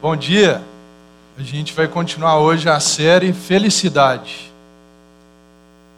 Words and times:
Bom 0.00 0.16
dia. 0.16 0.60
A 1.38 1.42
gente 1.42 1.72
vai 1.72 1.86
continuar 1.86 2.38
hoje 2.40 2.68
a 2.68 2.80
série 2.80 3.32
Felicidade. 3.32 4.50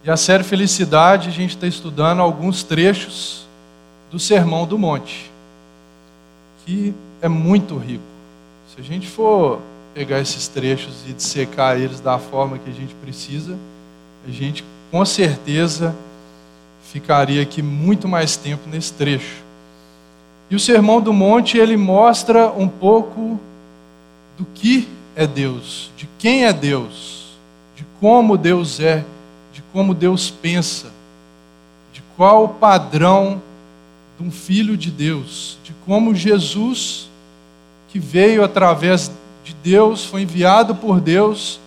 E 0.04 0.10
a 0.10 0.16
série 0.16 0.44
Felicidade, 0.44 1.30
a 1.30 1.32
gente 1.32 1.54
está 1.54 1.66
estudando 1.66 2.20
alguns 2.20 2.62
trechos 2.62 3.46
do 4.10 4.18
Sermão 4.18 4.66
do 4.66 4.78
Monte, 4.78 5.30
que 6.66 6.92
é 7.22 7.28
muito 7.28 7.78
rico. 7.78 8.04
Se 8.74 8.80
a 8.82 8.84
gente 8.84 9.08
for 9.08 9.60
pegar 9.94 10.20
esses 10.20 10.48
trechos 10.48 11.04
e 11.08 11.14
dissecar 11.14 11.78
eles 11.78 11.98
da 11.98 12.18
forma 12.18 12.58
que 12.58 12.68
a 12.68 12.74
gente 12.74 12.94
precisa, 12.96 13.56
a 14.28 14.30
gente 14.30 14.62
com 14.90 15.02
certeza 15.06 15.96
ficaria 16.92 17.40
aqui 17.40 17.62
muito 17.62 18.06
mais 18.06 18.36
tempo 18.36 18.68
nesse 18.68 18.92
trecho. 18.92 19.42
E 20.50 20.54
o 20.54 20.60
Sermão 20.60 21.00
do 21.00 21.12
Monte, 21.12 21.56
ele 21.56 21.76
mostra 21.76 22.52
um 22.52 22.68
pouco 22.68 23.40
do 24.36 24.44
que 24.54 24.88
é 25.16 25.26
Deus, 25.26 25.90
de 25.96 26.08
quem 26.18 26.44
é 26.44 26.52
Deus, 26.52 27.36
de 27.76 27.84
como 28.00 28.36
Deus 28.36 28.80
é, 28.80 29.04
de 29.52 29.62
como 29.72 29.94
Deus 29.94 30.30
pensa, 30.30 30.88
de 31.92 32.02
qual 32.16 32.44
o 32.44 32.48
padrão 32.48 33.40
de 34.18 34.26
um 34.26 34.30
filho 34.30 34.76
de 34.76 34.90
Deus, 34.90 35.58
de 35.62 35.72
como 35.86 36.14
Jesus, 36.14 37.08
que 37.88 37.98
veio 37.98 38.42
através 38.42 39.10
de 39.44 39.54
Deus, 39.54 40.04
foi 40.04 40.22
enviado 40.22 40.74
por 40.74 41.00
Deus, 41.00 41.60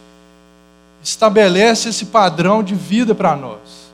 estabelece 1.02 1.90
esse 1.90 2.08
padrão 2.08 2.62
de 2.62 2.76
vida 2.76 3.16
para 3.16 3.36
nós. 3.36 3.88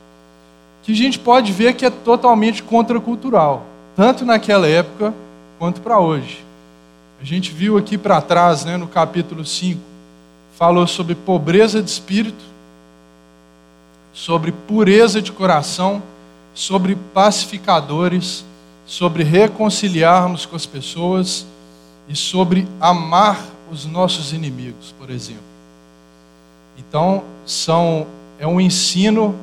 Que 0.82 0.92
a 0.92 0.96
gente 0.96 1.18
pode 1.18 1.52
ver 1.52 1.74
que 1.74 1.86
é 1.86 1.90
totalmente 1.90 2.62
contracultural, 2.62 3.64
tanto 3.94 4.24
naquela 4.24 4.66
época 4.66 5.14
quanto 5.58 5.80
para 5.80 5.98
hoje. 5.98 6.43
A 7.24 7.26
gente 7.26 7.52
viu 7.52 7.78
aqui 7.78 7.96
para 7.96 8.20
trás, 8.20 8.66
né, 8.66 8.76
no 8.76 8.86
capítulo 8.86 9.46
5, 9.46 9.80
falou 10.58 10.86
sobre 10.86 11.14
pobreza 11.14 11.82
de 11.82 11.88
espírito, 11.88 12.44
sobre 14.12 14.52
pureza 14.52 15.22
de 15.22 15.32
coração, 15.32 16.02
sobre 16.52 16.94
pacificadores, 16.94 18.44
sobre 18.84 19.24
reconciliarmos 19.24 20.44
com 20.44 20.54
as 20.54 20.66
pessoas 20.66 21.46
e 22.06 22.14
sobre 22.14 22.68
amar 22.78 23.42
os 23.72 23.86
nossos 23.86 24.34
inimigos, 24.34 24.94
por 24.98 25.08
exemplo. 25.08 25.40
Então, 26.76 27.24
são 27.46 28.06
é 28.38 28.46
um 28.46 28.60
ensino 28.60 29.34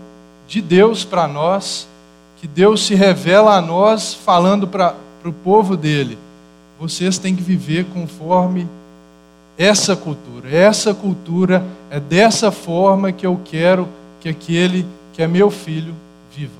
de 0.48 0.62
Deus 0.62 1.04
para 1.04 1.28
nós, 1.28 1.88
que 2.40 2.46
Deus 2.46 2.86
se 2.86 2.94
revela 2.94 3.56
a 3.56 3.62
nós 3.62 4.14
falando 4.14 4.68
para 4.68 4.96
o 5.26 5.34
povo 5.34 5.76
dele 5.76 6.16
vocês 6.82 7.20
têm 7.20 7.36
que 7.36 7.44
viver 7.44 7.86
conforme 7.94 8.68
essa 9.56 9.96
cultura. 9.96 10.50
Essa 10.50 10.96
cultura 10.96 11.64
é 11.92 12.00
dessa 12.00 12.52
forma 12.52 13.12
que 13.12 13.24
eu 13.24 13.40
quero 13.46 13.88
que 14.20 14.28
aquele 14.28 14.88
que 15.14 15.22
é 15.22 15.28
meu 15.28 15.52
filho 15.52 15.94
viva. 16.36 16.60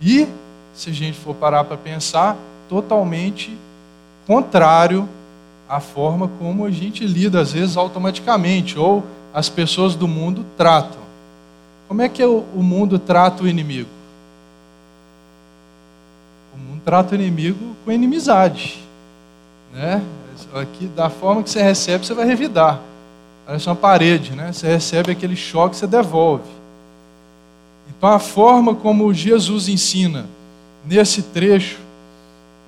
E, 0.00 0.28
se 0.72 0.90
a 0.90 0.92
gente 0.92 1.18
for 1.18 1.34
parar 1.34 1.64
para 1.64 1.76
pensar, 1.76 2.36
totalmente 2.68 3.58
contrário 4.24 5.08
à 5.68 5.80
forma 5.80 6.30
como 6.38 6.64
a 6.64 6.70
gente 6.70 7.04
lida, 7.04 7.40
às 7.40 7.54
vezes 7.54 7.76
automaticamente, 7.76 8.78
ou 8.78 9.02
as 9.34 9.48
pessoas 9.48 9.96
do 9.96 10.06
mundo 10.06 10.46
tratam. 10.56 11.00
Como 11.88 12.02
é 12.02 12.08
que 12.08 12.24
o 12.24 12.62
mundo 12.62 13.00
trata 13.00 13.42
o 13.42 13.48
inimigo? 13.48 13.90
O 16.54 16.58
mundo 16.58 16.82
trata 16.84 17.16
o 17.16 17.18
inimigo 17.18 17.75
com 17.86 17.92
inimizade. 17.92 18.82
Né? 19.72 20.02
Aqui, 20.52 20.86
da 20.88 21.08
forma 21.08 21.42
que 21.44 21.48
você 21.48 21.62
recebe, 21.62 22.04
você 22.04 22.12
vai 22.12 22.26
revidar. 22.26 22.80
Parece 23.46 23.68
uma 23.68 23.76
parede, 23.76 24.32
né? 24.32 24.52
Você 24.52 24.66
recebe 24.66 25.12
aquele 25.12 25.36
choque, 25.36 25.76
você 25.76 25.86
devolve. 25.86 26.50
Então, 27.88 28.08
a 28.08 28.18
forma 28.18 28.74
como 28.74 29.14
Jesus 29.14 29.68
ensina 29.68 30.26
nesse 30.84 31.22
trecho, 31.22 31.78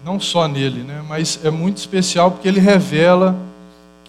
não 0.04 0.20
só 0.20 0.46
nele, 0.46 0.84
né? 0.84 1.04
mas 1.08 1.40
é 1.44 1.50
muito 1.50 1.78
especial 1.78 2.30
porque 2.30 2.46
ele 2.46 2.60
revela 2.60 3.36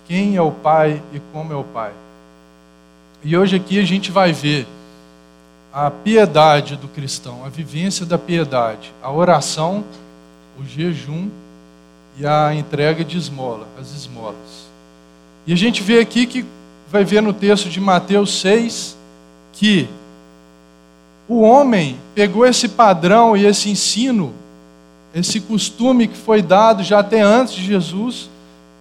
quem 0.08 0.36
é 0.36 0.42
o 0.42 0.52
Pai 0.52 1.02
e 1.12 1.19
como 1.34 1.52
é 1.52 1.56
o 1.56 1.64
Pai. 1.64 1.92
E 3.24 3.36
hoje 3.36 3.56
aqui 3.56 3.80
a 3.80 3.86
gente 3.86 4.12
vai 4.12 4.31
ver 4.31 4.68
a 5.74 5.90
piedade 5.90 6.75
do 6.75 6.88
cristão, 6.88 7.44
a 7.44 7.50
vivência 7.50 8.06
da 8.06 8.18
piedade, 8.18 8.94
a 9.02 9.12
oração, 9.12 9.84
o 10.59 10.66
jejum 10.66 11.30
e 12.18 12.25
a 12.25 12.53
entrega 12.53 13.03
de 13.03 13.18
esmola, 13.18 13.68
as 13.80 13.94
esmolas. 13.94 14.68
E 15.47 15.53
a 15.53 15.56
gente 15.56 15.81
vê 15.81 16.00
aqui 16.00 16.25
que 16.25 16.46
vai 16.92 17.03
ver 17.06 17.22
no 17.22 17.31
texto 17.31 17.70
de 17.70 17.80
Mateus 17.80 18.42
6 18.42 18.98
que 19.53 19.88
o 21.28 21.42
homem 21.42 21.98
pegou 22.14 22.46
esse 22.46 22.68
padrão 22.68 23.38
e 23.38 23.46
esse 23.46 23.69
ensino, 23.69 24.34
esse 25.14 25.40
costume 25.40 26.08
que 26.08 26.18
foi 26.18 26.42
dado 26.42 26.84
já 26.84 27.00
até 27.00 27.22
antes 27.22 27.53
de 27.53 27.64
Jesus, 27.64 28.30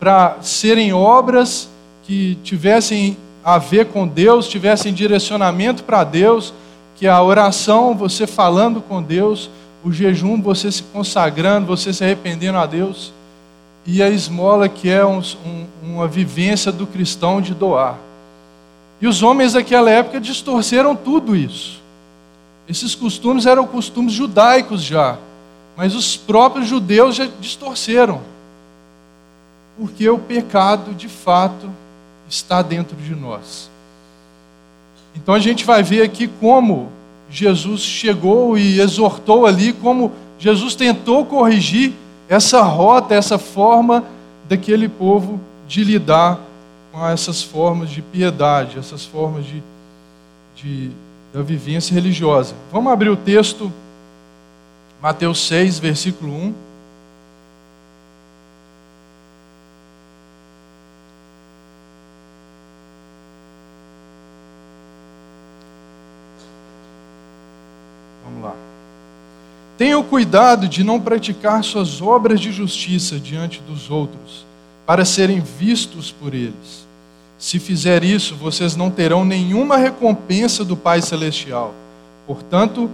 para 0.00 0.38
serem 0.40 0.92
obras 0.92 1.68
que 2.04 2.38
tivessem 2.42 3.16
a 3.44 3.58
ver 3.58 3.86
com 3.86 4.06
Deus, 4.06 4.48
tivessem 4.48 4.92
direcionamento 4.92 5.84
para 5.84 6.04
Deus, 6.04 6.52
que 6.96 7.06
a 7.06 7.22
oração, 7.22 7.94
você 7.94 8.26
falando 8.26 8.80
com 8.80 9.02
Deus, 9.02 9.50
o 9.84 9.92
jejum, 9.92 10.40
você 10.40 10.70
se 10.70 10.82
consagrando, 10.82 11.66
você 11.66 11.92
se 11.92 12.04
arrependendo 12.04 12.58
a 12.58 12.66
Deus, 12.66 13.12
e 13.86 14.02
a 14.02 14.08
esmola, 14.08 14.68
que 14.68 14.90
é 14.90 15.04
um, 15.04 15.20
um, 15.20 15.66
uma 15.82 16.06
vivência 16.06 16.70
do 16.70 16.86
cristão 16.86 17.40
de 17.40 17.54
doar. 17.54 17.96
E 19.00 19.06
os 19.06 19.22
homens 19.22 19.52
daquela 19.52 19.90
época 19.90 20.20
distorceram 20.20 20.94
tudo 20.94 21.34
isso. 21.34 21.80
Esses 22.68 22.94
costumes 22.94 23.46
eram 23.46 23.66
costumes 23.66 24.12
judaicos 24.12 24.82
já, 24.82 25.16
mas 25.76 25.94
os 25.94 26.16
próprios 26.16 26.66
judeus 26.66 27.14
já 27.14 27.26
distorceram. 27.40 28.20
Porque 29.78 30.08
o 30.10 30.18
pecado, 30.18 30.92
de 30.92 31.08
fato, 31.08 31.70
está 32.28 32.60
dentro 32.60 32.96
de 32.96 33.14
nós. 33.14 33.70
Então 35.14 35.34
a 35.34 35.38
gente 35.38 35.64
vai 35.64 35.82
ver 35.82 36.02
aqui 36.02 36.28
como 36.28 36.90
Jesus 37.30 37.82
chegou 37.82 38.56
e 38.56 38.80
exortou 38.80 39.46
ali, 39.46 39.72
como 39.72 40.12
Jesus 40.38 40.74
tentou 40.74 41.26
corrigir 41.26 41.92
essa 42.28 42.62
rota, 42.62 43.14
essa 43.14 43.38
forma 43.38 44.04
daquele 44.48 44.88
povo 44.88 45.40
de 45.66 45.84
lidar 45.84 46.40
com 46.92 47.06
essas 47.06 47.42
formas 47.42 47.90
de 47.90 48.00
piedade, 48.00 48.78
essas 48.78 49.04
formas 49.04 49.44
de, 49.44 49.62
de, 50.56 50.90
da 51.32 51.42
vivência 51.42 51.94
religiosa. 51.94 52.54
Vamos 52.72 52.92
abrir 52.92 53.10
o 53.10 53.16
texto, 53.16 53.72
Mateus 55.00 55.46
6, 55.46 55.78
versículo 55.78 56.32
1. 56.32 56.67
Tenham 69.78 70.02
cuidado 70.02 70.66
de 70.66 70.82
não 70.82 70.98
praticar 71.00 71.62
suas 71.62 72.02
obras 72.02 72.40
de 72.40 72.50
justiça 72.50 73.16
diante 73.16 73.60
dos 73.60 73.88
outros, 73.92 74.44
para 74.84 75.04
serem 75.04 75.38
vistos 75.38 76.10
por 76.10 76.34
eles. 76.34 76.84
Se 77.38 77.60
fizer 77.60 78.02
isso, 78.02 78.34
vocês 78.34 78.74
não 78.74 78.90
terão 78.90 79.24
nenhuma 79.24 79.76
recompensa 79.76 80.64
do 80.64 80.76
Pai 80.76 81.00
Celestial. 81.00 81.72
Portanto, 82.26 82.90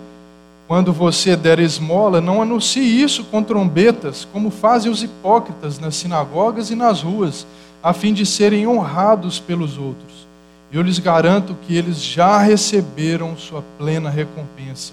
quando 0.69 0.93
você 0.93 1.34
der 1.34 1.59
esmola, 1.59 2.21
não 2.21 2.43
anuncie 2.43 3.03
isso 3.03 3.25
com 3.25 3.43
trombetas, 3.43 4.28
como 4.31 4.50
fazem 4.50 4.93
os 4.93 5.03
hipócritas 5.03 5.78
nas 5.78 5.97
sinagogas 5.97 6.71
e 6.71 6.75
nas 6.75 7.00
ruas, 7.00 7.47
a 7.83 7.94
fim 7.94 8.12
de 8.12 8.27
serem 8.27 8.67
honrados 8.67 9.41
pelos 9.41 9.79
outros. 9.79 10.26
Eu 10.70 10.82
lhes 10.82 10.99
garanto 10.99 11.56
que 11.67 11.75
eles 11.75 12.03
já 12.05 12.37
receberam 12.37 13.38
sua 13.38 13.64
plena 13.79 14.11
recompensa. 14.11 14.93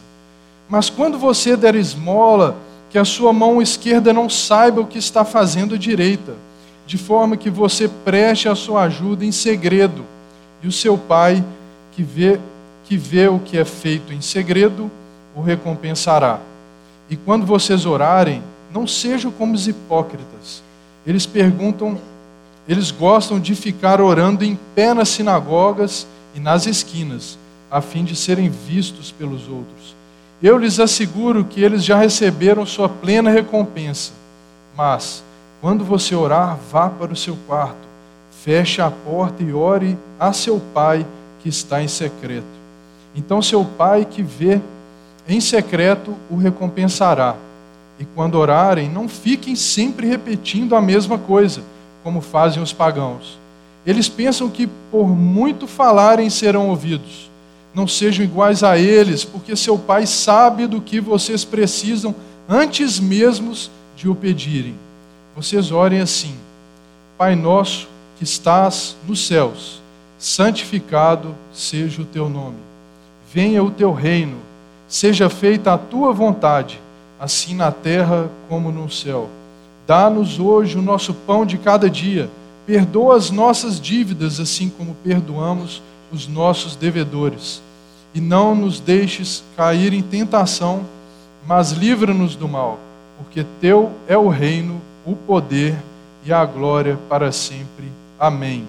Mas 0.72 0.90
quando 0.90 1.20
você 1.20 1.58
der 1.58 1.76
esmola, 1.76 2.56
que 2.90 2.98
a 2.98 3.04
sua 3.04 3.34
mão 3.34 3.62
esquerda 3.62 4.14
não 4.14 4.30
saiba 4.30 4.80
o 4.80 4.88
que 4.88 4.98
está 4.98 5.26
fazendo 5.26 5.76
a 5.76 5.78
direita, 5.78 6.34
de 6.88 6.98
forma 6.98 7.36
que 7.36 7.50
você 7.50 7.90
preste 7.90 8.48
a 8.48 8.56
sua 8.56 8.84
ajuda 8.84 9.26
em 9.26 9.34
segredo, 9.34 10.06
e 10.64 10.70
o 10.70 10.72
seu 10.72 10.98
pai, 10.98 11.44
que 11.92 12.02
vê, 12.02 12.40
que 12.86 12.96
vê 12.96 13.28
o 13.28 13.38
que 13.38 13.58
é 13.58 13.66
feito 13.66 14.14
em 14.14 14.22
segredo, 14.22 14.90
o 15.36 15.42
recompensará. 15.42 16.40
E 17.10 17.18
quando 17.18 17.46
vocês 17.46 17.86
orarem, 17.86 18.42
não 18.74 18.88
sejam 18.88 19.30
como 19.30 19.54
os 19.56 19.68
hipócritas. 19.68 20.64
Eles 21.06 21.26
perguntam, 21.26 22.00
eles 22.66 22.92
gostam 22.92 23.42
de 23.42 23.56
ficar 23.56 24.00
orando 24.00 24.46
em 24.46 24.58
pé 24.74 24.94
nas 24.94 25.10
sinagogas 25.10 26.08
e 26.34 26.40
nas 26.40 26.66
esquinas, 26.66 27.38
a 27.70 27.82
fim 27.82 28.06
de 28.06 28.16
serem 28.16 28.50
vistos 28.50 29.12
pelos 29.12 29.50
outros. 29.50 30.00
Eu 30.42 30.58
lhes 30.58 30.80
asseguro 30.80 31.46
que 31.46 31.62
eles 31.62 31.84
já 31.84 31.98
receberam 31.98 32.66
sua 32.66 32.90
plena 32.90 33.30
recompensa. 33.30 34.12
Mas, 34.76 35.24
Quando 35.62 35.86
você 35.86 36.16
orar, 36.16 36.58
vá 36.72 36.90
para 36.90 37.14
o 37.14 37.16
seu 37.16 37.38
quarto, 37.46 37.88
feche 38.44 38.82
a 38.82 38.90
porta 38.90 39.44
e 39.44 39.54
ore 39.54 39.96
a 40.20 40.34
seu 40.34 40.60
pai 40.74 41.06
que 41.40 41.50
está 41.50 41.84
em 41.84 41.88
secreto. 41.88 42.48
Então 43.16 43.44
seu 43.44 43.64
pai 43.64 44.04
que 44.04 44.24
vê 44.24 44.60
em 45.28 45.40
secreto 45.40 46.16
o 46.32 46.36
recompensará. 46.36 47.36
E 48.00 48.06
quando 48.06 48.40
orarem, 48.40 48.90
não 48.90 49.08
fiquem 49.08 49.56
sempre 49.56 50.08
repetindo 50.08 50.76
a 50.76 50.82
mesma 50.82 51.20
coisa, 51.20 51.62
como 52.04 52.22
fazem 52.22 52.64
os 52.64 52.74
pagãos. 52.74 53.38
Eles 53.86 54.10
pensam 54.10 54.50
que 54.50 54.66
por 54.90 55.08
muito 55.10 55.68
falarem 55.68 56.28
serão 56.32 56.70
ouvidos. 56.70 57.31
Não 57.74 57.88
sejam 57.88 58.26
iguais 58.26 58.64
a 58.64 58.78
eles, 58.78 59.24
porque 59.24 59.56
seu 59.56 59.78
pai 59.78 60.06
sabe 60.06 60.68
do 60.68 60.82
que 60.82 61.00
vocês 61.00 61.46
precisam 61.46 62.14
antes 62.48 63.00
mesmo 63.00 63.54
de 63.96 64.10
o 64.10 64.16
pedirem. 64.16 64.76
Vocês 65.36 65.72
orem 65.72 66.02
assim: 66.02 66.36
Pai 67.18 67.36
nosso 67.36 67.88
que 68.18 68.24
estás 68.24 68.96
nos 69.08 69.26
céus, 69.26 69.82
santificado 70.20 71.34
seja 71.54 72.02
o 72.02 72.06
teu 72.06 72.28
nome. 72.28 72.58
Venha 73.34 73.64
o 73.64 73.72
teu 73.72 73.94
reino, 73.94 74.38
seja 74.88 75.30
feita 75.30 75.74
a 75.74 75.78
tua 75.78 76.12
vontade, 76.12 76.82
assim 77.18 77.56
na 77.56 77.72
terra 77.72 78.30
como 78.50 78.72
no 78.72 78.92
céu. 78.92 79.30
Dá-nos 79.88 80.40
hoje 80.40 80.78
o 80.78 80.82
nosso 80.82 81.14
pão 81.14 81.46
de 81.46 81.58
cada 81.58 81.90
dia. 81.90 82.30
Perdoa 82.66 83.16
as 83.16 83.32
nossas 83.32 83.80
dívidas, 83.80 84.40
assim 84.40 84.70
como 84.70 84.96
perdoamos 84.96 85.82
os 86.12 86.28
nossos 86.28 86.76
devedores. 86.76 87.62
E 88.14 88.20
não 88.20 88.54
nos 88.54 88.80
deixes 88.80 89.44
cair 89.56 89.94
em 89.94 90.02
tentação, 90.02 90.84
mas 91.46 91.72
livra-nos 91.72 92.36
do 92.36 92.48
mal, 92.48 92.78
porque 93.18 93.46
teu 93.60 93.92
é 94.08 94.18
o 94.18 94.28
reino, 94.28 94.82
o 95.06 95.16
poder 95.16 95.76
e 96.26 96.32
a 96.32 96.46
glória 96.46 97.00
para 97.10 97.32
sempre. 97.32 97.92
Amém. 98.20 98.66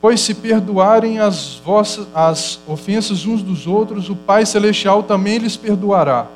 Pois 0.00 0.20
se 0.20 0.34
perdoarem 0.34 1.18
as 1.18 1.56
vossas 1.64 2.06
as 2.14 2.58
ofensas 2.66 3.26
uns 3.26 3.42
dos 3.42 3.66
outros, 3.66 4.08
o 4.08 4.16
Pai 4.16 4.46
celestial 4.46 5.02
também 5.02 5.38
lhes 5.38 5.56
perdoará. 5.56 6.26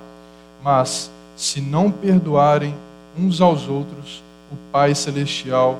Mas 0.62 1.10
se 1.36 1.60
não 1.60 1.90
perdoarem 1.90 2.74
uns 3.16 3.40
aos 3.40 3.68
outros, 3.68 4.22
o 4.52 4.56
Pai 4.70 4.94
celestial 4.94 5.78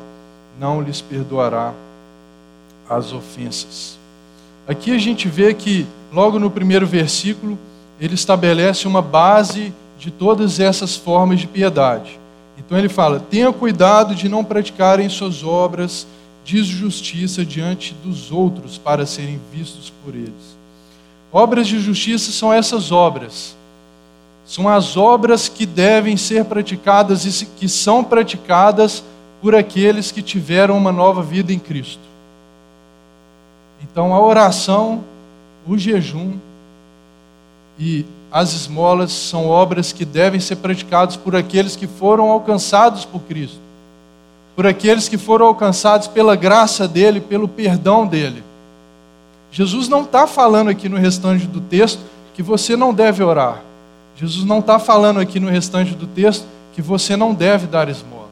não 0.58 0.81
lhes 0.81 1.00
perdoará 1.00 1.73
as 2.88 3.12
ofensas. 3.12 3.99
Aqui 4.66 4.90
a 4.90 4.99
gente 4.99 5.28
vê 5.28 5.52
que, 5.52 5.87
logo 6.12 6.38
no 6.38 6.50
primeiro 6.50 6.87
versículo, 6.87 7.58
ele 8.00 8.14
estabelece 8.14 8.88
uma 8.88 9.02
base 9.02 9.72
de 9.99 10.11
todas 10.11 10.58
essas 10.58 10.96
formas 10.96 11.40
de 11.40 11.46
piedade. 11.46 12.19
Então 12.58 12.78
ele 12.78 12.88
fala: 12.88 13.20
tenha 13.20 13.52
cuidado 13.52 14.14
de 14.14 14.28
não 14.28 14.44
praticarem 14.44 15.08
suas 15.08 15.43
obras 15.44 16.06
de 16.44 16.62
justiça 16.62 17.44
diante 17.44 17.94
dos 18.05 18.31
outros 18.31 18.76
para 18.78 19.06
serem 19.06 19.40
vistos 19.52 19.93
por 20.05 20.14
eles. 20.14 20.56
Obras 21.32 21.67
de 21.67 21.78
justiça 21.81 22.31
são 22.32 22.52
essas 22.52 22.93
obras. 22.93 23.56
São 24.46 24.69
as 24.69 24.96
obras 24.96 25.49
que 25.49 25.64
devem 25.64 26.17
ser 26.17 26.44
praticadas 26.44 27.25
e 27.25 27.46
que 27.46 27.69
são 27.69 28.05
praticadas 28.05 29.02
por 29.40 29.55
aqueles 29.55 30.12
que 30.12 30.22
tiveram 30.22 30.76
uma 30.76 30.93
nova 30.93 31.22
vida 31.22 31.52
em 31.52 31.58
Cristo. 31.58 32.13
Então, 33.94 34.12
a 34.12 34.20
oração, 34.20 35.05
o 35.64 35.79
jejum 35.79 36.32
e 37.79 38.05
as 38.29 38.52
esmolas 38.52 39.12
são 39.12 39.46
obras 39.46 39.93
que 39.93 40.05
devem 40.05 40.41
ser 40.41 40.56
praticadas 40.56 41.14
por 41.14 41.37
aqueles 41.37 41.76
que 41.76 41.87
foram 41.87 42.29
alcançados 42.29 43.05
por 43.05 43.20
Cristo, 43.20 43.61
por 44.56 44.67
aqueles 44.67 45.08
que 45.08 45.17
foram 45.17 45.46
alcançados 45.46 46.08
pela 46.08 46.35
graça 46.35 46.88
dele, 46.88 47.20
pelo 47.20 47.46
perdão 47.46 48.05
dele. 48.05 48.43
Jesus 49.52 49.87
não 49.87 50.02
está 50.02 50.26
falando 50.26 50.70
aqui 50.70 50.88
no 50.88 50.96
restante 50.96 51.46
do 51.46 51.61
texto 51.61 52.00
que 52.35 52.43
você 52.43 52.75
não 52.75 52.93
deve 52.93 53.23
orar. 53.23 53.62
Jesus 54.17 54.44
não 54.44 54.58
está 54.58 54.81
falando 54.81 55.20
aqui 55.20 55.38
no 55.38 55.49
restante 55.49 55.94
do 55.94 56.08
texto 56.08 56.44
que 56.75 56.82
você 56.82 57.17
não 57.17 57.32
deve 57.32 57.69
dar 57.69 57.88
esmola. 57.88 58.29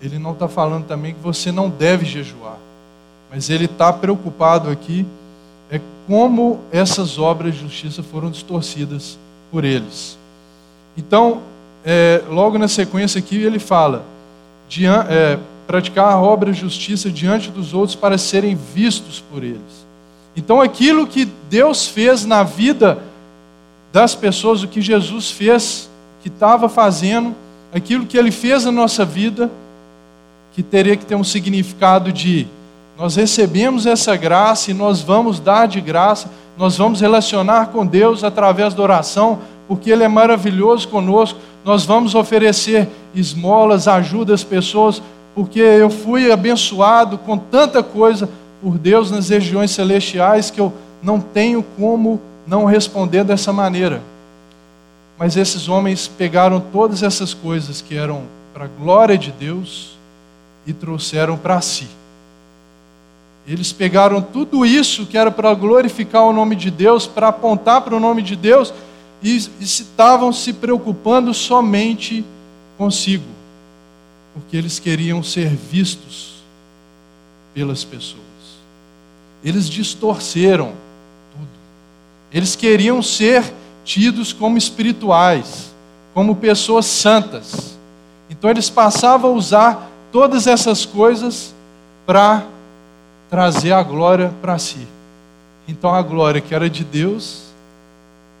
Ele 0.00 0.16
não 0.16 0.30
está 0.30 0.46
falando 0.46 0.86
também 0.86 1.12
que 1.12 1.20
você 1.20 1.50
não 1.50 1.68
deve 1.68 2.04
jejuar 2.04 2.69
mas 3.32 3.48
ele 3.48 3.66
está 3.66 3.92
preocupado 3.92 4.68
aqui 4.70 5.06
é 5.70 5.80
como 6.06 6.60
essas 6.72 7.18
obras 7.18 7.54
de 7.54 7.60
justiça 7.60 8.02
foram 8.02 8.30
distorcidas 8.30 9.16
por 9.52 9.64
eles. 9.64 10.18
Então, 10.96 11.42
é, 11.84 12.22
logo 12.28 12.58
na 12.58 12.66
sequência 12.66 13.20
aqui, 13.20 13.36
ele 13.36 13.60
fala: 13.60 14.04
é, 15.08 15.38
praticar 15.66 16.12
a 16.12 16.20
obra 16.20 16.52
de 16.52 16.58
justiça 16.58 17.08
diante 17.08 17.50
dos 17.50 17.72
outros 17.72 17.94
para 17.94 18.18
serem 18.18 18.56
vistos 18.74 19.22
por 19.30 19.44
eles. 19.44 19.86
Então, 20.36 20.60
aquilo 20.60 21.06
que 21.06 21.24
Deus 21.48 21.86
fez 21.86 22.24
na 22.24 22.42
vida 22.42 22.98
das 23.92 24.14
pessoas, 24.14 24.62
o 24.62 24.68
que 24.68 24.80
Jesus 24.80 25.30
fez, 25.30 25.88
que 26.22 26.28
estava 26.28 26.68
fazendo, 26.68 27.34
aquilo 27.72 28.06
que 28.06 28.18
ele 28.18 28.30
fez 28.30 28.64
na 28.64 28.72
nossa 28.72 29.04
vida, 29.04 29.50
que 30.52 30.62
teria 30.62 30.96
que 30.96 31.04
ter 31.04 31.14
um 31.14 31.24
significado 31.24 32.12
de 32.12 32.46
nós 33.00 33.16
recebemos 33.16 33.86
essa 33.86 34.14
graça 34.14 34.70
e 34.70 34.74
nós 34.74 35.00
vamos 35.00 35.40
dar 35.40 35.66
de 35.66 35.80
graça, 35.80 36.28
nós 36.58 36.76
vamos 36.76 37.00
relacionar 37.00 37.68
com 37.68 37.86
Deus 37.86 38.22
através 38.22 38.74
da 38.74 38.82
oração, 38.82 39.38
porque 39.66 39.90
Ele 39.90 40.04
é 40.04 40.08
maravilhoso 40.08 40.86
conosco. 40.86 41.38
Nós 41.64 41.86
vamos 41.86 42.14
oferecer 42.14 42.86
esmolas, 43.14 43.88
ajuda 43.88 44.34
às 44.34 44.44
pessoas, 44.44 45.00
porque 45.34 45.60
eu 45.60 45.88
fui 45.88 46.30
abençoado 46.30 47.16
com 47.16 47.38
tanta 47.38 47.82
coisa 47.82 48.28
por 48.60 48.76
Deus 48.76 49.10
nas 49.10 49.30
regiões 49.30 49.70
celestiais 49.70 50.50
que 50.50 50.60
eu 50.60 50.70
não 51.02 51.22
tenho 51.22 51.64
como 51.78 52.20
não 52.46 52.66
responder 52.66 53.24
dessa 53.24 53.50
maneira. 53.50 54.02
Mas 55.18 55.38
esses 55.38 55.70
homens 55.70 56.06
pegaram 56.06 56.60
todas 56.70 57.02
essas 57.02 57.32
coisas 57.32 57.80
que 57.80 57.96
eram 57.96 58.24
para 58.52 58.66
a 58.66 58.68
glória 58.68 59.16
de 59.16 59.32
Deus 59.32 59.96
e 60.66 60.74
trouxeram 60.74 61.38
para 61.38 61.62
si. 61.62 61.99
Eles 63.46 63.72
pegaram 63.72 64.20
tudo 64.20 64.64
isso 64.64 65.06
que 65.06 65.16
era 65.16 65.30
para 65.30 65.52
glorificar 65.54 66.22
o 66.24 66.32
nome 66.32 66.54
de 66.54 66.70
Deus, 66.70 67.06
para 67.06 67.28
apontar 67.28 67.80
para 67.82 67.96
o 67.96 68.00
nome 68.00 68.22
de 68.22 68.36
Deus, 68.36 68.72
e, 69.22 69.36
estavam 69.60 70.32
se 70.32 70.52
preocupando 70.52 71.32
somente 71.34 72.24
consigo, 72.78 73.24
porque 74.34 74.56
eles 74.56 74.78
queriam 74.78 75.22
ser 75.22 75.48
vistos 75.48 76.34
pelas 77.54 77.84
pessoas. 77.84 78.20
Eles 79.42 79.68
distorceram 79.68 80.72
tudo. 81.32 81.48
Eles 82.32 82.54
queriam 82.54 83.02
ser 83.02 83.52
tidos 83.84 84.32
como 84.32 84.56
espirituais, 84.56 85.74
como 86.14 86.36
pessoas 86.36 86.86
santas. 86.86 87.78
Então 88.28 88.48
eles 88.48 88.70
passavam 88.70 89.32
a 89.32 89.34
usar 89.34 89.90
todas 90.12 90.46
essas 90.46 90.84
coisas 90.84 91.54
para 92.06 92.44
trazer 93.30 93.72
a 93.72 93.82
glória 93.82 94.32
para 94.42 94.58
si. 94.58 94.86
Então 95.68 95.94
a 95.94 96.02
glória 96.02 96.40
que 96.40 96.54
era 96.54 96.68
de 96.68 96.84
Deus, 96.84 97.44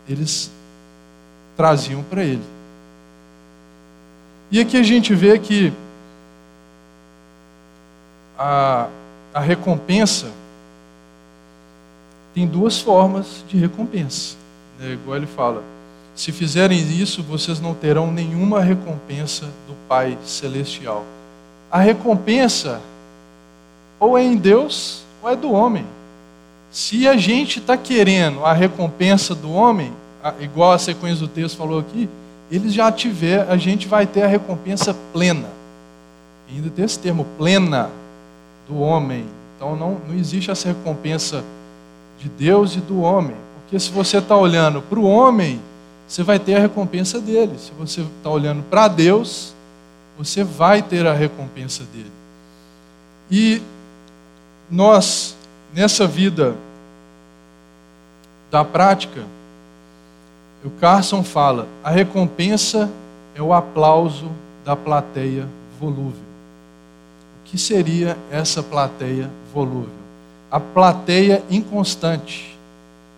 eles 0.08 0.50
traziam 1.56 2.02
para 2.02 2.24
ele. 2.24 2.42
E 4.50 4.58
aqui 4.58 4.76
a 4.76 4.82
gente 4.82 5.14
vê 5.14 5.38
que 5.38 5.72
a, 8.36 8.88
a 9.32 9.40
recompensa 9.40 10.32
tem 12.34 12.46
duas 12.46 12.80
formas 12.80 13.44
de 13.48 13.56
recompensa. 13.56 14.36
Né? 14.78 14.94
Igual 14.94 15.18
ele 15.18 15.26
fala: 15.26 15.62
se 16.16 16.32
fizerem 16.32 16.80
isso, 16.80 17.22
vocês 17.22 17.60
não 17.60 17.74
terão 17.74 18.10
nenhuma 18.10 18.60
recompensa 18.60 19.46
do 19.68 19.74
Pai 19.88 20.18
Celestial. 20.24 21.04
A 21.70 21.78
recompensa 21.78 22.80
ou 24.00 24.16
é 24.16 24.24
em 24.24 24.36
Deus 24.36 25.04
ou 25.22 25.30
é 25.30 25.36
do 25.36 25.52
homem. 25.52 25.86
Se 26.70 27.06
a 27.06 27.16
gente 27.16 27.58
está 27.58 27.76
querendo 27.76 28.44
a 28.44 28.52
recompensa 28.52 29.34
do 29.34 29.52
homem, 29.52 29.92
igual 30.40 30.72
a 30.72 30.78
sequência 30.78 31.26
do 31.26 31.28
texto 31.28 31.56
falou 31.56 31.78
aqui, 31.78 32.08
eles 32.50 32.72
já 32.72 32.90
tiver, 32.90 33.48
a 33.48 33.56
gente 33.56 33.86
vai 33.86 34.06
ter 34.06 34.22
a 34.22 34.26
recompensa 34.26 34.94
plena. 35.12 35.48
E 36.48 36.56
ainda 36.56 36.70
tem 36.70 36.84
esse 36.84 36.98
termo 36.98 37.26
plena 37.36 37.90
do 38.68 38.80
homem. 38.80 39.24
Então 39.56 39.76
não, 39.76 39.98
não 40.08 40.14
existe 40.14 40.50
essa 40.50 40.68
recompensa 40.68 41.44
de 42.18 42.28
Deus 42.28 42.74
e 42.74 42.80
do 42.80 43.00
homem. 43.02 43.36
Porque 43.62 43.78
se 43.78 43.90
você 43.90 44.18
está 44.18 44.36
olhando 44.36 44.82
para 44.82 44.98
o 44.98 45.04
homem, 45.04 45.60
você 46.08 46.22
vai 46.24 46.38
ter 46.38 46.56
a 46.56 46.60
recompensa 46.60 47.20
dele. 47.20 47.52
Se 47.58 47.70
você 47.78 48.00
está 48.00 48.30
olhando 48.30 48.64
para 48.64 48.88
Deus, 48.88 49.54
você 50.18 50.42
vai 50.42 50.82
ter 50.82 51.06
a 51.06 51.12
recompensa 51.12 51.84
dele. 51.84 52.10
E 53.30 53.62
nós, 54.70 55.36
nessa 55.74 56.06
vida 56.06 56.54
da 58.50 58.64
prática, 58.64 59.22
o 60.64 60.70
Carson 60.70 61.22
fala: 61.22 61.66
a 61.82 61.90
recompensa 61.90 62.90
é 63.34 63.42
o 63.42 63.52
aplauso 63.52 64.30
da 64.64 64.76
plateia 64.76 65.46
volúvel. 65.78 66.30
O 67.40 67.44
que 67.44 67.58
seria 67.58 68.16
essa 68.30 68.62
plateia 68.62 69.30
volúvel? 69.52 69.88
A 70.50 70.60
plateia 70.60 71.42
inconstante, 71.50 72.56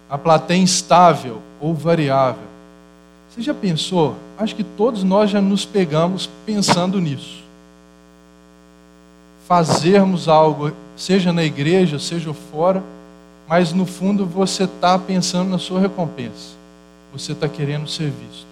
a 0.09 0.17
plateia 0.17 0.59
instável 0.59 1.41
ou 1.61 1.75
variável. 1.75 2.53
Você 3.29 3.43
já 3.43 3.55
pensou? 3.55 4.15
Acho 4.39 4.55
que 4.55 4.63
todos 4.63 5.03
nós 5.03 5.31
já 5.31 5.41
nos 5.41 5.65
pegamos 5.65 6.29
pensando 6.45 7.01
nisso. 7.01 7.43
Fazermos 9.49 10.29
algo, 10.29 10.73
seja 10.97 11.33
na 11.33 11.45
igreja, 11.45 11.99
seja 11.99 12.33
fora, 12.33 12.83
mas 13.49 13.73
no 13.73 13.85
fundo 13.85 14.25
você 14.25 14.65
está 14.65 14.99
pensando 14.99 15.51
na 15.51 15.59
sua 15.59 15.81
recompensa. 15.81 16.55
Você 17.13 17.33
está 17.33 17.49
querendo 17.49 17.89
ser 17.89 18.11
visto. 18.11 18.47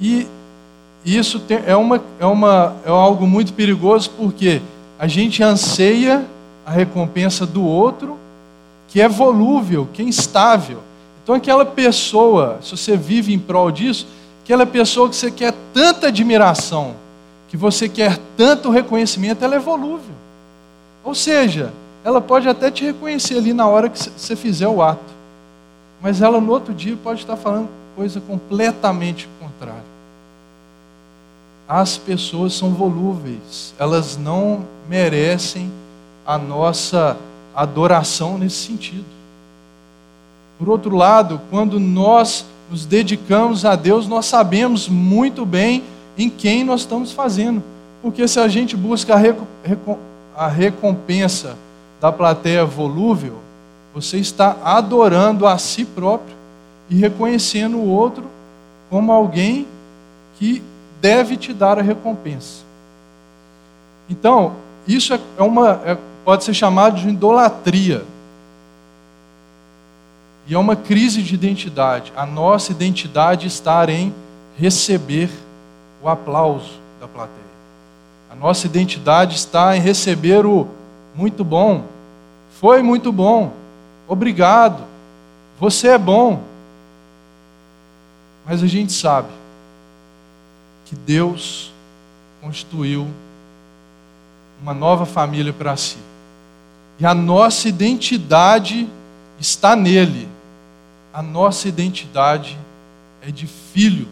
E 0.00 0.26
isso 1.04 1.42
é, 1.66 1.76
uma, 1.76 2.02
é, 2.18 2.26
uma, 2.26 2.76
é 2.84 2.88
algo 2.88 3.26
muito 3.26 3.52
perigoso 3.52 4.10
porque 4.16 4.60
a 4.98 5.06
gente 5.06 5.42
anseia 5.42 6.24
a 6.64 6.70
recompensa 6.70 7.46
do 7.46 7.64
outro, 7.64 8.18
que 8.88 9.00
é 9.00 9.08
volúvel, 9.08 9.88
que 9.92 10.02
é 10.02 10.04
instável. 10.04 10.78
Então, 11.22 11.34
aquela 11.34 11.64
pessoa, 11.64 12.58
se 12.62 12.76
você 12.76 12.96
vive 12.96 13.32
em 13.32 13.38
prol 13.38 13.70
disso, 13.70 14.06
aquela 14.42 14.64
pessoa 14.64 15.08
que 15.08 15.16
você 15.16 15.30
quer 15.30 15.54
tanta 15.74 16.08
admiração, 16.08 16.94
que 17.48 17.56
você 17.56 17.88
quer 17.88 18.18
tanto 18.36 18.70
reconhecimento, 18.70 19.44
ela 19.44 19.56
é 19.56 19.58
volúvel. 19.58 20.14
Ou 21.02 21.14
seja, 21.14 21.72
ela 22.04 22.20
pode 22.20 22.48
até 22.48 22.70
te 22.70 22.84
reconhecer 22.84 23.38
ali 23.38 23.52
na 23.52 23.66
hora 23.66 23.88
que 23.88 23.98
você 23.98 24.36
fizer 24.36 24.68
o 24.68 24.82
ato, 24.82 25.00
mas 26.00 26.20
ela 26.22 26.40
no 26.40 26.52
outro 26.52 26.72
dia 26.72 26.96
pode 27.02 27.20
estar 27.20 27.36
falando 27.36 27.68
coisa 27.96 28.20
completamente 28.20 29.28
contrária. 29.40 29.82
As 31.66 31.98
pessoas 31.98 32.54
são 32.54 32.70
volúveis, 32.70 33.74
elas 33.78 34.16
não 34.16 34.64
merecem 34.88 35.70
a 36.24 36.38
nossa 36.38 37.16
adoração 37.54 38.38
nesse 38.38 38.66
sentido. 38.66 39.04
Por 40.58 40.68
outro 40.68 40.96
lado, 40.96 41.40
quando 41.50 41.80
nós 41.80 42.44
nos 42.70 42.84
dedicamos 42.84 43.64
a 43.64 43.74
Deus, 43.76 44.06
nós 44.06 44.26
sabemos 44.26 44.88
muito 44.88 45.44
bem 45.44 45.82
em 46.18 46.28
quem 46.28 46.64
nós 46.64 46.80
estamos 46.80 47.12
fazendo. 47.12 47.62
Porque 48.02 48.26
se 48.26 48.40
a 48.40 48.48
gente 48.48 48.76
busca 48.76 49.14
a 50.36 50.48
recompensa 50.48 51.56
da 52.00 52.10
plateia 52.10 52.64
volúvel, 52.64 53.38
você 53.94 54.18
está 54.18 54.56
adorando 54.62 55.46
a 55.46 55.56
si 55.56 55.84
próprio 55.84 56.36
e 56.90 56.96
reconhecendo 56.96 57.76
o 57.76 57.88
outro 57.88 58.24
como 58.90 59.12
alguém 59.12 59.66
que 60.38 60.62
deve 61.00 61.36
te 61.36 61.52
dar 61.52 61.78
a 61.78 61.82
recompensa. 61.82 62.62
Então, 64.08 64.54
isso 64.86 65.12
é, 65.12 65.20
é 65.36 65.42
uma, 65.42 65.80
é, 65.84 65.98
pode 66.24 66.44
ser 66.44 66.54
chamado 66.54 66.98
de 66.98 67.08
idolatria. 67.08 68.04
E 70.46 70.54
é 70.54 70.58
uma 70.58 70.74
crise 70.74 71.22
de 71.22 71.34
identidade. 71.34 72.12
A 72.16 72.24
nossa 72.24 72.72
identidade 72.72 73.46
está 73.46 73.84
em 73.90 74.14
receber 74.56 75.28
o 76.02 76.08
aplauso 76.08 76.78
da 77.00 77.08
plateia. 77.08 77.38
A 78.30 78.34
nossa 78.34 78.66
identidade 78.66 79.36
está 79.36 79.76
em 79.76 79.80
receber 79.80 80.44
o 80.46 80.68
muito 81.14 81.42
bom, 81.42 81.84
foi 82.60 82.82
muito 82.82 83.10
bom, 83.10 83.52
obrigado, 84.06 84.84
você 85.58 85.88
é 85.88 85.98
bom. 85.98 86.42
Mas 88.46 88.62
a 88.62 88.66
gente 88.66 88.92
sabe 88.92 89.28
que 90.86 90.94
Deus 90.94 91.72
constituiu 92.40 93.06
uma 94.62 94.72
nova 94.72 95.04
família 95.04 95.52
para 95.52 95.76
si. 95.76 95.98
E 96.98 97.06
a 97.06 97.14
nossa 97.14 97.68
identidade 97.68 98.88
está 99.38 99.76
nele. 99.76 100.28
A 101.12 101.22
nossa 101.22 101.68
identidade 101.68 102.58
é 103.22 103.30
de 103.30 103.46
filho. 103.46 104.08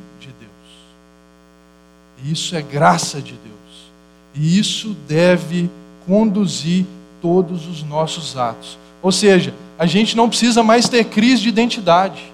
E 2.22 2.32
isso 2.32 2.56
é 2.56 2.62
graça 2.62 3.20
de 3.20 3.32
Deus. 3.32 3.90
E 4.34 4.58
isso 4.58 4.96
deve 5.08 5.70
conduzir 6.06 6.84
todos 7.20 7.66
os 7.66 7.82
nossos 7.82 8.36
atos. 8.36 8.78
Ou 9.02 9.12
seja, 9.12 9.54
a 9.78 9.86
gente 9.86 10.16
não 10.16 10.28
precisa 10.28 10.62
mais 10.62 10.88
ter 10.88 11.04
crise 11.04 11.42
de 11.42 11.48
identidade. 11.48 12.32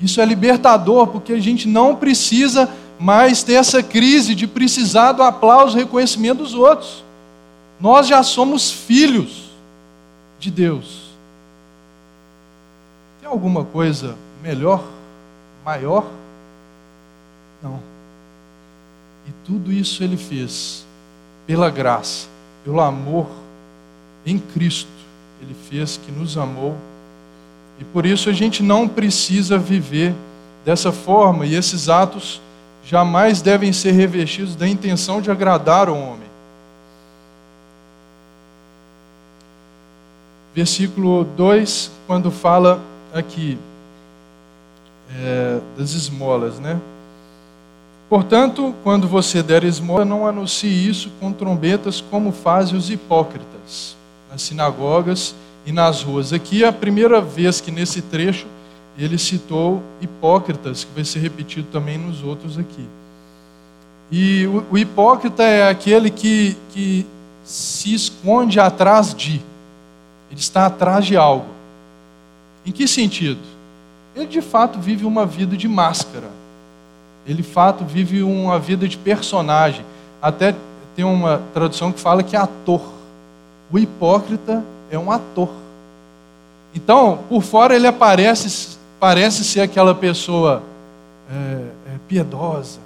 Isso 0.00 0.20
é 0.20 0.24
libertador, 0.24 1.06
porque 1.06 1.32
a 1.32 1.40
gente 1.40 1.68
não 1.68 1.94
precisa 1.96 2.68
mais 2.98 3.42
ter 3.42 3.54
essa 3.54 3.82
crise 3.82 4.34
de 4.34 4.46
precisar 4.46 5.12
do 5.12 5.22
aplauso 5.22 5.76
e 5.76 5.80
reconhecimento 5.80 6.38
dos 6.38 6.54
outros. 6.54 7.04
Nós 7.80 8.06
já 8.06 8.22
somos 8.22 8.70
filhos 8.70 9.50
de 10.38 10.50
Deus. 10.50 11.10
Tem 13.20 13.28
alguma 13.28 13.64
coisa 13.64 14.16
melhor, 14.42 14.82
maior? 15.64 16.06
Não. 17.62 17.91
E 19.26 19.30
tudo 19.44 19.72
isso 19.72 20.02
ele 20.02 20.16
fez 20.16 20.84
pela 21.46 21.70
graça, 21.70 22.26
pelo 22.64 22.80
amor 22.80 23.26
em 24.24 24.38
Cristo. 24.38 24.90
Ele 25.40 25.54
fez 25.68 25.96
que 25.96 26.12
nos 26.12 26.36
amou. 26.36 26.76
E 27.80 27.84
por 27.84 28.06
isso 28.06 28.28
a 28.28 28.32
gente 28.32 28.62
não 28.62 28.86
precisa 28.88 29.58
viver 29.58 30.14
dessa 30.64 30.92
forma, 30.92 31.44
e 31.44 31.54
esses 31.54 31.88
atos 31.88 32.40
jamais 32.84 33.42
devem 33.42 33.72
ser 33.72 33.92
revestidos 33.92 34.54
da 34.54 34.68
intenção 34.68 35.20
de 35.20 35.30
agradar 35.30 35.88
o 35.88 35.96
homem. 35.96 36.28
Versículo 40.54 41.24
2, 41.24 41.90
quando 42.06 42.30
fala 42.30 42.80
aqui 43.12 43.58
é, 45.10 45.60
das 45.76 45.92
esmolas, 45.92 46.58
né? 46.58 46.80
Portanto, 48.12 48.74
quando 48.82 49.08
você 49.08 49.42
der 49.42 49.64
esmola, 49.64 50.04
não 50.04 50.26
anuncie 50.26 50.86
isso 50.86 51.10
com 51.18 51.32
trombetas 51.32 52.04
como 52.10 52.30
fazem 52.30 52.76
os 52.76 52.90
hipócritas 52.90 53.96
nas 54.30 54.42
sinagogas 54.42 55.34
e 55.64 55.72
nas 55.72 56.02
ruas. 56.02 56.30
Aqui 56.30 56.62
é 56.62 56.68
a 56.68 56.72
primeira 56.74 57.22
vez 57.22 57.58
que 57.58 57.70
nesse 57.70 58.02
trecho 58.02 58.46
ele 58.98 59.16
citou 59.16 59.82
hipócritas, 59.98 60.84
que 60.84 60.94
vai 60.94 61.06
ser 61.06 61.20
repetido 61.20 61.68
também 61.72 61.96
nos 61.96 62.22
outros 62.22 62.58
aqui. 62.58 62.86
E 64.10 64.46
o, 64.46 64.66
o 64.72 64.76
hipócrita 64.76 65.42
é 65.42 65.70
aquele 65.70 66.10
que, 66.10 66.54
que 66.68 67.06
se 67.42 67.94
esconde 67.94 68.60
atrás 68.60 69.14
de, 69.14 69.40
ele 70.30 70.38
está 70.38 70.66
atrás 70.66 71.06
de 71.06 71.16
algo. 71.16 71.48
Em 72.66 72.72
que 72.72 72.86
sentido? 72.86 73.40
Ele 74.14 74.26
de 74.26 74.42
fato 74.42 74.78
vive 74.78 75.06
uma 75.06 75.24
vida 75.24 75.56
de 75.56 75.66
máscara. 75.66 76.41
Ele 77.26 77.42
de 77.42 77.48
fato 77.48 77.84
vive 77.84 78.22
uma 78.22 78.58
vida 78.58 78.88
de 78.88 78.96
personagem. 78.96 79.84
Até 80.20 80.54
tem 80.94 81.04
uma 81.04 81.42
tradução 81.54 81.92
que 81.92 82.00
fala 82.00 82.22
que 82.22 82.36
é 82.36 82.38
ator. 82.38 82.82
O 83.70 83.78
hipócrita 83.78 84.62
é 84.90 84.98
um 84.98 85.10
ator. 85.10 85.48
Então, 86.74 87.20
por 87.28 87.42
fora 87.42 87.74
ele 87.74 87.86
aparece, 87.86 88.76
parece 88.98 89.44
ser 89.44 89.60
aquela 89.60 89.94
pessoa 89.94 90.62
é, 91.30 91.34
é, 91.34 91.98
piedosa, 92.08 92.80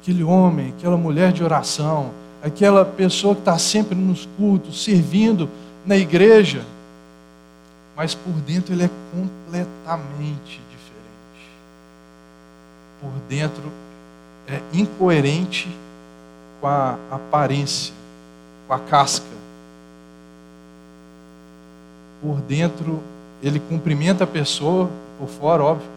aquele 0.00 0.22
homem, 0.22 0.74
aquela 0.76 0.96
mulher 0.96 1.32
de 1.32 1.42
oração, 1.42 2.10
aquela 2.42 2.84
pessoa 2.84 3.34
que 3.34 3.40
está 3.40 3.58
sempre 3.58 3.94
nos 3.94 4.28
cultos, 4.36 4.82
servindo 4.82 5.48
na 5.86 5.96
igreja, 5.96 6.64
mas 7.96 8.14
por 8.14 8.32
dentro 8.32 8.74
ele 8.74 8.84
é 8.84 8.90
completamente. 9.12 10.60
Por 13.02 13.12
dentro 13.28 13.64
é 14.48 14.62
incoerente 14.72 15.68
com 16.60 16.66
a 16.68 16.96
aparência, 17.10 17.92
com 18.66 18.72
a 18.72 18.78
casca 18.78 19.32
por 22.22 22.40
dentro 22.42 23.00
ele 23.42 23.58
cumprimenta 23.58 24.22
a 24.22 24.26
pessoa, 24.26 24.88
por 25.18 25.28
fora, 25.28 25.64
óbvio, 25.64 25.88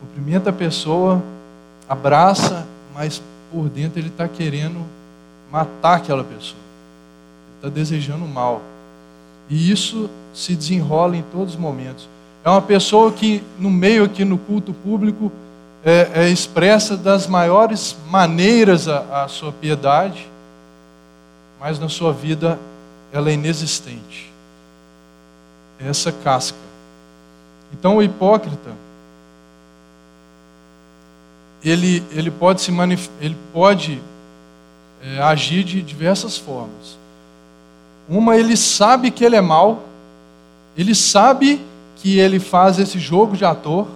cumprimenta 0.00 0.50
a 0.50 0.52
pessoa, 0.52 1.20
abraça, 1.88 2.64
mas 2.94 3.20
por 3.50 3.68
dentro 3.68 3.98
ele 3.98 4.08
está 4.08 4.28
querendo 4.28 4.80
matar 5.50 5.96
aquela 5.96 6.22
pessoa. 6.22 6.60
Ele 6.62 7.56
está 7.56 7.68
desejando 7.68 8.24
mal. 8.26 8.62
E 9.50 9.70
isso 9.70 10.08
se 10.32 10.54
desenrola 10.54 11.16
em 11.16 11.24
todos 11.32 11.54
os 11.54 11.60
momentos. 11.60 12.08
É 12.44 12.48
uma 12.48 12.62
pessoa 12.62 13.10
que, 13.10 13.42
no 13.58 13.68
meio 13.68 14.04
aqui 14.04 14.24
no 14.24 14.38
culto 14.38 14.72
público, 14.72 15.32
é, 15.84 16.10
é 16.14 16.28
expressa 16.28 16.96
das 16.96 17.26
maiores 17.26 17.96
maneiras 18.08 18.88
a, 18.88 19.24
a 19.24 19.28
sua 19.28 19.52
piedade, 19.52 20.28
mas 21.60 21.78
na 21.78 21.88
sua 21.88 22.12
vida 22.12 22.58
ela 23.12 23.30
é 23.30 23.34
inexistente 23.34 24.30
essa 25.78 26.12
casca. 26.12 26.56
Então 27.72 27.96
o 27.96 28.02
hipócrita 28.02 28.70
ele, 31.64 32.02
ele 32.10 32.30
pode 32.30 32.60
se 32.60 32.72
ele 33.20 33.36
pode 33.52 34.02
é, 35.02 35.20
agir 35.20 35.64
de 35.64 35.80
diversas 35.80 36.36
formas. 36.36 36.98
Uma, 38.08 38.36
ele 38.36 38.56
sabe 38.56 39.10
que 39.10 39.24
ele 39.24 39.36
é 39.36 39.40
mal, 39.40 39.84
ele 40.76 40.94
sabe 40.94 41.60
que 41.96 42.18
ele 42.18 42.40
faz 42.40 42.78
esse 42.78 42.98
jogo 42.98 43.36
de 43.36 43.44
ator, 43.44 43.86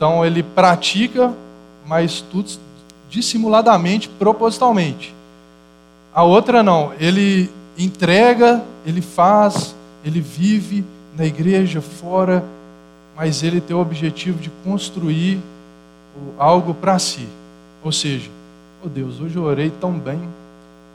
então 0.00 0.24
ele 0.24 0.42
pratica, 0.42 1.30
mas 1.86 2.22
tudo 2.22 2.52
dissimuladamente, 3.10 4.08
propositalmente. 4.08 5.14
A 6.14 6.22
outra 6.22 6.62
não, 6.62 6.90
ele 6.98 7.50
entrega, 7.76 8.64
ele 8.86 9.02
faz, 9.02 9.76
ele 10.02 10.22
vive 10.22 10.82
na 11.14 11.26
igreja, 11.26 11.82
fora, 11.82 12.42
mas 13.14 13.42
ele 13.42 13.60
tem 13.60 13.76
o 13.76 13.80
objetivo 13.80 14.38
de 14.38 14.48
construir 14.64 15.38
algo 16.38 16.72
para 16.72 16.98
si. 16.98 17.28
Ou 17.84 17.92
seja, 17.92 18.30
oh 18.82 18.88
Deus, 18.88 19.20
hoje 19.20 19.36
eu 19.36 19.42
orei 19.42 19.68
tão 19.68 19.92
bem, 19.92 20.26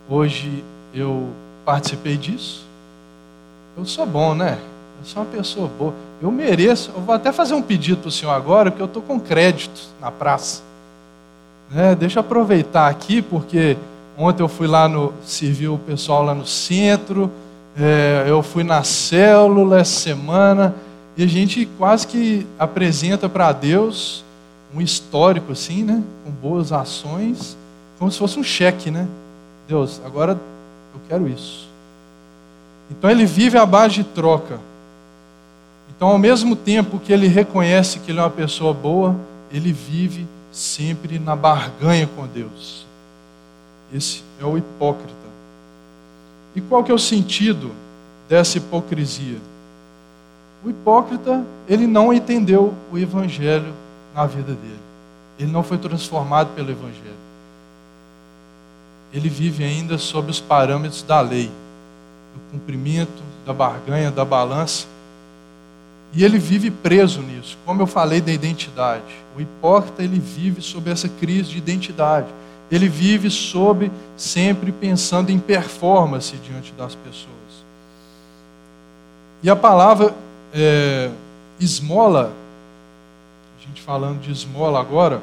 hoje 0.10 0.64
eu 0.96 1.30
participei 1.64 2.18
disso. 2.18 2.66
Eu 3.78 3.86
sou 3.86 4.08
bom, 4.08 4.34
né? 4.34 4.58
Eu 5.00 5.06
sou 5.06 5.24
uma 5.24 5.30
pessoa 5.30 5.68
boa. 5.68 5.94
Eu 6.22 6.32
mereço. 6.32 6.92
Eu 6.96 7.02
vou 7.02 7.14
até 7.14 7.32
fazer 7.32 7.54
um 7.54 7.62
pedido 7.62 8.02
para 8.02 8.10
o 8.10 8.12
senhor 8.12 8.32
agora, 8.32 8.72
porque 8.72 8.82
eu 8.82 8.88
estou 8.88 9.02
com 9.02 9.20
crédito 9.20 9.90
na 10.02 10.12
praça. 10.12 10.62
Né? 11.70 11.96
Deixa 11.96 12.20
eu 12.20 12.22
aproveitar 12.22 12.90
aqui, 12.90 13.22
porque 13.22 13.78
ontem 14.18 14.42
eu 14.42 14.48
fui 14.48 14.68
lá 14.68 14.88
no. 14.88 15.14
servir 15.24 15.68
o 15.68 15.78
pessoal 15.78 16.24
lá 16.24 16.34
no 16.34 16.46
centro. 16.46 17.32
É, 17.78 18.26
eu 18.28 18.42
fui 18.42 18.64
na 18.64 18.84
célula 18.84 19.80
essa 19.80 20.00
semana. 20.00 20.74
E 21.18 21.24
a 21.24 21.28
gente 21.28 21.66
quase 21.78 22.06
que 22.08 22.46
apresenta 22.60 23.30
para 23.30 23.52
Deus 23.52 24.24
um 24.76 24.82
histórico, 24.82 25.54
assim, 25.54 25.84
né? 25.84 26.04
Com 26.24 26.32
boas 26.32 26.72
ações, 26.72 27.58
como 27.98 28.12
se 28.12 28.20
fosse 28.20 28.38
um 28.38 28.44
cheque, 28.44 28.92
né? 28.92 29.08
Deus, 29.68 30.02
agora 30.06 30.34
eu 30.94 31.02
quero 31.08 31.28
isso. 31.28 31.68
Então 32.92 33.10
ele 33.10 33.26
vive 33.26 33.58
à 33.58 33.66
base 33.66 33.96
de 33.96 34.04
troca. 34.04 34.60
Então, 35.96 36.10
ao 36.10 36.18
mesmo 36.18 36.56
tempo 36.56 37.00
que 37.00 37.14
ele 37.14 37.28
reconhece 37.28 38.00
que 38.00 38.12
ele 38.12 38.20
é 38.20 38.24
uma 38.24 38.30
pessoa 38.30 38.74
boa, 38.74 39.16
ele 39.52 39.72
vive 39.72 40.28
sempre 40.52 41.20
na 41.20 41.36
barganha 41.36 42.08
com 42.08 42.28
Deus. 42.28 42.86
Esse 43.94 44.24
é 44.40 44.46
o 44.46 44.58
hipócrita. 44.58 45.14
E 46.56 46.62
qual 46.62 46.84
que 46.84 46.92
é 46.92 46.96
o 46.96 47.00
sentido 47.00 47.72
dessa 48.28 48.58
hipocrisia? 48.58 49.38
O 50.64 50.70
hipócrita, 50.70 51.46
ele 51.68 51.86
não 51.86 52.14
entendeu 52.14 52.74
o 52.92 52.98
evangelho 52.98 53.74
na 54.14 54.26
vida 54.26 54.54
dele. 54.54 54.80
Ele 55.38 55.52
não 55.52 55.62
foi 55.64 55.78
transformado 55.78 56.56
pelo 56.56 56.72
evangelho. 56.72 57.26
Ele 59.14 59.30
vive 59.30 59.64
ainda 59.64 59.98
sob 59.98 60.32
os 60.32 60.40
parâmetros 60.40 61.04
da 61.04 61.22
lei, 61.22 61.52
do 62.34 62.52
cumprimento, 62.52 63.24
da 63.46 63.54
barganha, 63.54 64.10
da 64.10 64.26
balança. 64.26 64.88
E 66.16 66.24
ele 66.24 66.40
vive 66.40 66.72
preso 66.72 67.22
nisso. 67.22 67.58
Como 67.66 67.82
eu 67.82 67.88
falei 67.88 68.22
da 68.22 68.32
identidade. 68.32 69.04
O 69.38 69.42
hipócrita, 69.42 70.02
ele 70.02 70.18
vive 70.18 70.62
sob 70.62 70.90
essa 70.90 71.10
crise 71.10 71.52
de 71.52 71.58
identidade. 71.58 72.28
Ele 72.72 72.88
vive 72.88 73.30
sob 73.30 73.92
sempre 74.16 74.72
pensando 74.72 75.30
em 75.30 75.38
performance 75.38 76.36
diante 76.38 76.72
das 76.72 76.96
pessoas. 76.96 77.36
E 79.44 79.50
a 79.50 79.56
palavra 79.56 80.16
é, 80.54 81.12
esmola, 81.60 82.32
a 83.60 83.68
gente 83.68 83.82
falando 83.82 84.22
de 84.22 84.32
esmola 84.32 84.80
agora, 84.80 85.22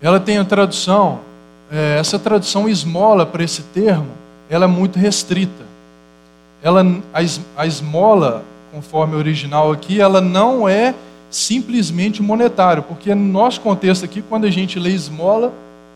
ela 0.00 0.20
tem 0.20 0.36
a 0.36 0.44
tradução, 0.44 1.20
é, 1.70 1.96
essa 1.98 2.18
tradução 2.18 2.68
esmola 2.68 3.24
para 3.24 3.42
esse 3.42 3.62
termo, 3.62 4.10
ela 4.48 4.66
é 4.66 4.68
muito 4.68 4.98
restrita. 4.98 5.64
Ela, 6.62 6.82
a, 7.12 7.62
a 7.62 7.66
esmola 7.66 8.44
conforme 8.76 9.14
o 9.14 9.18
original 9.18 9.72
aqui, 9.72 10.02
ela 10.02 10.20
não 10.20 10.68
é 10.68 10.94
simplesmente 11.30 12.22
monetário, 12.22 12.82
porque 12.82 13.14
no 13.14 13.24
nosso 13.24 13.58
contexto 13.62 14.04
aqui, 14.04 14.20
quando 14.20 14.44
a 14.44 14.50
gente 14.50 14.78
lê 14.78 14.90
esmola, 14.90 15.50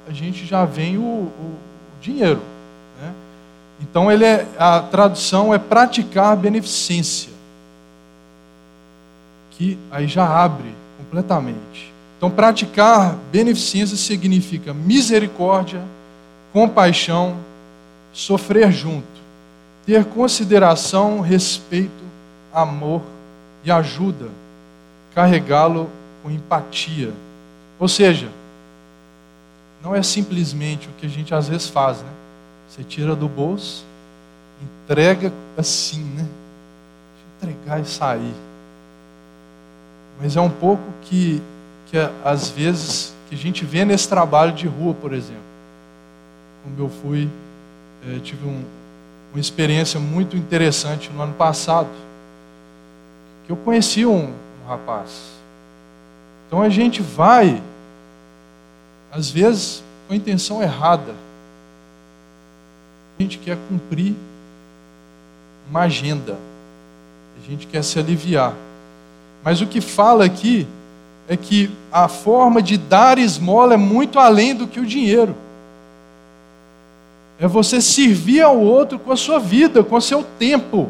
a 0.08 0.12
gente 0.12 0.46
já 0.46 0.64
vem 0.64 0.96
o, 0.96 1.02
o, 1.02 1.04
o 1.04 2.00
dinheiro. 2.00 2.40
Né? 2.98 3.12
Então 3.82 4.10
ele 4.10 4.24
é, 4.24 4.46
a 4.58 4.80
tradução 4.80 5.52
é 5.52 5.58
praticar 5.58 6.34
beneficência, 6.38 7.28
que 9.50 9.76
aí 9.90 10.08
já 10.08 10.26
abre 10.26 10.74
completamente. 10.96 11.92
Então 12.16 12.30
praticar 12.30 13.14
beneficência 13.30 13.94
significa 13.94 14.72
misericórdia, 14.72 15.82
compaixão, 16.50 17.36
sofrer 18.10 18.72
junto, 18.72 19.04
ter 19.84 20.06
consideração, 20.06 21.20
respeito 21.20 21.99
amor 22.52 23.02
e 23.64 23.70
ajuda, 23.70 24.28
carregá-lo 25.14 25.90
com 26.22 26.30
empatia. 26.30 27.12
Ou 27.78 27.88
seja, 27.88 28.28
não 29.82 29.94
é 29.94 30.02
simplesmente 30.02 30.88
o 30.88 30.92
que 30.98 31.06
a 31.06 31.08
gente 31.08 31.34
às 31.34 31.48
vezes 31.48 31.68
faz, 31.68 31.98
né? 31.98 32.10
Você 32.68 32.84
tira 32.84 33.16
do 33.16 33.28
bolso, 33.28 33.84
entrega 34.84 35.32
assim, 35.56 36.02
né? 36.02 36.26
Entregar 37.36 37.80
e 37.80 37.86
sair. 37.86 38.34
Mas 40.20 40.36
é 40.36 40.40
um 40.40 40.50
pouco 40.50 40.82
que, 41.02 41.42
que 41.90 41.96
às 42.24 42.50
vezes 42.50 43.14
que 43.28 43.34
a 43.34 43.38
gente 43.38 43.64
vê 43.64 43.84
nesse 43.84 44.08
trabalho 44.08 44.52
de 44.52 44.66
rua, 44.66 44.92
por 44.92 45.12
exemplo. 45.12 45.40
Como 46.62 46.76
eu 46.78 46.90
fui, 47.02 47.28
é, 48.06 48.18
tive 48.18 48.46
um, 48.46 48.62
uma 49.32 49.40
experiência 49.40 49.98
muito 49.98 50.36
interessante 50.36 51.10
no 51.10 51.22
ano 51.22 51.32
passado 51.34 51.88
eu 53.50 53.56
conheci 53.56 54.06
um, 54.06 54.26
um 54.26 54.68
rapaz. 54.68 55.10
Então 56.46 56.62
a 56.62 56.68
gente 56.68 57.02
vai, 57.02 57.60
às 59.10 59.28
vezes, 59.28 59.82
com 60.06 60.14
a 60.14 60.16
intenção 60.16 60.62
errada. 60.62 61.16
A 63.18 63.22
gente 63.22 63.38
quer 63.38 63.58
cumprir 63.68 64.14
uma 65.68 65.80
agenda. 65.80 66.38
A 67.42 67.50
gente 67.50 67.66
quer 67.66 67.82
se 67.82 67.98
aliviar. 67.98 68.54
Mas 69.42 69.60
o 69.60 69.66
que 69.66 69.80
fala 69.80 70.24
aqui 70.24 70.64
é 71.28 71.36
que 71.36 71.72
a 71.90 72.06
forma 72.06 72.62
de 72.62 72.78
dar 72.78 73.18
esmola 73.18 73.74
é 73.74 73.76
muito 73.76 74.20
além 74.20 74.54
do 74.54 74.68
que 74.68 74.78
o 74.78 74.86
dinheiro. 74.86 75.34
É 77.36 77.48
você 77.48 77.80
servir 77.80 78.42
ao 78.42 78.60
outro 78.60 78.96
com 78.96 79.10
a 79.10 79.16
sua 79.16 79.40
vida, 79.40 79.82
com 79.82 79.96
o 79.96 80.00
seu 80.00 80.22
tempo. 80.38 80.88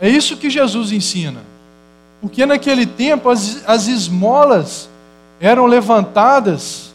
É 0.00 0.08
isso 0.08 0.36
que 0.36 0.48
Jesus 0.48 0.92
ensina. 0.92 1.47
Porque 2.20 2.44
naquele 2.44 2.84
tempo 2.86 3.28
as, 3.28 3.62
as 3.66 3.86
esmolas 3.86 4.88
eram 5.40 5.66
levantadas 5.66 6.92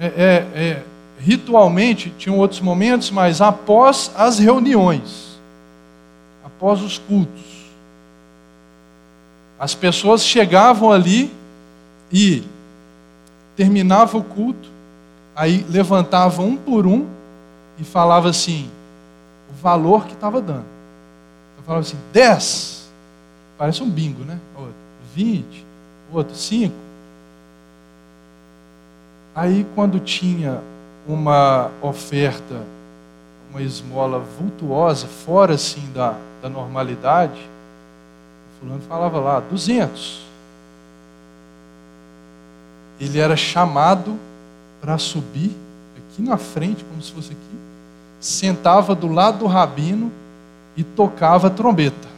é, 0.00 0.06
é, 0.06 0.60
é, 0.60 0.82
ritualmente, 1.18 2.12
tinham 2.18 2.38
outros 2.38 2.60
momentos, 2.60 3.10
mas 3.10 3.40
após 3.40 4.10
as 4.16 4.38
reuniões, 4.38 5.38
após 6.44 6.80
os 6.80 6.98
cultos. 6.98 7.42
As 9.58 9.74
pessoas 9.74 10.24
chegavam 10.24 10.90
ali 10.90 11.30
e 12.10 12.42
terminava 13.54 14.16
o 14.18 14.24
culto, 14.24 14.68
aí 15.36 15.64
levantavam 15.68 16.48
um 16.48 16.56
por 16.56 16.86
um 16.86 17.06
e 17.78 17.84
falava 17.84 18.30
assim, 18.30 18.68
o 19.50 19.62
valor 19.62 20.06
que 20.06 20.14
estava 20.14 20.40
dando. 20.40 20.64
Então 21.52 21.64
falava 21.64 21.82
assim, 21.82 21.98
10 22.12 22.81
Parece 23.62 23.80
um 23.80 23.88
bingo, 23.88 24.24
né? 24.24 24.40
Outro, 24.56 24.74
20, 25.14 25.64
outro, 26.12 26.34
5. 26.34 26.74
Aí, 29.36 29.64
quando 29.76 30.00
tinha 30.00 30.60
uma 31.06 31.70
oferta, 31.80 32.60
uma 33.48 33.62
esmola 33.62 34.18
vultuosa, 34.18 35.06
fora 35.06 35.54
assim 35.54 35.88
da, 35.94 36.16
da 36.42 36.48
normalidade, 36.48 37.38
o 37.38 38.58
fulano 38.58 38.82
falava 38.88 39.20
lá, 39.20 39.38
200. 39.38 40.22
Ele 42.98 43.20
era 43.20 43.36
chamado 43.36 44.18
para 44.80 44.98
subir 44.98 45.56
aqui 45.96 46.20
na 46.20 46.36
frente, 46.36 46.82
como 46.82 47.00
se 47.00 47.12
fosse 47.12 47.30
aqui, 47.30 47.58
sentava 48.18 48.92
do 48.92 49.06
lado 49.06 49.38
do 49.38 49.46
rabino 49.46 50.10
e 50.76 50.82
tocava 50.82 51.48
trombeta 51.48 52.11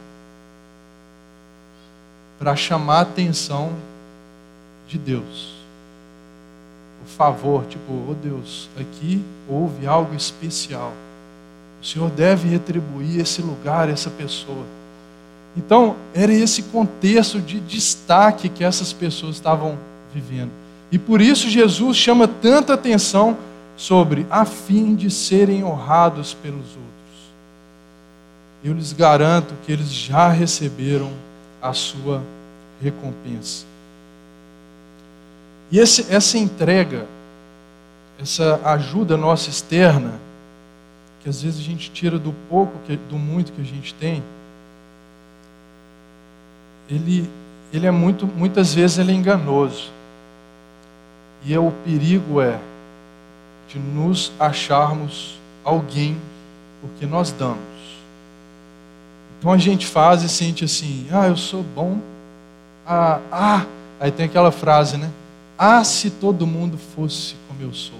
para 2.37 2.55
chamar 2.55 2.97
a 2.97 3.01
atenção 3.01 3.71
de 4.87 4.97
Deus. 4.97 5.53
O 7.03 7.07
favor, 7.07 7.65
tipo, 7.65 7.91
oh 8.09 8.13
Deus, 8.13 8.69
aqui 8.79 9.23
houve 9.47 9.85
algo 9.85 10.15
especial. 10.15 10.91
O 11.81 11.85
Senhor 11.85 12.09
deve 12.09 12.47
retribuir 12.47 13.19
esse 13.19 13.41
lugar, 13.41 13.89
essa 13.89 14.09
pessoa. 14.09 14.65
Então, 15.55 15.95
era 16.13 16.33
esse 16.33 16.63
contexto 16.63 17.39
de 17.39 17.59
destaque 17.59 18.49
que 18.49 18.63
essas 18.63 18.91
pessoas 18.91 19.35
estavam 19.35 19.77
vivendo. 20.13 20.51
E 20.91 20.99
por 20.99 21.21
isso 21.21 21.49
Jesus 21.49 21.95
chama 21.95 22.27
tanta 22.27 22.73
atenção 22.73 23.37
sobre 23.77 24.25
a 24.29 24.45
fim 24.45 24.95
de 24.95 25.09
serem 25.09 25.63
honrados 25.63 26.33
pelos 26.33 26.65
outros. 26.65 26.85
Eu 28.63 28.73
lhes 28.73 28.93
garanto 28.93 29.53
que 29.65 29.71
eles 29.71 29.91
já 29.91 30.29
receberam 30.29 31.11
a 31.69 31.73
sua 31.73 32.21
recompensa. 32.81 33.65
E 35.71 35.79
esse, 35.79 36.13
essa 36.13 36.37
entrega, 36.37 37.05
essa 38.19 38.59
ajuda 38.63 39.17
nossa 39.17 39.49
externa, 39.49 40.19
que 41.21 41.29
às 41.29 41.41
vezes 41.41 41.59
a 41.59 41.63
gente 41.63 41.89
tira 41.89 42.19
do 42.19 42.33
pouco, 42.49 42.77
que, 42.85 42.95
do 42.95 43.17
muito 43.17 43.51
que 43.51 43.61
a 43.61 43.65
gente 43.65 43.93
tem, 43.95 44.23
ele, 46.87 47.27
ele 47.73 47.87
é 47.87 47.91
muito, 47.91 48.27
muitas 48.27 48.73
vezes 48.73 48.99
ele 48.99 49.11
é 49.11 49.15
enganoso. 49.15 49.91
E 51.43 51.53
é, 51.53 51.59
o 51.59 51.71
perigo 51.83 52.41
é 52.41 52.59
de 53.67 53.79
nos 53.79 54.31
acharmos 54.39 55.39
alguém 55.63 56.17
porque 56.81 57.05
nós 57.05 57.31
damos. 57.31 57.74
Então 59.45 59.53
a 59.53 59.59
gente 59.59 59.85
faz 59.85 60.23
e 60.23 60.27
sente 60.27 60.65
assim: 60.65 61.05
ah, 61.11 61.27
eu 61.27 61.37
sou 61.37 61.61
bom. 61.61 61.99
Ah, 62.83 63.19
ah, 63.31 63.65
aí 63.99 64.11
tem 64.11 64.25
aquela 64.25 64.51
frase, 64.51 64.97
né? 64.97 65.11
Ah, 65.55 65.83
se 65.83 66.09
todo 66.09 66.47
mundo 66.47 66.79
fosse 66.79 67.35
como 67.47 67.61
eu 67.61 67.71
sou. 67.71 67.99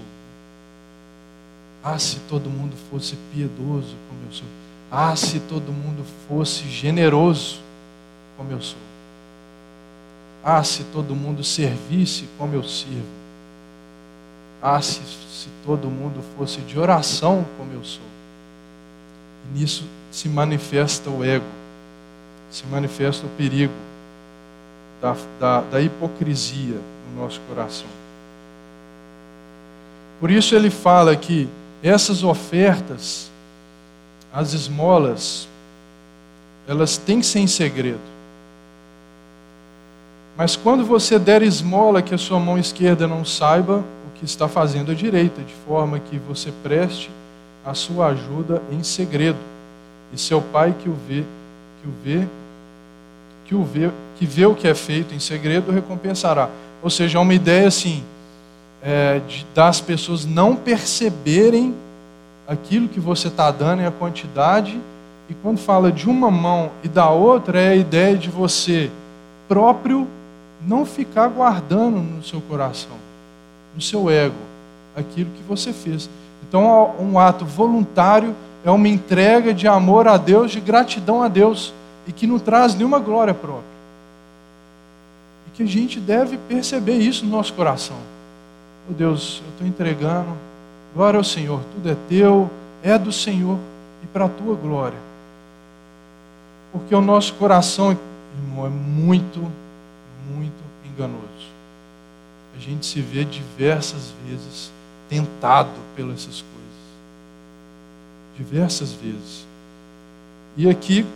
Ah, 1.84 2.00
se 2.00 2.16
todo 2.28 2.50
mundo 2.50 2.74
fosse 2.90 3.14
piedoso 3.32 3.94
como 4.08 4.20
eu 4.28 4.32
sou. 4.32 4.46
Ah, 4.90 5.14
se 5.14 5.38
todo 5.38 5.70
mundo 5.70 6.04
fosse 6.28 6.68
generoso 6.68 7.60
como 8.36 8.50
eu 8.50 8.60
sou. 8.60 8.80
Ah, 10.42 10.64
se 10.64 10.82
todo 10.92 11.14
mundo 11.14 11.44
servisse 11.44 12.28
como 12.36 12.56
eu 12.56 12.64
sirvo. 12.64 13.06
Ah, 14.60 14.82
se, 14.82 15.00
se 15.30 15.48
todo 15.64 15.88
mundo 15.88 16.24
fosse 16.36 16.60
de 16.62 16.76
oração 16.76 17.46
como 17.56 17.72
eu 17.72 17.84
sou. 17.84 18.02
E 19.44 19.60
nisso 19.60 19.84
se 20.16 20.30
manifesta 20.30 21.10
o 21.10 21.22
ego, 21.22 21.44
se 22.50 22.64
manifesta 22.68 23.26
o 23.26 23.28
perigo 23.36 23.74
da, 24.98 25.14
da, 25.38 25.60
da 25.60 25.78
hipocrisia 25.78 26.80
no 27.10 27.22
nosso 27.22 27.38
coração. 27.46 27.86
Por 30.18 30.30
isso 30.30 30.54
ele 30.56 30.70
fala 30.70 31.14
que 31.14 31.46
essas 31.82 32.24
ofertas, 32.24 33.30
as 34.32 34.54
esmolas, 34.54 35.46
elas 36.66 36.96
têm 36.96 37.20
que 37.20 37.26
ser 37.26 37.40
em 37.40 37.46
segredo. 37.46 38.00
Mas 40.34 40.56
quando 40.56 40.82
você 40.82 41.18
der 41.18 41.42
esmola 41.42 42.00
que 42.00 42.14
a 42.14 42.18
sua 42.18 42.40
mão 42.40 42.58
esquerda 42.58 43.06
não 43.06 43.22
saiba 43.22 43.84
o 44.08 44.18
que 44.18 44.24
está 44.24 44.48
fazendo 44.48 44.92
a 44.92 44.94
direita, 44.94 45.42
de 45.42 45.52
forma 45.66 46.00
que 46.00 46.16
você 46.16 46.50
preste 46.62 47.10
a 47.62 47.74
sua 47.74 48.06
ajuda 48.06 48.62
em 48.72 48.82
segredo. 48.82 49.55
E 50.12 50.18
seu 50.18 50.40
pai 50.40 50.74
que 50.78 50.88
o 50.88 50.96
vê, 51.08 51.24
que 51.82 51.88
o 51.88 51.92
vê, 52.04 52.26
que 53.46 53.54
o 53.54 53.64
vê, 53.64 53.90
que 54.18 54.26
vê 54.26 54.46
o 54.46 54.54
que 54.54 54.66
é 54.66 54.74
feito 54.74 55.14
em 55.14 55.18
segredo, 55.18 55.70
recompensará. 55.70 56.48
Ou 56.82 56.90
seja, 56.90 57.18
é 57.18 57.20
uma 57.20 57.34
ideia 57.34 57.68
assim, 57.68 58.02
é, 58.82 59.20
de, 59.26 59.46
das 59.54 59.80
pessoas 59.80 60.24
não 60.24 60.54
perceberem 60.54 61.74
aquilo 62.46 62.88
que 62.88 63.00
você 63.00 63.28
está 63.28 63.50
dando 63.50 63.82
em 63.82 63.86
a 63.86 63.90
quantidade. 63.90 64.78
E 65.28 65.34
quando 65.34 65.58
fala 65.58 65.90
de 65.90 66.08
uma 66.08 66.30
mão 66.30 66.70
e 66.84 66.88
da 66.88 67.10
outra, 67.10 67.60
é 67.60 67.70
a 67.70 67.76
ideia 67.76 68.16
de 68.16 68.30
você 68.30 68.90
próprio 69.48 70.06
não 70.66 70.84
ficar 70.84 71.28
guardando 71.28 71.98
no 71.98 72.22
seu 72.22 72.40
coração, 72.40 72.96
no 73.74 73.80
seu 73.80 74.10
ego, 74.10 74.34
aquilo 74.96 75.30
que 75.30 75.42
você 75.42 75.72
fez. 75.72 76.08
Então, 76.48 76.94
um 77.00 77.18
ato 77.18 77.44
voluntário 77.44 78.34
é 78.66 78.70
uma 78.70 78.88
entrega 78.88 79.54
de 79.54 79.68
amor 79.68 80.08
a 80.08 80.16
Deus, 80.16 80.50
de 80.50 80.60
gratidão 80.60 81.22
a 81.22 81.28
Deus, 81.28 81.72
e 82.04 82.10
que 82.10 82.26
não 82.26 82.36
traz 82.36 82.74
nenhuma 82.74 82.98
glória 82.98 83.32
própria. 83.32 83.76
E 85.46 85.50
que 85.56 85.62
a 85.62 85.66
gente 85.66 86.00
deve 86.00 86.36
perceber 86.36 86.98
isso 86.98 87.24
no 87.24 87.30
nosso 87.30 87.54
coração. 87.54 87.96
Oh 88.90 88.92
Deus, 88.92 89.40
eu 89.44 89.50
estou 89.52 89.66
entregando, 89.68 90.36
glória 90.92 91.16
ao 91.16 91.22
Senhor, 91.22 91.60
tudo 91.72 91.88
é 91.88 91.96
teu, 92.08 92.50
é 92.82 92.98
do 92.98 93.12
Senhor 93.12 93.56
e 94.02 94.06
para 94.08 94.24
a 94.24 94.28
tua 94.28 94.56
glória. 94.56 94.98
Porque 96.72 96.92
o 96.92 97.00
nosso 97.00 97.34
coração, 97.34 97.96
irmão, 98.36 98.66
é 98.66 98.68
muito 98.68 99.38
muito 100.34 100.60
enganoso. 100.84 101.22
A 102.56 102.60
gente 102.60 102.84
se 102.84 103.00
vê 103.00 103.24
diversas 103.24 104.12
vezes 104.26 104.72
tentado 105.08 105.70
pelas 105.94 106.16
essas 106.16 106.42
coisas. 106.42 106.55
Diversas 108.36 108.92
vezes. 108.92 109.46
E 110.56 110.68
aqui 110.68 111.06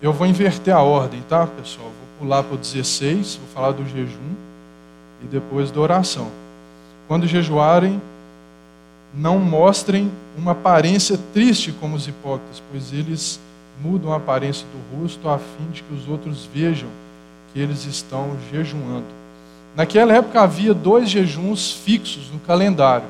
eu 0.00 0.12
vou 0.12 0.26
inverter 0.26 0.74
a 0.74 0.82
ordem, 0.82 1.22
tá, 1.28 1.46
pessoal? 1.46 1.86
Vou 1.86 2.18
pular 2.20 2.42
para 2.42 2.54
o 2.54 2.58
16, 2.58 3.36
vou 3.36 3.48
falar 3.48 3.72
do 3.72 3.84
jejum 3.88 4.34
e 5.22 5.26
depois 5.26 5.70
da 5.70 5.80
oração. 5.80 6.30
Quando 7.08 7.26
jejuarem, 7.26 8.00
não 9.14 9.38
mostrem 9.38 10.10
uma 10.36 10.52
aparência 10.52 11.18
triste 11.32 11.72
como 11.72 11.96
os 11.96 12.06
hipócritas, 12.06 12.62
pois 12.70 12.92
eles 12.92 13.40
mudam 13.82 14.12
a 14.12 14.16
aparência 14.16 14.66
do 14.66 15.00
rosto 15.00 15.28
a 15.28 15.38
fim 15.38 15.70
de 15.72 15.82
que 15.82 15.94
os 15.94 16.08
outros 16.08 16.48
vejam 16.52 16.88
que 17.52 17.60
eles 17.60 17.84
estão 17.86 18.36
jejuando. 18.50 19.06
Naquela 19.74 20.12
época 20.12 20.40
havia 20.40 20.74
dois 20.74 21.08
jejuns 21.08 21.72
fixos 21.72 22.30
no 22.30 22.38
calendário. 22.40 23.06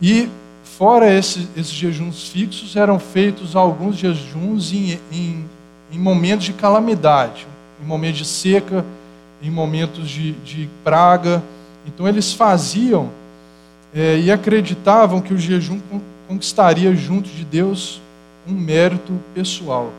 E, 0.00 0.28
fora 0.76 1.12
esses, 1.12 1.70
jejuns 1.70 2.28
fixos, 2.28 2.76
eram 2.76 2.98
feitos 2.98 3.54
alguns 3.56 3.96
jejuns 3.96 4.72
em, 4.72 4.98
em, 5.12 5.44
em, 5.92 5.98
momentos 5.98 6.46
de 6.46 6.52
calamidade, 6.52 7.46
em 7.82 7.86
momentos 7.86 8.18
de 8.18 8.24
seca, 8.24 8.84
em 9.42 9.50
momentos 9.50 10.08
de, 10.08 10.32
de 10.32 10.68
praga. 10.84 11.42
Então, 11.86 12.06
eles 12.06 12.32
faziam 12.32 13.10
é, 13.94 14.18
e 14.18 14.30
acreditavam 14.30 15.20
que 15.20 15.34
o 15.34 15.38
jejum 15.38 15.80
conquistaria 16.28 16.94
junto 16.94 17.28
de 17.28 17.44
Deus 17.44 18.00
um 18.46 18.52
mérito 18.52 19.12
pessoal 19.34 19.92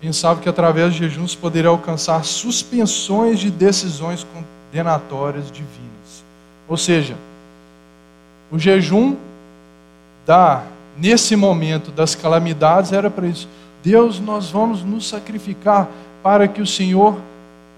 pensava 0.00 0.40
que 0.40 0.48
através 0.48 0.94
de 0.94 1.00
jejuns 1.00 1.34
poderia 1.34 1.68
alcançar 1.68 2.24
suspensões 2.24 3.38
de 3.38 3.50
decisões 3.50 4.26
condenatórias 4.72 5.46
divinas. 5.52 6.24
Ou 6.66 6.76
seja, 6.76 7.14
o 8.50 8.58
jejum 8.58 9.16
da 10.26 10.62
nesse 10.96 11.34
momento 11.34 11.90
das 11.90 12.14
calamidades 12.14 12.92
era 12.92 13.10
para 13.10 13.26
isso. 13.26 13.48
Deus, 13.82 14.20
nós 14.20 14.50
vamos 14.50 14.82
nos 14.82 15.08
sacrificar 15.08 15.88
para 16.22 16.46
que 16.46 16.60
o 16.60 16.66
Senhor 16.66 17.18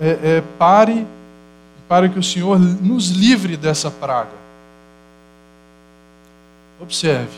é, 0.00 0.08
é, 0.38 0.42
pare, 0.58 1.06
para 1.88 2.08
que 2.08 2.18
o 2.18 2.22
Senhor 2.22 2.58
nos 2.58 3.10
livre 3.10 3.56
dessa 3.56 3.90
praga. 3.90 4.42
Observe, 6.80 7.36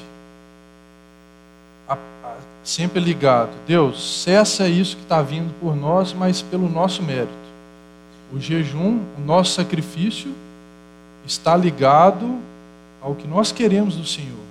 sempre 2.65 2.99
ligado. 2.99 3.51
Deus, 3.67 4.23
cessa 4.23 4.67
isso 4.67 4.97
que 4.97 5.03
está 5.03 5.21
vindo 5.21 5.53
por 5.61 5.77
nós, 5.77 6.15
mas 6.15 6.41
pelo 6.41 6.69
nosso 6.69 7.03
mérito. 7.03 7.33
O 8.33 8.41
jejum, 8.41 9.01
o 9.19 9.21
nosso 9.21 9.53
sacrifício, 9.53 10.35
está 11.27 11.55
ligado 11.55 12.39
ao 13.03 13.15
que 13.15 13.29
nós 13.29 13.53
queremos 13.53 13.97
do 13.97 14.07
Senhor. 14.07 14.44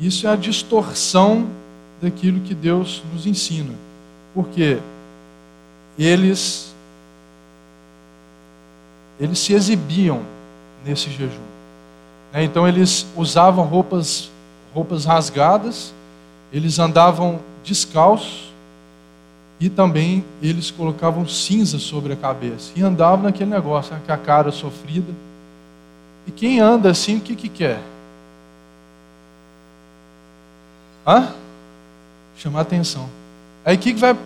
Isso 0.00 0.26
é 0.26 0.30
a 0.30 0.36
distorção 0.36 1.46
daquilo 2.00 2.40
que 2.40 2.54
Deus 2.54 3.02
nos 3.12 3.26
ensina. 3.26 3.74
Porque 4.34 4.78
eles 5.98 6.74
eles 9.18 9.38
se 9.38 9.52
exibiam 9.52 10.22
nesse 10.84 11.10
jejum. 11.10 11.50
Né? 12.32 12.42
Então 12.44 12.66
eles 12.66 13.06
usavam 13.14 13.66
roupas 13.66 14.30
roupas 14.72 15.04
rasgadas, 15.04 15.92
eles 16.52 16.78
andavam 16.78 17.40
descalços 17.64 18.50
e 19.58 19.68
também 19.68 20.24
eles 20.40 20.70
colocavam 20.70 21.28
cinza 21.28 21.78
sobre 21.78 22.12
a 22.14 22.16
cabeça 22.16 22.72
e 22.74 22.82
andavam 22.82 23.24
naquele 23.24 23.50
negócio, 23.50 23.92
né, 23.92 24.00
com 24.06 24.12
a 24.12 24.16
cara 24.16 24.50
sofrida. 24.50 25.12
E 26.26 26.30
quem 26.30 26.60
anda 26.60 26.90
assim, 26.90 27.18
o 27.18 27.20
que, 27.20 27.34
que 27.34 27.48
quer? 27.48 27.80
Hã? 31.06 31.32
Chamar 32.36 32.60
atenção. 32.60 33.08
Aí 33.64 33.76
o 33.76 33.78
que, 33.78 33.94
que 33.94 34.00
vai. 34.00 34.16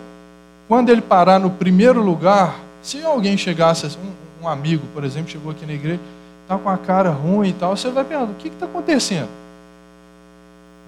Quando 0.67 0.89
ele 0.89 1.01
parar 1.01 1.39
no 1.39 1.49
primeiro 1.49 2.01
lugar, 2.01 2.55
se 2.81 3.03
alguém 3.03 3.37
chegasse, 3.37 3.85
um, 3.97 4.43
um 4.43 4.47
amigo, 4.47 4.85
por 4.93 5.03
exemplo, 5.03 5.29
chegou 5.29 5.51
aqui 5.51 5.65
na 5.65 5.73
igreja, 5.73 5.99
está 6.43 6.57
com 6.57 6.69
a 6.69 6.77
cara 6.77 7.09
ruim 7.09 7.49
e 7.49 7.53
tal, 7.53 7.75
você 7.75 7.89
vai 7.89 8.03
perguntar: 8.03 8.31
o 8.31 8.35
que 8.35 8.47
está 8.47 8.65
acontecendo? 8.65 9.29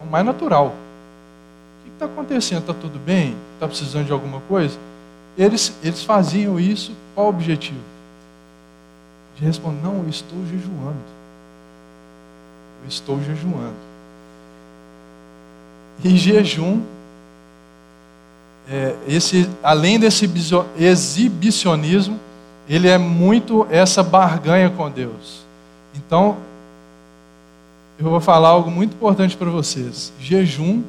É 0.02 0.04
o 0.04 0.08
mais 0.08 0.26
natural 0.26 0.74
está 1.98 2.06
acontecendo? 2.06 2.60
Está 2.60 2.74
tudo 2.74 3.00
bem? 3.00 3.36
Está 3.56 3.68
precisando 3.68 4.06
de 4.06 4.12
alguma 4.12 4.40
coisa? 4.42 4.78
Eles, 5.38 5.76
eles 5.84 6.04
faziam 6.04 6.60
isso 6.60 6.94
qual 7.14 7.28
o 7.28 7.30
objetivo? 7.30 7.80
de 9.36 9.44
responder: 9.44 9.84
Não, 9.84 10.04
eu 10.04 10.10
estou 10.10 10.38
jejuando. 10.46 11.18
Eu 12.82 12.88
estou 12.88 13.22
jejuando. 13.22 13.76
E 16.04 16.16
jejum, 16.18 16.82
é, 18.70 18.96
esse, 19.08 19.50
além 19.64 20.00
desse 20.00 20.30
exibicionismo, 20.78 22.20
ele 22.68 22.88
é 22.88 22.98
muito 22.98 23.66
essa 23.70 24.04
barganha 24.04 24.70
com 24.70 24.90
Deus. 24.92 25.46
Então, 25.96 26.38
eu 27.98 28.10
vou 28.10 28.20
falar 28.20 28.50
algo 28.50 28.70
muito 28.70 28.94
importante 28.94 29.36
para 29.36 29.50
vocês. 29.50 30.12
Jejum 30.20 30.84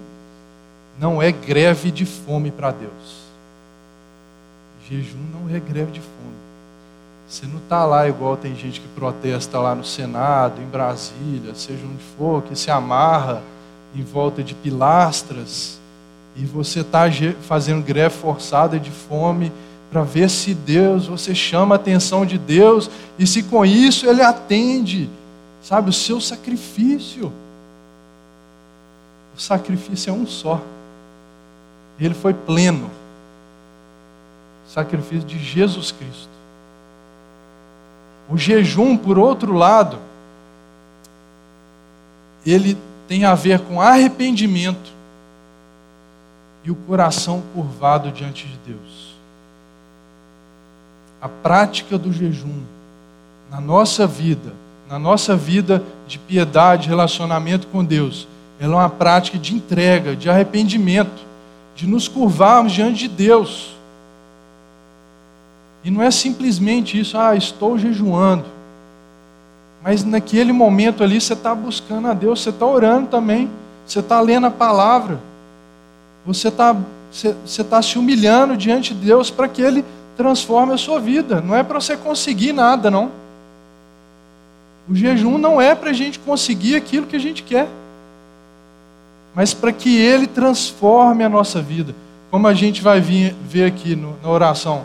não 1.00 1.22
é 1.22 1.30
greve 1.30 1.90
de 1.90 2.04
fome 2.04 2.50
para 2.50 2.70
Deus. 2.70 3.28
Jejum 4.88 5.24
não 5.32 5.54
é 5.54 5.60
greve 5.60 5.92
de 5.92 6.00
fome. 6.00 6.38
Você 7.28 7.46
não 7.46 7.58
está 7.58 7.84
lá 7.84 8.08
igual 8.08 8.36
tem 8.36 8.56
gente 8.56 8.80
que 8.80 8.88
protesta 8.88 9.58
lá 9.58 9.74
no 9.74 9.84
Senado, 9.84 10.60
em 10.60 10.66
Brasília, 10.66 11.54
seja 11.54 11.84
onde 11.84 12.02
for, 12.16 12.42
que 12.42 12.56
se 12.56 12.70
amarra 12.70 13.42
em 13.94 14.02
volta 14.02 14.42
de 14.42 14.54
pilastras 14.54 15.78
e 16.36 16.44
você 16.44 16.80
está 16.80 17.04
fazendo 17.42 17.82
greve 17.82 18.14
forçada 18.14 18.78
de 18.78 18.90
fome 18.90 19.52
para 19.90 20.02
ver 20.02 20.28
se 20.28 20.54
Deus, 20.54 21.06
você 21.06 21.34
chama 21.34 21.74
a 21.74 21.76
atenção 21.76 22.24
de 22.24 22.38
Deus 22.38 22.90
e 23.18 23.26
se 23.26 23.42
com 23.42 23.64
isso 23.64 24.06
Ele 24.06 24.22
atende, 24.22 25.08
sabe, 25.62 25.90
o 25.90 25.92
seu 25.92 26.20
sacrifício. 26.20 27.32
O 29.36 29.40
sacrifício 29.40 30.10
é 30.10 30.12
um 30.12 30.26
só. 30.26 30.60
Ele 31.98 32.14
foi 32.14 32.34
pleno. 32.34 32.90
O 34.66 34.70
sacrifício 34.70 35.26
de 35.26 35.38
Jesus 35.38 35.90
Cristo. 35.90 36.28
O 38.28 38.36
jejum, 38.36 38.96
por 38.96 39.18
outro 39.18 39.54
lado, 39.54 39.98
ele 42.44 42.76
tem 43.08 43.24
a 43.24 43.34
ver 43.34 43.60
com 43.60 43.80
arrependimento 43.80 44.92
e 46.62 46.70
o 46.70 46.74
coração 46.74 47.42
curvado 47.54 48.12
diante 48.12 48.46
de 48.46 48.58
Deus. 48.66 49.14
A 51.20 51.28
prática 51.28 51.96
do 51.96 52.12
jejum 52.12 52.60
na 53.50 53.60
nossa 53.60 54.06
vida, 54.06 54.52
na 54.88 54.98
nossa 54.98 55.34
vida 55.34 55.82
de 56.06 56.18
piedade, 56.18 56.88
relacionamento 56.88 57.66
com 57.68 57.82
Deus, 57.82 58.28
ela 58.60 58.74
é 58.74 58.76
uma 58.76 58.90
prática 58.90 59.38
de 59.38 59.54
entrega, 59.54 60.14
de 60.14 60.28
arrependimento, 60.28 61.26
de 61.74 61.86
nos 61.86 62.08
curvarmos 62.08 62.72
diante 62.72 62.98
de 62.98 63.08
Deus. 63.08 63.74
E 65.82 65.90
não 65.90 66.02
é 66.02 66.10
simplesmente 66.10 67.00
isso, 67.00 67.16
ah, 67.16 67.34
estou 67.34 67.78
jejuando. 67.78 68.57
Mas 69.82 70.04
naquele 70.04 70.52
momento 70.52 71.02
ali 71.02 71.20
você 71.20 71.32
está 71.32 71.54
buscando 71.54 72.08
a 72.08 72.14
Deus, 72.14 72.42
você 72.42 72.50
está 72.50 72.66
orando 72.66 73.08
também, 73.08 73.50
você 73.86 74.00
está 74.00 74.20
lendo 74.20 74.46
a 74.46 74.50
palavra, 74.50 75.20
você 76.26 76.48
está 76.48 76.76
você, 77.10 77.34
você 77.44 77.64
tá 77.64 77.80
se 77.80 77.98
humilhando 77.98 78.56
diante 78.56 78.94
de 78.94 79.06
Deus 79.06 79.30
para 79.30 79.48
que 79.48 79.62
Ele 79.62 79.84
transforme 80.16 80.74
a 80.74 80.76
sua 80.76 81.00
vida. 81.00 81.40
Não 81.40 81.54
é 81.54 81.62
para 81.62 81.80
você 81.80 81.96
conseguir 81.96 82.52
nada, 82.52 82.90
não. 82.90 83.10
O 84.88 84.94
jejum 84.94 85.38
não 85.38 85.60
é 85.60 85.74
para 85.74 85.90
a 85.90 85.92
gente 85.92 86.18
conseguir 86.18 86.74
aquilo 86.76 87.06
que 87.06 87.16
a 87.16 87.20
gente 87.20 87.42
quer, 87.42 87.68
mas 89.34 89.52
para 89.52 89.72
que 89.72 89.96
Ele 89.98 90.26
transforme 90.26 91.22
a 91.24 91.28
nossa 91.28 91.60
vida, 91.60 91.94
como 92.30 92.46
a 92.46 92.54
gente 92.54 92.82
vai 92.82 93.00
vir, 93.00 93.34
ver 93.48 93.64
aqui 93.66 93.94
no, 93.94 94.16
na 94.22 94.28
oração. 94.28 94.84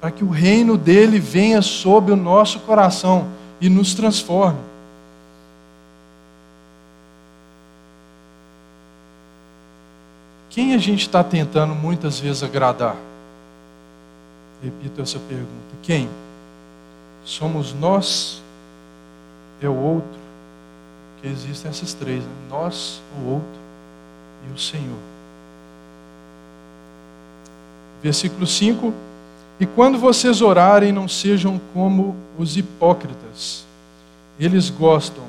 Para 0.00 0.10
que 0.10 0.22
o 0.22 0.28
reino 0.28 0.76
dele 0.76 1.18
venha 1.18 1.62
sobre 1.62 2.12
o 2.12 2.16
nosso 2.16 2.60
coração 2.60 3.26
e 3.64 3.68
nos 3.70 3.94
transforme. 3.94 4.60
Quem 10.50 10.74
a 10.74 10.78
gente 10.78 11.00
está 11.00 11.24
tentando 11.24 11.74
muitas 11.74 12.20
vezes 12.20 12.42
agradar? 12.42 12.94
Repito 14.62 15.00
essa 15.00 15.18
pergunta. 15.18 15.48
Quem? 15.82 16.10
Somos 17.24 17.72
nós? 17.72 18.42
É 19.62 19.68
o 19.68 19.74
outro? 19.74 20.20
Que 21.22 21.28
existem 21.28 21.70
essas 21.70 21.94
três: 21.94 22.22
né? 22.22 22.30
nós, 22.50 23.00
o 23.18 23.30
outro 23.30 23.60
e 24.46 24.52
o 24.52 24.58
Senhor. 24.58 24.98
Versículo 28.02 28.46
5 28.46 28.92
e 29.58 29.66
quando 29.66 29.98
vocês 29.98 30.42
orarem, 30.42 30.92
não 30.92 31.06
sejam 31.06 31.60
como 31.72 32.16
os 32.38 32.56
hipócritas. 32.56 33.64
Eles 34.38 34.68
gostam 34.68 35.22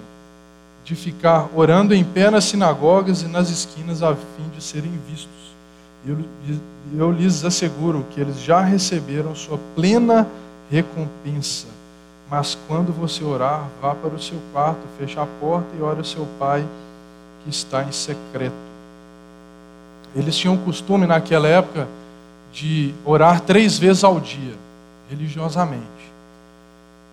de 0.83 0.95
ficar 0.95 1.49
orando 1.55 1.93
em 1.93 2.03
pé 2.03 2.29
nas 2.29 2.45
sinagogas 2.45 3.21
e 3.21 3.27
nas 3.27 3.49
esquinas 3.49 4.01
a 4.01 4.15
fim 4.15 4.49
de 4.55 4.63
serem 4.63 4.91
vistos. 5.07 5.29
Eu, 6.05 6.17
eu 6.95 7.11
lhes 7.11 7.43
asseguro 7.43 8.05
que 8.11 8.19
eles 8.19 8.39
já 8.41 8.61
receberam 8.61 9.35
sua 9.35 9.59
plena 9.75 10.27
recompensa. 10.71 11.67
Mas 12.29 12.57
quando 12.67 12.91
você 12.91 13.23
orar, 13.23 13.67
vá 13.81 13.93
para 13.93 14.13
o 14.13 14.21
seu 14.21 14.39
quarto, 14.51 14.81
feche 14.97 15.19
a 15.19 15.27
porta 15.39 15.67
e 15.77 15.81
ore 15.81 15.99
ao 15.99 16.03
seu 16.03 16.27
pai 16.39 16.65
que 17.43 17.49
está 17.51 17.83
em 17.83 17.91
secreto. 17.91 18.55
Eles 20.15 20.35
tinham 20.35 20.57
costume 20.57 21.05
naquela 21.05 21.47
época 21.47 21.87
de 22.55 22.95
orar 23.03 23.41
três 23.41 23.77
vezes 23.77 24.01
ao 24.05 24.17
dia, 24.17 24.53
religiosamente. 25.09 25.83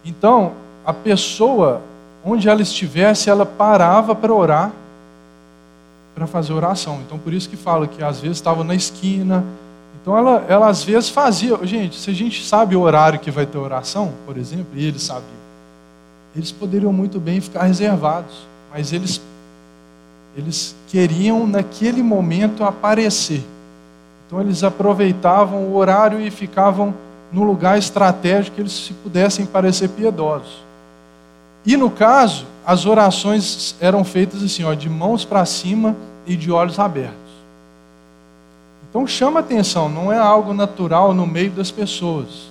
Então, 0.05 0.52
a 0.87 0.92
pessoa, 0.92 1.83
onde 2.24 2.48
ela 2.48 2.62
estivesse, 2.62 3.28
ela 3.28 3.44
parava 3.44 4.14
para 4.14 4.33
orar, 4.33 4.70
para 6.14 6.28
fazer 6.28 6.52
oração. 6.52 7.00
Então, 7.05 7.18
por 7.18 7.33
isso 7.33 7.48
que 7.48 7.57
fala 7.57 7.88
que 7.88 8.05
às 8.05 8.20
vezes 8.20 8.37
estava 8.37 8.62
na 8.62 8.74
esquina. 8.76 9.44
Então, 10.00 10.16
ela, 10.16 10.44
ela 10.48 10.68
às 10.68 10.85
vezes 10.85 11.11
fazia. 11.11 11.59
Gente, 11.66 11.98
se 11.98 12.09
a 12.09 12.14
gente 12.14 12.44
sabe 12.44 12.76
o 12.76 12.81
horário 12.81 13.18
que 13.18 13.31
vai 13.31 13.44
ter 13.44 13.59
oração, 13.59 14.12
por 14.24 14.38
exemplo, 14.38 14.68
e 14.74 14.87
eles 14.87 15.02
sabiam, 15.02 15.42
eles 16.37 16.52
poderiam 16.52 16.92
muito 16.92 17.18
bem 17.18 17.40
ficar 17.40 17.64
reservados, 17.64 18.46
mas 18.72 18.92
eles, 18.92 19.20
eles 20.37 20.76
queriam 20.87 21.48
naquele 21.48 22.00
momento 22.00 22.62
aparecer. 22.62 23.42
Então 24.32 24.40
eles 24.40 24.64
aproveitavam 24.64 25.64
o 25.64 25.76
horário 25.76 26.18
e 26.18 26.30
ficavam 26.30 26.94
no 27.30 27.42
lugar 27.42 27.76
estratégico 27.76 28.56
que 28.56 28.62
eles 28.62 28.72
se 28.72 28.94
pudessem 28.94 29.44
parecer 29.44 29.90
piedosos. 29.90 30.64
E 31.66 31.76
no 31.76 31.90
caso, 31.90 32.46
as 32.64 32.86
orações 32.86 33.76
eram 33.78 34.02
feitas 34.02 34.42
assim, 34.42 34.64
ó, 34.64 34.72
de 34.72 34.88
mãos 34.88 35.22
para 35.26 35.44
cima 35.44 35.94
e 36.26 36.34
de 36.34 36.50
olhos 36.50 36.78
abertos. 36.78 37.12
Então 38.88 39.06
chama 39.06 39.40
atenção, 39.40 39.90
não 39.90 40.10
é 40.10 40.16
algo 40.16 40.54
natural 40.54 41.12
no 41.12 41.26
meio 41.26 41.50
das 41.50 41.70
pessoas. 41.70 42.50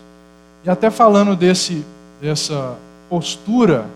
E 0.64 0.70
até 0.70 0.92
falando 0.92 1.36
desse, 1.36 1.84
dessa 2.22 2.76
postura, 3.10 3.88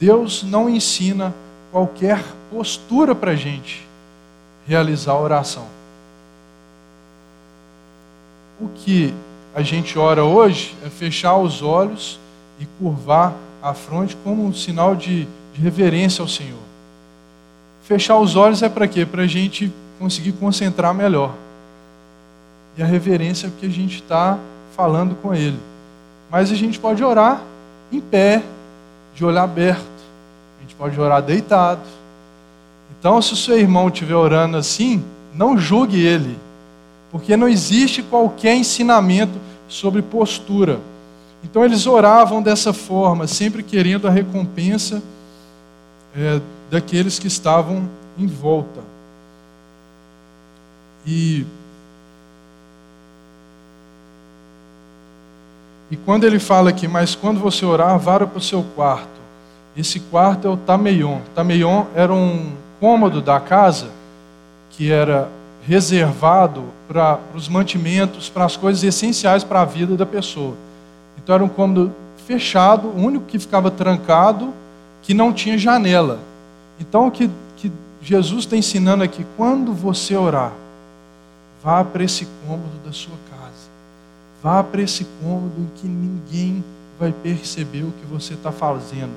Deus 0.00 0.42
não 0.42 0.66
ensina 0.66 1.34
qualquer 1.70 2.24
postura 2.50 3.14
para 3.14 3.32
a 3.32 3.36
gente 3.36 3.86
realizar 4.66 5.12
a 5.12 5.20
oração 5.20 5.81
o 8.62 8.68
que 8.76 9.12
a 9.54 9.60
gente 9.60 9.98
ora 9.98 10.24
hoje 10.24 10.74
é 10.86 10.88
fechar 10.88 11.36
os 11.36 11.62
olhos 11.62 12.18
e 12.60 12.66
curvar 12.78 13.34
a 13.60 13.74
fronte 13.74 14.16
como 14.22 14.44
um 14.44 14.54
sinal 14.54 14.94
de, 14.94 15.26
de 15.52 15.60
reverência 15.60 16.22
ao 16.22 16.28
Senhor. 16.28 16.62
Fechar 17.82 18.18
os 18.18 18.36
olhos 18.36 18.62
é 18.62 18.68
para 18.68 18.86
quê? 18.86 19.04
Para 19.04 19.22
a 19.22 19.26
gente 19.26 19.72
conseguir 19.98 20.32
concentrar 20.32 20.94
melhor. 20.94 21.34
E 22.76 22.82
a 22.82 22.86
reverência 22.86 23.48
é 23.48 23.50
porque 23.50 23.66
a 23.66 23.70
gente 23.70 23.96
está 23.96 24.38
falando 24.76 25.16
com 25.16 25.34
Ele. 25.34 25.58
Mas 26.30 26.50
a 26.50 26.54
gente 26.54 26.78
pode 26.78 27.02
orar 27.02 27.42
em 27.90 28.00
pé, 28.00 28.42
de 29.14 29.24
olho 29.24 29.38
aberto. 29.38 29.82
A 30.58 30.62
gente 30.62 30.74
pode 30.76 30.98
orar 30.98 31.20
deitado. 31.20 31.82
Então, 32.98 33.20
se 33.20 33.32
o 33.32 33.36
seu 33.36 33.58
irmão 33.58 33.88
estiver 33.88 34.14
orando 34.14 34.56
assim, 34.56 35.04
não 35.34 35.58
julgue 35.58 36.00
ele 36.00 36.38
porque 37.12 37.36
não 37.36 37.46
existe 37.46 38.02
qualquer 38.02 38.56
ensinamento 38.56 39.38
sobre 39.68 40.00
postura. 40.00 40.80
Então 41.44 41.62
eles 41.62 41.86
oravam 41.86 42.42
dessa 42.42 42.72
forma, 42.72 43.26
sempre 43.26 43.62
querendo 43.62 44.08
a 44.08 44.10
recompensa 44.10 45.02
é, 46.16 46.40
daqueles 46.70 47.18
que 47.18 47.26
estavam 47.26 47.86
em 48.18 48.26
volta. 48.26 48.80
E, 51.04 51.44
e 55.90 55.96
quando 55.96 56.24
ele 56.24 56.38
fala 56.38 56.70
aqui, 56.70 56.88
mas 56.88 57.14
quando 57.14 57.40
você 57.40 57.66
orar, 57.66 57.98
vá 57.98 58.18
para 58.20 58.38
o 58.38 58.40
seu 58.40 58.64
quarto. 58.74 59.20
Esse 59.76 60.00
quarto 60.00 60.46
é 60.46 60.50
o 60.50 60.56
Tameion. 60.56 61.20
Tameion 61.34 61.86
era 61.94 62.12
um 62.12 62.52
cômodo 62.78 63.20
da 63.20 63.38
casa 63.40 63.90
que 64.70 64.90
era 64.90 65.28
reservado 65.66 66.64
para 66.88 67.18
os 67.34 67.48
mantimentos, 67.48 68.28
para 68.28 68.44
as 68.44 68.56
coisas 68.56 68.82
essenciais 68.82 69.44
para 69.44 69.62
a 69.62 69.64
vida 69.64 69.96
da 69.96 70.04
pessoa. 70.04 70.54
Então 71.16 71.34
era 71.34 71.44
um 71.44 71.48
cômodo 71.48 71.92
fechado, 72.26 72.88
o 72.88 72.96
único 72.96 73.26
que 73.26 73.38
ficava 73.38 73.70
trancado, 73.70 74.52
que 75.02 75.14
não 75.14 75.32
tinha 75.32 75.58
janela. 75.58 76.18
Então, 76.80 77.06
o 77.06 77.10
que, 77.10 77.30
que 77.56 77.70
Jesus 78.00 78.40
está 78.40 78.56
ensinando 78.56 79.04
aqui, 79.04 79.24
quando 79.36 79.72
você 79.72 80.16
orar, 80.16 80.52
vá 81.62 81.84
para 81.84 82.02
esse 82.02 82.26
cômodo 82.46 82.84
da 82.84 82.92
sua 82.92 83.14
casa, 83.30 83.68
vá 84.42 84.62
para 84.62 84.82
esse 84.82 85.06
cômodo 85.22 85.54
em 85.58 85.68
que 85.76 85.86
ninguém 85.86 86.64
vai 86.98 87.12
perceber 87.12 87.82
o 87.82 87.92
que 87.92 88.06
você 88.06 88.34
está 88.34 88.50
fazendo, 88.50 89.12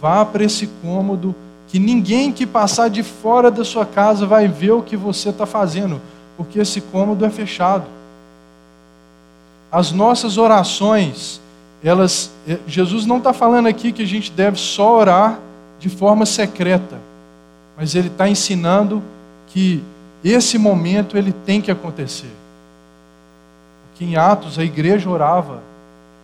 vá 0.00 0.24
para 0.24 0.44
esse 0.44 0.66
cômodo 0.82 1.34
que 1.68 1.78
ninguém 1.78 2.32
que 2.32 2.46
passar 2.46 2.88
de 2.88 3.02
fora 3.02 3.50
da 3.50 3.62
sua 3.62 3.84
casa 3.84 4.26
vai 4.26 4.48
ver 4.48 4.72
o 4.72 4.82
que 4.82 4.96
você 4.96 5.28
está 5.28 5.44
fazendo, 5.44 6.00
porque 6.36 6.58
esse 6.58 6.80
cômodo 6.80 7.24
é 7.24 7.30
fechado. 7.30 7.84
As 9.70 9.92
nossas 9.92 10.38
orações, 10.38 11.40
elas, 11.84 12.30
eh, 12.48 12.58
Jesus 12.66 13.04
não 13.04 13.18
está 13.18 13.34
falando 13.34 13.66
aqui 13.66 13.92
que 13.92 14.02
a 14.02 14.06
gente 14.06 14.32
deve 14.32 14.58
só 14.58 14.96
orar 14.96 15.38
de 15.78 15.90
forma 15.90 16.24
secreta, 16.24 16.98
mas 17.76 17.94
ele 17.94 18.08
está 18.08 18.26
ensinando 18.26 19.02
que 19.48 19.84
esse 20.24 20.56
momento 20.56 21.18
ele 21.18 21.32
tem 21.32 21.60
que 21.60 21.70
acontecer. 21.70 22.32
Porque 23.90 24.06
em 24.06 24.16
Atos 24.16 24.58
a 24.58 24.64
igreja 24.64 25.08
orava 25.08 25.60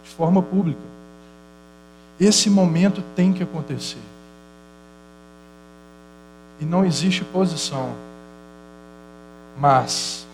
de 0.03 0.11
forma 0.11 0.41
pública. 0.43 0.81
Esse 2.19 2.49
momento 2.49 3.03
tem 3.15 3.33
que 3.33 3.43
acontecer. 3.43 4.14
E 6.61 6.65
não 6.65 6.85
existe 6.85 7.25
posição. 7.25 7.91
Mas 9.59 10.27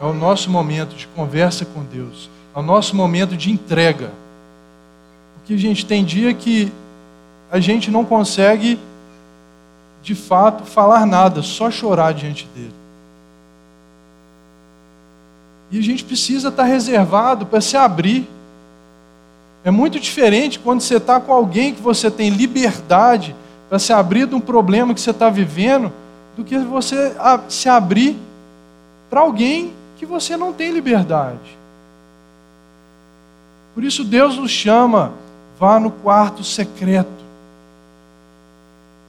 é 0.00 0.04
o 0.04 0.12
nosso 0.12 0.50
momento 0.50 0.94
de 0.96 1.06
conversa 1.08 1.64
com 1.64 1.82
Deus, 1.84 2.28
é 2.54 2.58
o 2.58 2.62
nosso 2.62 2.96
momento 2.96 3.36
de 3.36 3.50
entrega. 3.50 4.10
Porque, 5.34 5.56
gente, 5.56 5.86
tem 5.86 6.04
dia 6.04 6.32
que 6.34 6.72
a 7.50 7.60
gente 7.60 7.90
não 7.90 8.04
consegue, 8.04 8.78
de 10.02 10.14
fato, 10.14 10.64
falar 10.64 11.06
nada, 11.06 11.42
só 11.42 11.70
chorar 11.70 12.12
diante 12.12 12.46
dele. 12.54 12.74
E 15.70 15.78
a 15.78 15.82
gente 15.82 16.04
precisa 16.04 16.48
estar 16.48 16.64
reservado 16.64 17.46
para 17.46 17.60
se 17.60 17.76
abrir. 17.76 18.28
É 19.64 19.70
muito 19.70 19.98
diferente 19.98 20.58
quando 20.58 20.80
você 20.80 20.96
está 20.96 21.18
com 21.18 21.32
alguém 21.32 21.74
que 21.74 21.80
você 21.80 22.10
tem 22.10 22.28
liberdade 22.28 23.34
para 23.72 23.78
se 23.78 23.90
abrir 23.90 24.26
de 24.26 24.34
um 24.34 24.40
problema 24.40 24.92
que 24.92 25.00
você 25.00 25.12
está 25.12 25.30
vivendo, 25.30 25.90
do 26.36 26.44
que 26.44 26.58
você 26.58 27.14
se 27.48 27.70
abrir 27.70 28.18
para 29.08 29.22
alguém 29.22 29.72
que 29.96 30.04
você 30.04 30.36
não 30.36 30.52
tem 30.52 30.70
liberdade. 30.70 31.56
Por 33.74 33.82
isso 33.82 34.04
Deus 34.04 34.36
nos 34.36 34.50
chama, 34.50 35.14
vá 35.58 35.80
no 35.80 35.90
quarto 35.90 36.44
secreto. 36.44 37.08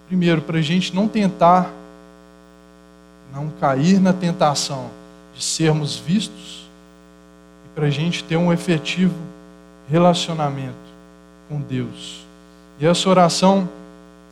Primeiro, 0.07 0.41
para 0.41 0.59
a 0.59 0.61
gente 0.61 0.95
não 0.95 1.09
tentar, 1.09 1.69
não 3.35 3.49
cair 3.59 3.99
na 3.99 4.13
tentação 4.13 4.89
de 5.35 5.43
sermos 5.43 5.97
vistos, 5.97 6.69
e 7.65 7.75
para 7.75 7.87
a 7.87 7.89
gente 7.89 8.23
ter 8.23 8.37
um 8.37 8.53
efetivo 8.53 9.13
relacionamento 9.89 10.73
com 11.49 11.59
Deus. 11.59 12.25
E 12.79 12.85
essa 12.85 13.09
oração 13.09 13.67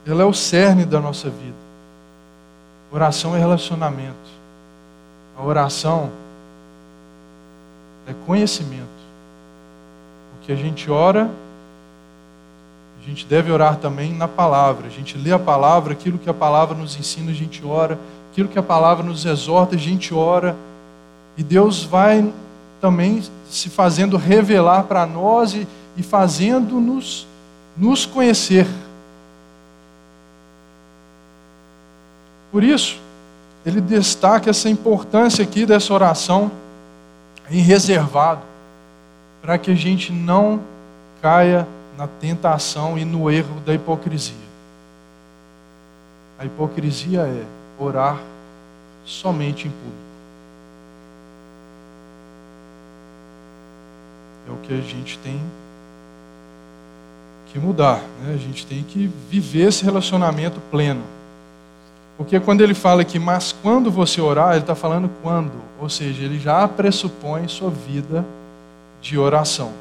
ela 0.05 0.23
é 0.23 0.25
o 0.25 0.33
cerne 0.33 0.85
da 0.85 0.99
nossa 0.99 1.29
vida. 1.29 1.61
Oração 2.91 3.35
é 3.35 3.39
relacionamento. 3.39 4.15
A 5.37 5.43
oração 5.43 6.11
é 8.07 8.13
conhecimento. 8.25 8.87
Porque 10.33 10.51
a 10.51 10.55
gente 10.55 10.89
ora, 10.89 11.29
a 13.01 13.07
gente 13.07 13.25
deve 13.25 13.51
orar 13.51 13.77
também 13.77 14.13
na 14.13 14.27
palavra. 14.27 14.87
A 14.87 14.89
gente 14.89 15.17
lê 15.17 15.31
a 15.31 15.39
palavra, 15.39 15.93
aquilo 15.93 16.17
que 16.17 16.29
a 16.29 16.33
palavra 16.33 16.75
nos 16.75 16.97
ensina, 16.97 17.31
a 17.31 17.35
gente 17.35 17.65
ora. 17.65 17.97
Aquilo 18.31 18.49
que 18.49 18.59
a 18.59 18.63
palavra 18.63 19.03
nos 19.03 19.25
exorta, 19.25 19.75
a 19.75 19.79
gente 19.79 20.13
ora. 20.13 20.55
E 21.37 21.43
Deus 21.43 21.83
vai 21.83 22.31
também 22.81 23.23
se 23.49 23.69
fazendo 23.69 24.17
revelar 24.17 24.83
para 24.83 25.05
nós 25.05 25.53
e, 25.53 25.67
e 25.95 26.03
fazendo-nos 26.03 27.27
nos 27.77 28.05
conhecer. 28.05 28.67
Por 32.51 32.63
isso, 32.63 32.99
ele 33.65 33.79
destaca 33.79 34.49
essa 34.49 34.69
importância 34.69 35.43
aqui 35.43 35.65
dessa 35.65 35.93
oração 35.93 36.51
em 37.49 37.61
reservado, 37.61 38.41
para 39.41 39.57
que 39.57 39.71
a 39.71 39.75
gente 39.75 40.11
não 40.11 40.61
caia 41.21 41.67
na 41.97 42.07
tentação 42.07 42.97
e 42.97 43.05
no 43.05 43.29
erro 43.29 43.59
da 43.65 43.73
hipocrisia. 43.73 44.35
A 46.39 46.45
hipocrisia 46.45 47.21
é 47.21 47.45
orar 47.77 48.19
somente 49.05 49.67
em 49.67 49.71
público. 49.71 50.11
É 54.47 54.51
o 54.51 54.57
que 54.57 54.73
a 54.73 54.81
gente 54.81 55.19
tem 55.19 55.39
que 57.51 57.59
mudar, 57.59 58.01
né? 58.23 58.33
a 58.33 58.37
gente 58.37 58.65
tem 58.65 58.81
que 58.81 59.11
viver 59.29 59.67
esse 59.67 59.83
relacionamento 59.83 60.59
pleno. 60.71 61.03
Porque 62.21 62.39
quando 62.39 62.61
ele 62.61 62.75
fala 62.75 63.01
aqui, 63.01 63.17
mas 63.17 63.51
quando 63.51 63.89
você 63.89 64.21
orar, 64.21 64.51
ele 64.51 64.59
está 64.59 64.75
falando 64.75 65.09
quando. 65.23 65.53
Ou 65.79 65.89
seja, 65.89 66.23
ele 66.23 66.37
já 66.37 66.67
pressupõe 66.67 67.47
sua 67.47 67.71
vida 67.71 68.23
de 69.01 69.17
oração. 69.17 69.71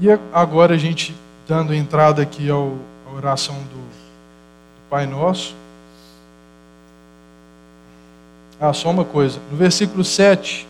E 0.00 0.06
agora 0.32 0.74
a 0.74 0.78
gente 0.78 1.12
dando 1.48 1.74
entrada 1.74 2.22
aqui 2.22 2.48
ao, 2.48 2.74
à 3.10 3.16
oração 3.16 3.56
do, 3.56 3.80
do 3.80 4.88
Pai 4.88 5.06
Nosso. 5.06 5.56
Ah, 8.60 8.72
só 8.72 8.90
uma 8.90 9.04
coisa. 9.04 9.40
No 9.50 9.56
versículo 9.56 10.04
7, 10.04 10.68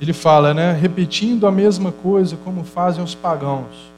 ele 0.00 0.12
fala, 0.12 0.52
né? 0.52 0.72
Repetindo 0.72 1.46
a 1.46 1.52
mesma 1.52 1.92
coisa 1.92 2.36
como 2.44 2.64
fazem 2.64 3.04
os 3.04 3.14
pagãos. 3.14 3.92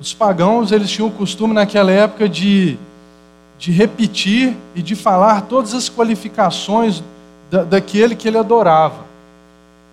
Os 0.00 0.12
pagãos, 0.12 0.72
eles 0.72 0.90
tinham 0.90 1.06
o 1.06 1.12
costume 1.12 1.54
naquela 1.54 1.92
época 1.92 2.28
de 2.28 2.76
de 3.58 3.72
repetir 3.72 4.56
e 4.74 4.80
de 4.80 4.94
falar 4.94 5.42
todas 5.42 5.74
as 5.74 5.88
qualificações 5.88 7.02
da, 7.50 7.64
daquele 7.64 8.14
que 8.14 8.28
ele 8.28 8.38
adorava. 8.38 9.04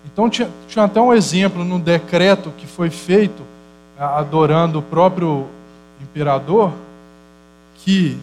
Então, 0.04 0.30
tinha, 0.30 0.48
tinha 0.68 0.84
até 0.84 1.00
um 1.00 1.12
exemplo 1.12 1.64
no 1.64 1.78
decreto 1.78 2.52
que 2.56 2.66
foi 2.66 2.90
feito, 2.90 3.42
adorando 3.98 4.78
o 4.78 4.82
próprio 4.82 5.46
imperador, 6.00 6.72
que 7.78 8.16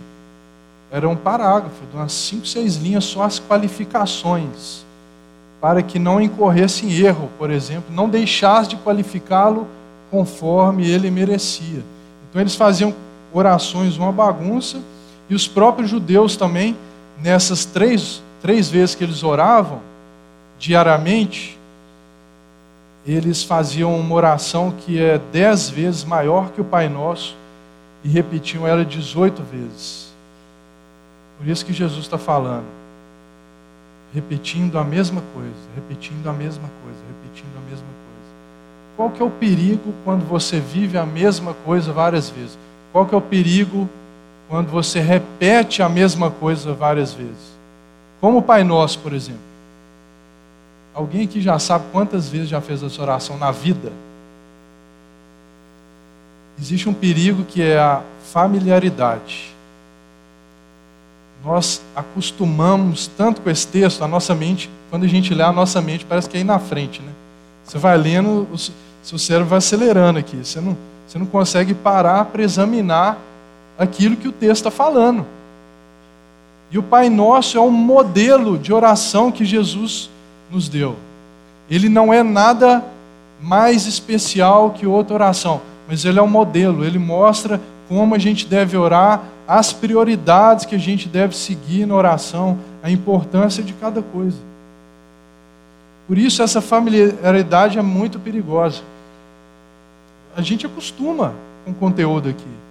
era 0.90 1.10
um 1.10 1.16
parágrafo, 1.16 1.86
de 1.92 1.98
umas 1.98 2.14
cinco, 2.14 2.48
seis 2.48 2.78
linhas 2.78 3.04
só 3.04 3.24
as 3.24 3.40
qualificações, 3.40 4.86
para 5.60 5.82
que 5.82 6.00
não 6.00 6.22
incorresse 6.22 6.86
em 6.86 6.92
erro, 6.92 7.30
por 7.38 7.50
exemplo, 7.50 7.94
não 7.94 8.08
deixasse 8.08 8.70
de 8.70 8.76
qualificá-lo 8.78 9.68
conforme 10.12 10.88
ele 10.88 11.10
merecia. 11.10 11.84
Então 12.30 12.40
eles 12.40 12.56
faziam 12.56 12.94
orações 13.34 13.98
uma 13.98 14.12
bagunça 14.12 14.80
e 15.34 15.36
os 15.36 15.48
próprios 15.48 15.90
judeus 15.90 16.38
também, 16.38 16.78
nessas 17.20 17.66
três, 17.66 18.22
três 18.40 18.70
vezes 18.70 18.94
que 18.94 19.04
eles 19.04 19.24
oravam, 19.24 19.82
diariamente, 20.60 21.58
eles 23.04 23.44
faziam 23.44 24.00
uma 24.00 24.14
oração 24.14 24.70
que 24.70 25.02
é 25.02 25.20
dez 25.32 25.72
vezes 25.72 26.04
maior 26.04 26.52
que 26.52 26.62
o 26.62 26.64
Pai 26.64 26.88
Nosso 26.88 27.36
e 28.04 28.10
repetiam 28.10 28.68
ela 28.68 28.86
18 28.86 29.42
vezes. 29.42 30.14
Por 31.40 31.48
isso 31.48 31.66
que 31.66 31.74
Jesus 31.74 32.04
está 32.04 32.20
falando, 32.20 32.68
repetindo 34.14 34.78
a 34.78 34.84
mesma 34.84 35.24
coisa, 35.34 35.50
repetindo 35.74 36.30
a 36.30 36.34
mesma 36.34 36.70
coisa, 36.84 37.00
repetindo 37.08 37.58
a 37.58 37.70
mesma 37.72 37.88
coisa. 37.88 38.34
Qual 38.96 39.10
que 39.10 39.20
é 39.20 39.26
o 39.26 39.32
perigo 39.32 39.96
quando 40.06 40.28
você 40.28 40.60
vive 40.60 40.96
a 40.96 41.08
mesma 41.08 41.56
coisa 41.66 41.92
várias 41.92 42.30
vezes? 42.30 42.56
Qual 42.92 43.08
que 43.08 43.16
é 43.16 43.18
o 43.18 43.22
perigo 43.22 43.90
quando 44.48 44.70
você 44.70 45.00
repete 45.00 45.82
a 45.82 45.90
mesma 45.90 46.30
coisa 46.30 46.74
várias 46.74 47.14
vezes. 47.14 47.54
Como 48.20 48.40
o 48.40 48.42
Pai 48.42 48.64
Nosso, 48.64 49.00
por 49.00 49.14
exemplo. 49.14 49.42
Alguém 50.94 51.28
que 51.28 51.42
já 51.42 51.58
sabe 51.58 51.86
quantas 51.92 52.30
vezes 52.30 52.50
já 52.50 52.62
fez 52.62 52.84
essa 52.84 53.02
oração 53.02 53.38
na 53.38 53.52
vida? 53.52 53.92
Existe 56.60 56.88
um 56.88 56.94
perigo 56.94 57.44
que 57.44 57.62
é 57.62 57.80
a 57.80 58.02
familiaridade. 58.32 59.54
Nós 61.44 61.82
acostumamos 61.96 63.08
tanto 63.08 63.42
com 63.42 63.50
esse 63.50 63.68
texto, 63.68 64.04
a 64.04 64.08
nossa 64.08 64.34
mente, 64.34 64.70
quando 64.90 65.04
a 65.04 65.08
gente 65.08 65.34
lê 65.34 65.44
a 65.44 65.52
nossa 65.52 65.82
mente, 65.82 66.06
parece 66.06 66.30
que 66.30 66.38
é 66.38 66.40
aí 66.40 66.44
na 66.44 66.60
frente, 66.60 67.02
né? 67.02 67.12
Você 67.66 67.78
vai 67.78 67.98
lendo, 67.98 68.48
o 68.52 68.58
seu 69.02 69.18
cérebro 69.18 69.50
vai 69.50 69.58
acelerando 69.58 70.20
aqui. 70.20 70.38
Você 70.38 70.62
não, 70.62 70.78
você 71.08 71.18
não 71.18 71.26
consegue 71.26 71.74
parar 71.74 72.26
para 72.26 72.44
examinar 72.44 73.18
aquilo 73.78 74.16
que 74.16 74.28
o 74.28 74.32
texto 74.32 74.68
está 74.68 74.72
falando. 74.72 75.26
E 76.72 76.78
o 76.78 76.84
Pai 76.84 77.10
Nosso 77.10 77.58
é 77.58 77.62
um 77.62 77.72
modelo 77.72 78.58
de 78.58 78.74
oração 78.74 79.32
que 79.32 79.46
Jesus 79.46 80.10
nos 80.50 80.68
deu. 80.68 80.96
Ele 81.70 81.88
não 81.88 82.14
é 82.14 82.24
nada 82.24 82.84
mais 83.42 83.86
especial 83.86 84.72
que 84.72 84.88
outra 84.88 85.16
oração, 85.16 85.62
mas 85.88 86.06
ele 86.06 86.18
é 86.18 86.22
um 86.22 86.28
modelo, 86.28 86.84
ele 86.84 86.98
mostra 86.98 87.60
como 87.88 88.16
a 88.16 88.18
gente 88.18 88.48
deve 88.48 88.78
orar, 88.78 89.22
as 89.48 89.74
prioridades 89.74 90.66
que 90.66 90.74
a 90.74 90.80
gente 90.80 91.08
deve 91.08 91.36
seguir 91.36 91.86
na 91.86 91.96
oração, 91.96 92.58
a 92.82 92.90
importância 92.90 93.62
de 93.62 93.74
cada 93.74 94.02
coisa. 94.02 94.38
Por 96.08 96.18
isso, 96.18 96.42
essa 96.42 96.62
familiaridade 96.62 97.78
é 97.78 97.82
muito 97.82 98.20
perigosa. 98.20 98.82
A 100.36 100.42
gente 100.42 100.66
acostuma 100.66 101.34
com 101.66 101.72
o 101.72 101.76
conteúdo 101.76 102.30
aqui. 102.30 102.63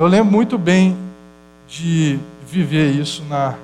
Eu 0.00 0.06
lembro 0.06 0.32
muito 0.32 0.56
bem 0.56 0.96
de 1.68 2.18
viver 2.48 2.90
isso 2.90 3.22
na 3.28 3.54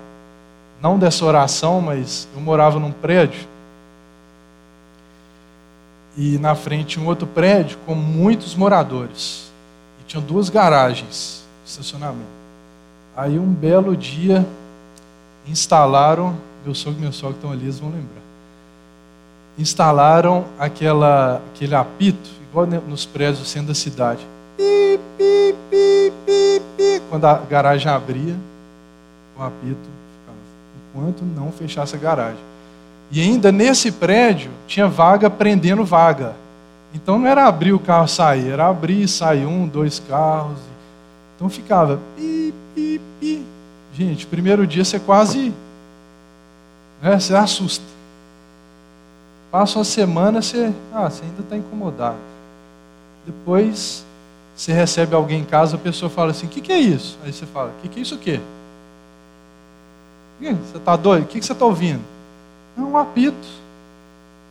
não 0.82 0.98
dessa 0.98 1.24
oração, 1.24 1.80
mas 1.80 2.28
eu 2.34 2.42
morava 2.42 2.78
num 2.78 2.92
prédio 2.92 3.48
e 6.14 6.36
na 6.36 6.54
frente 6.54 7.00
um 7.00 7.06
outro 7.06 7.26
prédio 7.26 7.78
com 7.86 7.94
muitos 7.94 8.54
moradores. 8.54 9.50
E 9.98 10.04
tinham 10.04 10.22
duas 10.22 10.50
garagens 10.50 11.42
de 11.64 11.70
estacionamento. 11.70 12.28
Aí 13.16 13.38
um 13.38 13.50
belo 13.50 13.96
dia 13.96 14.46
instalaram, 15.48 16.36
meu 16.62 16.74
sogro 16.74 16.98
e 16.98 17.02
meu 17.02 17.12
sogro 17.14 17.36
estão 17.36 17.50
ali, 17.50 17.62
eles 17.62 17.78
vão 17.78 17.88
lembrar. 17.88 18.22
Instalaram 19.58 20.44
aquela, 20.58 21.40
aquele 21.54 21.74
apito, 21.74 22.28
igual 22.50 22.66
nos 22.66 23.06
prédios 23.06 23.38
do 23.38 23.46
centro 23.46 23.68
da 23.68 23.74
cidade. 23.74 24.35
Pi, 24.56 25.00
pi, 25.18 25.54
pi, 25.70 26.12
pi, 26.24 26.62
pi. 26.76 27.02
Quando 27.10 27.24
a 27.26 27.34
garagem 27.34 27.90
abria, 27.90 28.34
o 29.38 29.42
apito 29.42 29.76
ficava, 29.76 30.38
enquanto 30.88 31.22
não 31.22 31.52
fechasse 31.52 31.94
a 31.94 31.98
garagem. 31.98 32.40
E 33.10 33.20
ainda 33.20 33.52
nesse 33.52 33.92
prédio 33.92 34.50
tinha 34.66 34.88
vaga 34.88 35.28
prendendo 35.28 35.84
vaga. 35.84 36.34
Então 36.94 37.18
não 37.18 37.26
era 37.26 37.46
abrir 37.46 37.74
o 37.74 37.78
carro 37.78 38.08
sair, 38.08 38.50
era 38.50 38.68
abrir 38.68 39.02
e 39.02 39.08
sair 39.08 39.44
um, 39.44 39.68
dois 39.68 40.00
carros. 40.00 40.58
Então 41.34 41.48
ficava 41.50 42.00
pi, 42.16 42.54
pi, 42.74 43.00
pi. 43.20 43.44
Gente, 43.92 44.26
primeiro 44.26 44.66
dia 44.66 44.84
você 44.84 44.98
quase. 44.98 45.52
Né, 47.02 47.20
você 47.20 47.34
assusta. 47.34 47.84
Passa 49.50 49.78
uma 49.78 49.84
semana, 49.84 50.40
você, 50.40 50.72
ah, 50.92 51.10
você 51.10 51.22
ainda 51.22 51.42
está 51.42 51.56
incomodado. 51.56 52.16
Depois 53.26 54.05
você 54.56 54.72
recebe 54.72 55.14
alguém 55.14 55.40
em 55.40 55.44
casa, 55.44 55.76
a 55.76 55.78
pessoa 55.78 56.08
fala 56.08 56.30
assim: 56.30 56.46
o 56.46 56.48
que, 56.48 56.62
que 56.62 56.72
é 56.72 56.78
isso? 56.78 57.18
Aí 57.22 57.32
você 57.32 57.44
fala: 57.44 57.68
o 57.68 57.82
que, 57.82 57.88
que 57.88 57.98
é 57.98 58.02
isso 58.02 58.14
o 58.14 58.18
quê? 58.18 58.40
Você 60.40 60.78
está 60.78 60.96
doido? 60.96 61.24
O 61.24 61.26
que, 61.26 61.38
que 61.38 61.46
você 61.46 61.52
está 61.52 61.64
ouvindo? 61.64 62.02
É 62.76 62.80
um 62.80 62.96
apito. 62.96 63.46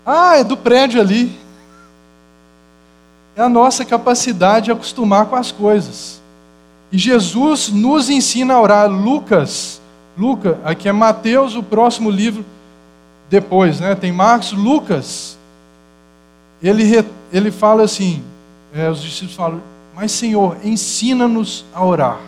Ah, 0.06 0.38
é 0.38 0.44
do 0.44 0.56
prédio 0.56 1.02
ali. 1.02 1.36
É 3.36 3.42
a 3.42 3.50
nossa 3.50 3.84
capacidade 3.84 4.66
de 4.66 4.72
acostumar 4.72 5.26
com 5.26 5.36
as 5.36 5.52
coisas. 5.52 6.22
E 6.92 6.98
Jesus 6.98 7.70
nos 7.70 8.10
ensina 8.10 8.54
a 8.54 8.62
orar. 8.62 8.90
Lucas, 8.90 9.82
Lucas, 10.18 10.56
aqui 10.64 10.88
é 10.88 10.92
Mateus, 10.92 11.56
o 11.56 11.64
próximo 11.64 12.10
livro 12.10 12.46
depois, 13.30 13.80
né? 13.80 13.96
Tem 13.96 14.12
Marcos, 14.12 14.54
Lucas. 14.54 15.38
Ele, 16.62 17.04
ele 17.34 17.52
fala 17.52 17.84
assim: 17.84 18.24
é, 18.74 18.90
os 18.90 19.02
discípulos 19.02 19.36
falam, 19.36 19.62
mas 19.96 20.12
Senhor, 20.12 20.58
ensina-nos 20.64 21.66
a 21.74 21.84
orar. 21.84 22.20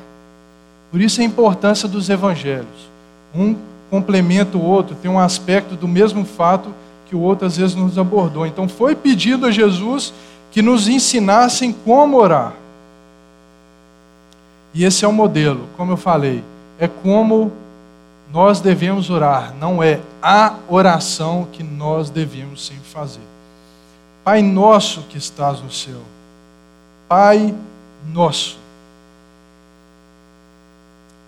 Por 0.89 1.01
isso 1.01 1.19
a 1.19 1.23
importância 1.23 1.87
dos 1.87 2.09
evangelhos. 2.09 2.89
Um 3.35 3.55
complementa 3.89 4.57
o 4.57 4.63
outro, 4.63 4.95
tem 4.95 5.11
um 5.11 5.19
aspecto 5.19 5.75
do 5.75 5.87
mesmo 5.87 6.25
fato 6.25 6.73
que 7.07 7.15
o 7.15 7.19
outro 7.19 7.45
às 7.45 7.57
vezes 7.57 7.75
nos 7.75 7.97
abordou. 7.97 8.45
Então 8.45 8.67
foi 8.67 8.95
pedido 8.95 9.45
a 9.45 9.51
Jesus 9.51 10.13
que 10.51 10.61
nos 10.61 10.87
ensinassem 10.87 11.71
como 11.71 12.17
orar. 12.17 12.53
E 14.73 14.83
esse 14.83 15.03
é 15.03 15.07
o 15.07 15.13
modelo, 15.13 15.67
como 15.75 15.91
eu 15.91 15.97
falei, 15.97 16.43
é 16.79 16.87
como 16.87 17.51
nós 18.31 18.59
devemos 18.59 19.09
orar, 19.09 19.53
não 19.59 19.81
é 19.81 19.99
a 20.21 20.55
oração 20.67 21.47
que 21.51 21.63
nós 21.63 22.09
devemos 22.09 22.65
sempre 22.65 22.83
fazer. 22.83 23.21
Pai 24.23 24.41
nosso 24.41 25.01
que 25.03 25.17
estás 25.17 25.61
no 25.61 25.71
céu, 25.71 26.01
Pai 27.07 27.53
nosso. 28.13 28.57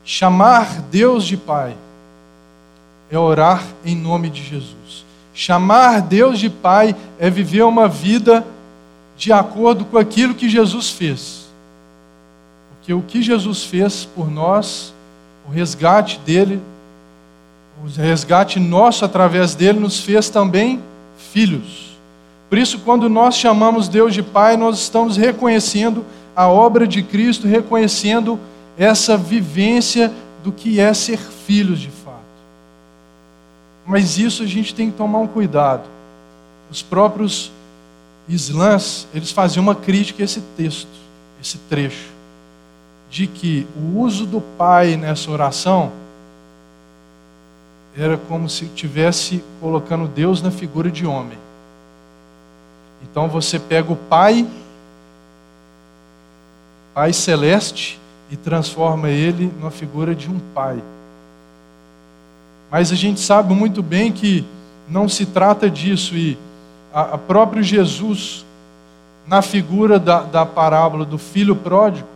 Chamar 0.04 0.82
Deus 0.84 1.24
de 1.26 1.38
Pai 1.38 1.76
é 3.12 3.18
orar 3.18 3.64
em 3.86 3.96
nome 3.96 4.30
de 4.30 4.44
Jesus. 4.44 5.06
Chamar 5.34 6.02
Deus 6.02 6.40
de 6.40 6.50
Pai 6.50 6.96
é 7.20 7.30
viver 7.30 7.64
uma 7.64 7.88
vida 7.88 8.46
de 9.18 9.32
acordo 9.32 9.86
com 9.86 9.98
aquilo 9.98 10.34
que 10.34 10.50
Jesus 10.50 10.90
fez. 10.90 11.48
Porque 12.72 12.94
o 12.94 13.02
que 13.02 13.22
Jesus 13.22 13.64
fez 13.64 14.04
por 14.04 14.30
nós, 14.30 14.94
o 15.48 15.52
resgate 15.52 16.20
dele, 16.20 16.62
o 17.84 18.02
resgate 18.02 18.60
nosso 18.60 19.06
através 19.06 19.56
dele, 19.56 19.80
nos 19.80 20.00
fez 20.00 20.30
também 20.30 20.82
filhos. 21.32 21.89
Por 22.50 22.58
isso, 22.58 22.80
quando 22.80 23.08
nós 23.08 23.36
chamamos 23.36 23.88
Deus 23.88 24.14
de 24.14 24.24
Pai, 24.24 24.58
nós 24.58 24.80
estamos 24.80 25.16
reconhecendo 25.16 26.04
a 26.36 26.48
obra 26.48 26.88
de 26.88 27.04
Cristo, 27.04 27.48
reconhecendo 27.48 28.40
essa 28.78 29.16
vivência 29.16 30.12
do 30.44 30.52
que 30.52 30.80
é 30.80 30.94
ser 30.94 31.20
filhos 31.20 31.80
de 31.80 31.90
mas 33.90 34.20
isso 34.20 34.44
a 34.44 34.46
gente 34.46 34.76
tem 34.76 34.92
que 34.92 34.98
tomar 34.98 35.18
um 35.18 35.26
cuidado. 35.26 35.82
Os 36.70 36.84
próprios 36.84 37.52
islãs, 38.28 39.08
eles 39.16 39.32
faziam 39.32 39.64
uma 39.64 39.74
crítica 39.74 40.22
a 40.22 40.26
esse 40.26 40.42
texto, 40.56 40.92
esse 41.42 41.58
trecho, 41.68 42.12
de 43.10 43.26
que 43.26 43.66
o 43.76 43.98
uso 43.98 44.28
do 44.28 44.40
pai 44.40 44.96
nessa 44.96 45.32
oração 45.32 45.92
era 47.98 48.16
como 48.16 48.48
se 48.48 48.66
estivesse 48.66 49.44
colocando 49.60 50.08
Deus 50.08 50.40
na 50.40 50.52
figura 50.52 50.92
de 50.92 51.08
homem. 51.08 51.40
Então 53.04 53.28
você 53.28 53.58
pega 53.58 53.92
o 53.92 53.96
pai, 53.96 54.48
pai 56.94 57.14
celeste, 57.14 58.00
e 58.32 58.38
transforma 58.38 59.10
ele 59.10 59.52
numa 59.60 59.72
figura 59.72 60.14
de 60.14 60.30
um 60.30 60.40
pai. 60.54 60.82
Mas 62.70 62.92
a 62.92 62.96
gente 62.96 63.20
sabe 63.20 63.54
muito 63.54 63.82
bem 63.82 64.12
que 64.12 64.46
não 64.88 65.10
se 65.10 65.26
trata 65.26 65.70
disso 65.70 66.16
e 66.16 66.38
a, 66.94 67.02
a 67.02 67.18
próprio 67.18 67.64
Jesus, 67.64 68.46
na 69.28 69.42
figura 69.42 70.00
da, 70.00 70.22
da 70.22 70.46
parábola 70.46 71.06
do 71.06 71.18
filho 71.18 71.56
pródigo, 71.56 72.08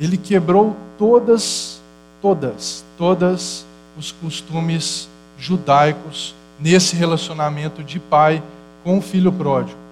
ele 0.00 0.16
quebrou 0.16 0.76
todas, 0.96 1.80
todas, 2.22 2.84
todas 2.96 3.66
os 3.98 4.12
costumes 4.12 5.08
judaicos 5.38 6.34
nesse 6.58 6.96
relacionamento 6.96 7.82
de 7.82 7.98
pai 7.98 8.42
com 8.82 8.98
o 8.98 9.02
filho 9.02 9.32
pródigo. 9.32 9.87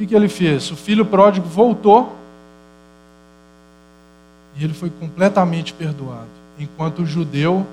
Que, 0.00 0.06
que 0.06 0.16
ele 0.16 0.30
fez? 0.30 0.70
O 0.70 0.76
filho 0.76 1.04
pródigo 1.04 1.46
voltou 1.46 2.16
e 4.56 4.64
ele 4.64 4.72
foi 4.72 4.88
completamente 4.88 5.74
perdoado, 5.74 6.30
enquanto 6.58 7.02
o 7.02 7.06
judeu 7.06 7.66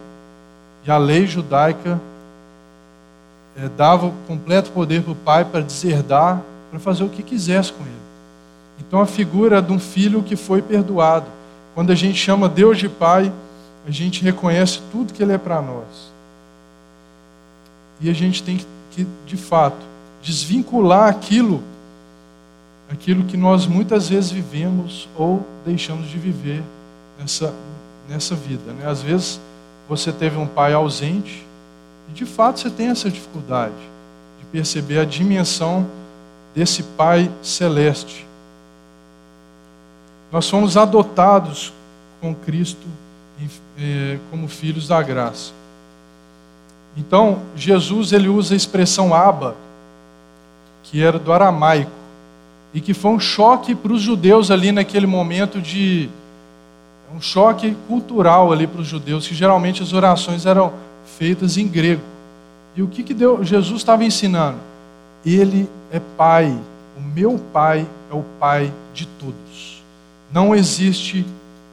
e 0.86 0.92
a 0.92 0.98
lei 0.98 1.26
judaica 1.26 1.98
é, 3.56 3.70
dava 3.70 4.12
completo 4.28 4.72
poder 4.72 5.04
para 5.04 5.14
o 5.14 5.16
pai 5.16 5.46
para 5.46 5.62
deserdar, 5.62 6.42
para 6.70 6.78
fazer 6.82 7.06
o 7.06 7.10
que 7.10 7.24
quisesse 7.24 7.72
com 7.72 7.84
ele. 7.84 7.94
Então 8.82 9.00
a 9.00 9.06
figura 9.06 9.62
de 9.62 9.72
um 9.72 9.80
filho 9.80 10.22
que 10.22 10.36
foi 10.36 10.62
perdoado. 10.62 11.28
Quando 11.74 11.94
a 11.94 11.96
gente 11.96 12.18
chama 12.18 12.50
Deus 12.50 12.78
de 12.78 12.90
pai, 12.90 13.32
a 13.88 13.90
gente 13.90 14.22
reconhece 14.22 14.82
tudo 14.92 15.14
que 15.14 15.24
ele 15.24 15.32
é 15.32 15.38
para 15.38 15.62
nós. 15.62 16.12
E 18.02 18.10
a 18.10 18.14
gente 18.14 18.44
tem 18.44 18.60
que, 18.92 19.08
de 19.26 19.38
fato, 19.38 19.80
desvincular 20.22 21.08
aquilo, 21.08 21.64
aquilo 22.90 23.26
que 23.26 23.38
nós 23.38 23.66
muitas 23.66 24.10
vezes 24.10 24.32
vivemos 24.32 25.10
ou 25.16 25.46
deixamos 25.66 26.10
de 26.10 26.18
viver 26.18 26.64
nessa, 27.20 27.54
nessa 28.08 28.36
vida. 28.36 28.72
Né? 28.74 28.88
Às 28.88 29.02
vezes 29.02 29.40
você 29.88 30.12
teve 30.12 30.38
um 30.38 30.48
pai 30.48 30.74
ausente, 30.74 31.46
e 32.10 32.14
de 32.14 32.26
fato 32.26 32.60
você 32.60 32.70
tem 32.70 32.88
essa 32.88 33.10
dificuldade 33.10 33.76
de 34.40 34.46
perceber 34.52 35.00
a 35.00 35.06
dimensão 35.06 35.88
desse 36.56 36.82
Pai 36.82 37.30
celeste. 37.44 38.26
Nós 40.32 40.50
fomos 40.50 40.76
adotados 40.76 41.72
com 42.20 42.34
Cristo 42.34 42.86
eh, 43.80 44.18
como 44.32 44.48
filhos 44.48 44.88
da 44.88 45.02
graça. 45.02 45.52
Então, 46.98 47.44
Jesus 47.56 48.12
ele 48.12 48.28
usa 48.28 48.56
a 48.56 48.58
expressão 48.58 49.14
aba, 49.14 49.56
que 50.84 51.04
era 51.04 51.20
do 51.20 51.32
aramaico, 51.32 51.92
e 52.78 52.80
que 52.80 52.94
foi 52.94 53.10
um 53.10 53.20
choque 53.20 53.74
para 53.74 53.92
os 53.92 54.04
judeus 54.04 54.52
ali 54.52 54.72
naquele 54.72 55.08
momento 55.08 55.60
de 55.60 56.08
é 57.12 57.18
um 57.18 57.20
choque 57.20 57.76
cultural 57.88 58.54
ali 58.54 58.68
para 58.68 58.82
os 58.82 58.88
judeus, 58.88 59.28
que 59.28 59.34
geralmente 59.34 59.82
as 59.82 59.94
orações 59.94 60.46
eram 60.46 60.72
feitas 61.18 61.58
em 61.58 61.68
grego. 61.68 62.04
E 62.76 62.84
o 62.84 62.88
que, 62.88 63.02
que 63.02 63.16
Deus, 63.16 63.48
Jesus 63.48 63.80
estava 63.82 64.04
ensinando? 64.04 64.60
Ele 65.26 65.68
é 65.92 66.00
Pai, 66.00 66.56
o 66.96 67.02
meu 67.02 67.40
Pai 67.52 67.84
é 68.12 68.14
o 68.14 68.24
Pai 68.40 68.72
de 68.94 69.08
todos. 69.08 69.82
Não 70.32 70.54
existe 70.54 71.26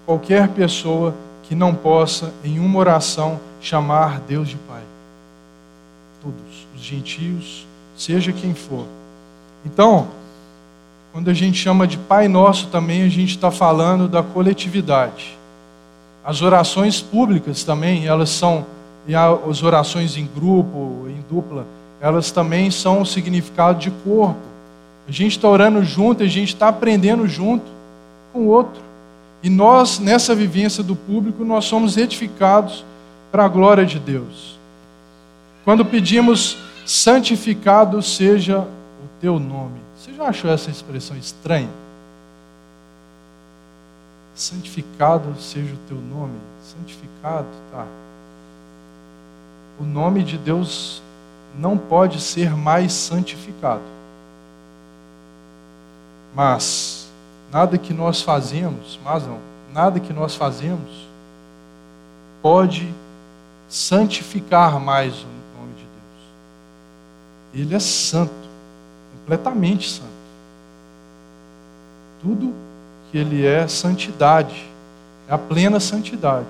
qualquer 0.07 0.49
pessoa 0.49 1.15
que 1.43 1.55
não 1.55 1.75
possa, 1.75 2.33
em 2.43 2.59
uma 2.59 2.79
oração, 2.79 3.39
chamar 3.61 4.21
Deus 4.21 4.49
de 4.49 4.57
Pai. 4.57 4.83
Todos, 6.23 6.67
os 6.75 6.81
gentios, 6.81 7.67
seja 7.95 8.33
quem 8.33 8.55
for. 8.55 8.87
Então, 9.67 10.09
quando 11.15 11.31
a 11.31 11.33
gente 11.33 11.57
chama 11.57 11.87
de 11.87 11.97
Pai 11.97 12.27
Nosso 12.27 12.67
também, 12.67 13.05
a 13.05 13.09
gente 13.09 13.37
está 13.37 13.49
falando 13.49 14.09
da 14.09 14.21
coletividade. 14.21 15.39
As 16.25 16.43
orações 16.43 17.01
públicas 17.01 17.63
também, 17.63 18.05
elas 18.05 18.31
são, 18.31 18.67
e 19.07 19.15
as 19.15 19.63
orações 19.63 20.17
em 20.17 20.27
grupo, 20.27 21.07
em 21.09 21.23
dupla, 21.33 21.65
elas 22.01 22.33
também 22.33 22.69
são 22.69 23.03
o 23.03 23.07
significado 23.07 23.79
de 23.79 23.93
corpo. 23.93 24.41
A 25.07 25.13
gente 25.13 25.37
está 25.37 25.49
orando 25.49 25.85
junto, 25.85 26.25
a 26.25 26.27
gente 26.27 26.49
está 26.49 26.67
aprendendo 26.67 27.29
junto 27.29 27.65
com 28.33 28.41
o 28.41 28.49
outro. 28.49 28.83
E 29.41 29.49
nós, 29.49 30.01
nessa 30.01 30.35
vivência 30.35 30.83
do 30.83 30.97
público, 30.97 31.45
nós 31.45 31.65
somos 31.65 31.97
edificados 31.97 32.85
para 33.31 33.45
a 33.45 33.49
glória 33.49 33.87
de 33.87 34.01
Deus. 34.01 34.59
Quando 35.65 35.85
pedimos, 35.85 36.59
santificado 36.85 38.03
seja 38.03 38.59
o 38.59 39.21
teu 39.21 39.39
nome. 39.39 39.84
Você 40.05 40.13
já 40.13 40.25
achou 40.25 40.51
essa 40.51 40.71
expressão 40.71 41.17
estranha? 41.17 41.71
Santificado 44.35 45.35
seja 45.41 45.73
o 45.73 45.79
teu 45.89 45.97
nome. 45.97 46.39
Santificado, 46.63 47.47
tá. 47.73 47.87
O 49.81 49.83
nome 49.83 50.23
de 50.23 50.37
Deus 50.37 51.03
não 51.59 51.79
pode 51.79 52.21
ser 52.21 52.55
mais 52.55 52.93
santificado. 52.93 53.83
Mas 56.35 57.09
nada 57.51 57.79
que 57.79 57.95
nós 57.95 58.21
fazemos, 58.21 59.01
mas 59.03 59.27
não, 59.27 59.39
nada 59.73 59.99
que 59.99 60.13
nós 60.13 60.35
fazemos 60.35 61.09
pode 62.43 62.93
santificar 63.71 64.79
mais 64.79 65.15
o 65.15 65.27
nome 65.59 65.73
de 65.77 65.85
Deus. 65.85 66.27
Ele 67.55 67.75
é 67.75 67.81
santo, 67.81 68.44
completamente 69.25 69.91
santo. 69.91 70.09
Tudo 72.23 72.53
que 73.11 73.17
ele 73.17 73.45
é 73.45 73.67
santidade, 73.67 74.69
é 75.27 75.35
a 75.35 75.39
plena 75.39 75.81
santidade. 75.81 76.47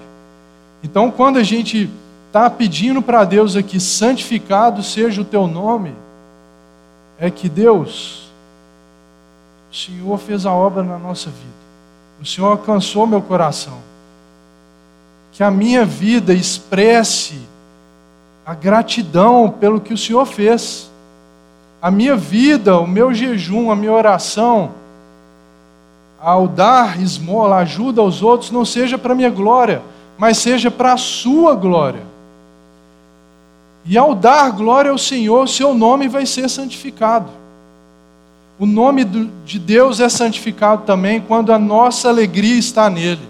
Então, 0.83 1.11
quando 1.11 1.39
a 1.39 1.43
gente 1.43 1.89
está 2.27 2.51
pedindo 2.51 3.01
para 3.01 3.25
Deus 3.25 3.55
aqui, 3.55 3.79
santificado 3.79 4.83
seja 4.83 5.23
o 5.23 5.25
teu 5.25 5.47
nome, 5.47 5.95
é 7.19 7.31
que 7.31 7.49
Deus, 7.49 8.29
o 9.71 9.75
Senhor 9.75 10.19
fez 10.19 10.45
a 10.45 10.53
obra 10.53 10.83
na 10.83 10.99
nossa 10.99 11.31
vida, 11.31 11.55
o 12.21 12.27
Senhor 12.27 12.49
alcançou 12.49 13.07
meu 13.07 13.23
coração, 13.23 13.79
que 15.33 15.43
a 15.43 15.51
minha 15.51 15.85
vida 15.85 16.35
expresse 16.35 17.41
a 18.45 18.53
gratidão 18.53 19.49
pelo 19.49 19.81
que 19.81 19.95
o 19.95 19.99
Senhor 19.99 20.27
fez, 20.27 20.91
a 21.85 21.91
minha 21.91 22.17
vida, 22.17 22.79
o 22.79 22.87
meu 22.87 23.13
jejum, 23.13 23.71
a 23.71 23.77
minha 23.77 23.93
oração, 23.93 24.71
ao 26.19 26.49
dar 26.49 26.99
esmola, 26.99 27.57
ajuda 27.57 28.01
aos 28.01 28.23
outros, 28.23 28.51
não 28.51 28.65
seja 28.65 28.97
para 28.97 29.15
minha 29.15 29.29
glória, 29.29 29.83
mas 30.17 30.39
seja 30.39 30.71
para 30.71 30.95
a 30.95 30.97
sua 30.97 31.55
glória. 31.55 32.01
E 33.85 33.99
ao 33.99 34.15
dar 34.15 34.51
glória 34.53 34.91
ao 34.91 34.97
Senhor, 34.97 35.47
seu 35.47 35.75
nome 35.75 36.09
vai 36.09 36.25
ser 36.25 36.49
santificado. 36.49 37.29
O 38.59 38.65
nome 38.65 39.05
de 39.45 39.59
Deus 39.59 40.01
é 40.01 40.09
santificado 40.09 40.85
também 40.87 41.21
quando 41.21 41.53
a 41.53 41.59
nossa 41.59 42.09
alegria 42.09 42.59
está 42.59 42.89
nele. 42.89 43.29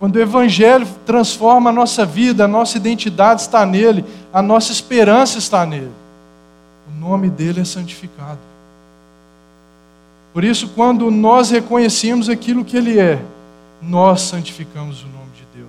Quando 0.00 0.16
o 0.16 0.20
Evangelho 0.20 0.88
transforma 1.04 1.68
a 1.68 1.74
nossa 1.74 2.06
vida, 2.06 2.46
a 2.46 2.48
nossa 2.48 2.78
identidade 2.78 3.42
está 3.42 3.66
nele, 3.66 4.02
a 4.32 4.40
nossa 4.40 4.72
esperança 4.72 5.36
está 5.36 5.66
nele. 5.66 6.07
O 6.88 7.00
nome 7.00 7.28
dele 7.28 7.60
é 7.60 7.64
santificado. 7.64 8.38
Por 10.32 10.44
isso, 10.44 10.68
quando 10.68 11.10
nós 11.10 11.50
reconhecemos 11.50 12.28
aquilo 12.28 12.64
que 12.64 12.76
ele 12.76 12.98
é, 12.98 13.22
nós 13.82 14.22
santificamos 14.22 15.02
o 15.02 15.06
nome 15.06 15.30
de 15.36 15.58
Deus. 15.58 15.68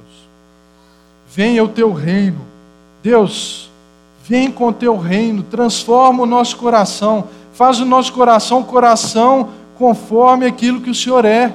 Venha 1.33 1.63
o 1.63 1.67
teu 1.67 1.93
reino 1.93 2.49
Deus, 3.01 3.69
vem 4.25 4.51
com 4.51 4.67
o 4.67 4.73
teu 4.73 4.97
reino, 4.97 5.43
transforma 5.43 6.23
o 6.23 6.25
nosso 6.25 6.57
coração, 6.57 7.25
faz 7.53 7.79
o 7.79 7.85
nosso 7.85 8.11
coração 8.13 8.61
coração 8.63 9.49
conforme 9.77 10.45
aquilo 10.45 10.81
que 10.81 10.89
o 10.89 10.95
Senhor 10.95 11.23
é. 11.23 11.53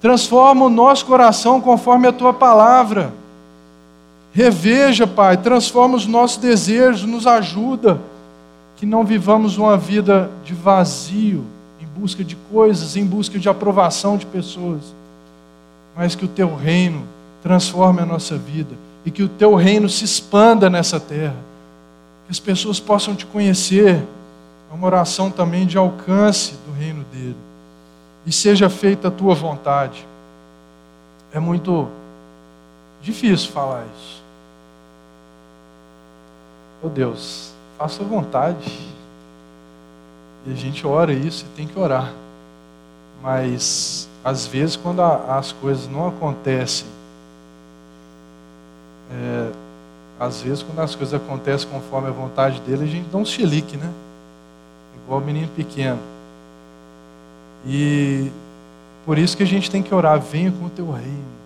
Transforma 0.00 0.66
o 0.66 0.70
nosso 0.70 1.04
coração 1.04 1.60
conforme 1.60 2.06
a 2.06 2.12
tua 2.12 2.32
palavra. 2.32 3.12
Reveja, 4.36 5.06
Pai, 5.06 5.38
transforma 5.38 5.96
os 5.96 6.06
nossos 6.06 6.36
desejos, 6.36 7.04
nos 7.04 7.26
ajuda 7.26 7.98
que 8.76 8.84
não 8.84 9.02
vivamos 9.02 9.56
uma 9.56 9.78
vida 9.78 10.30
de 10.44 10.52
vazio, 10.52 11.42
em 11.80 11.86
busca 11.98 12.22
de 12.22 12.36
coisas, 12.52 12.98
em 12.98 13.06
busca 13.06 13.38
de 13.38 13.48
aprovação 13.48 14.18
de 14.18 14.26
pessoas, 14.26 14.82
mas 15.96 16.14
que 16.14 16.26
o 16.26 16.28
teu 16.28 16.54
reino 16.54 17.02
transforme 17.42 18.02
a 18.02 18.04
nossa 18.04 18.36
vida 18.36 18.74
e 19.06 19.10
que 19.10 19.22
o 19.22 19.28
teu 19.28 19.54
reino 19.54 19.88
se 19.88 20.04
expanda 20.04 20.68
nessa 20.68 21.00
terra, 21.00 21.36
que 22.26 22.32
as 22.32 22.38
pessoas 22.38 22.78
possam 22.78 23.14
te 23.14 23.24
conhecer. 23.24 23.94
É 24.70 24.74
uma 24.74 24.86
oração 24.86 25.30
também 25.30 25.66
de 25.66 25.78
alcance 25.78 26.52
do 26.66 26.78
reino 26.78 27.06
dele. 27.10 27.36
E 28.26 28.30
seja 28.30 28.68
feita 28.68 29.08
a 29.08 29.10
tua 29.10 29.34
vontade. 29.34 30.06
É 31.32 31.40
muito 31.40 31.88
difícil 33.00 33.50
falar 33.50 33.82
isso. 33.98 34.25
Oh 36.82 36.88
Deus, 36.88 37.52
faça 37.78 38.02
a 38.02 38.06
vontade. 38.06 38.70
E 40.46 40.52
a 40.52 40.54
gente 40.54 40.86
ora 40.86 41.12
isso 41.12 41.44
e 41.44 41.56
tem 41.56 41.66
que 41.66 41.78
orar. 41.78 42.12
Mas, 43.22 44.08
às 44.24 44.46
vezes, 44.46 44.76
quando 44.76 45.00
as 45.00 45.52
coisas 45.52 45.88
não 45.88 46.06
acontecem 46.06 46.86
é, 49.10 49.52
às 50.18 50.40
vezes, 50.42 50.62
quando 50.62 50.80
as 50.80 50.94
coisas 50.94 51.14
acontecem 51.14 51.68
conforme 51.68 52.08
a 52.08 52.10
vontade 52.10 52.60
dele, 52.60 52.84
a 52.84 52.86
gente 52.86 53.08
dá 53.08 53.18
um 53.18 53.24
chilique, 53.24 53.76
né? 53.76 53.92
Igual 55.04 55.20
o 55.20 55.24
menino 55.24 55.48
pequeno. 55.48 56.00
E 57.66 58.30
por 59.04 59.18
isso 59.18 59.36
que 59.36 59.42
a 59.42 59.46
gente 59.46 59.70
tem 59.70 59.82
que 59.82 59.94
orar: 59.94 60.20
venha 60.20 60.50
com 60.50 60.66
o 60.66 60.70
teu 60.70 60.90
reino. 60.90 61.36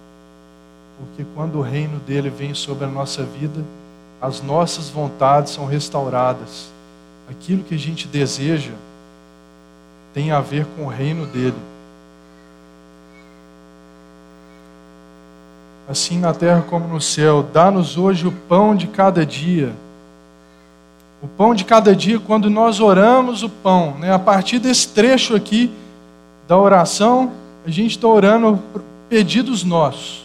Porque 0.98 1.24
quando 1.34 1.58
o 1.58 1.62
reino 1.62 1.98
dele 2.00 2.30
vem 2.30 2.54
sobre 2.54 2.84
a 2.84 2.88
nossa 2.88 3.24
vida, 3.24 3.64
as 4.20 4.42
nossas 4.42 4.88
vontades 4.88 5.52
são 5.52 5.66
restauradas. 5.66 6.70
Aquilo 7.30 7.62
que 7.62 7.74
a 7.74 7.78
gente 7.78 8.06
deseja 8.08 8.72
tem 10.12 10.32
a 10.32 10.40
ver 10.40 10.66
com 10.76 10.84
o 10.84 10.88
reino 10.88 11.26
dele. 11.26 11.70
assim 15.90 16.20
na 16.20 16.32
terra 16.32 16.62
como 16.62 16.86
no 16.86 17.00
céu. 17.00 17.44
Dá-nos 17.52 17.98
hoje 17.98 18.26
o 18.26 18.30
pão 18.30 18.76
de 18.76 18.86
cada 18.86 19.26
dia. 19.26 19.72
O 21.20 21.26
pão 21.26 21.52
de 21.52 21.64
cada 21.64 21.94
dia, 21.94 22.20
quando 22.20 22.48
nós 22.48 22.78
oramos 22.78 23.42
o 23.42 23.48
pão, 23.48 23.96
né? 23.98 24.12
a 24.12 24.18
partir 24.18 24.60
desse 24.60 24.88
trecho 24.88 25.34
aqui 25.34 25.70
da 26.46 26.56
oração, 26.56 27.32
a 27.66 27.70
gente 27.70 27.96
está 27.96 28.06
orando 28.06 28.58
pedidos 29.08 29.64
nossos. 29.64 30.24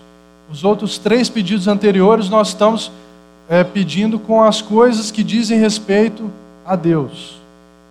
Os 0.50 0.64
outros 0.64 1.00
três 1.00 1.28
pedidos 1.28 1.68
anteriores 1.68 2.30
nós 2.30 2.50
estamos 2.50 2.92
é, 3.48 3.64
pedindo 3.64 4.20
com 4.20 4.44
as 4.44 4.62
coisas 4.62 5.12
que 5.12 5.24
dizem 5.24 5.60
respeito 5.60 6.32
a 6.66 6.76
Deus. 6.76 7.40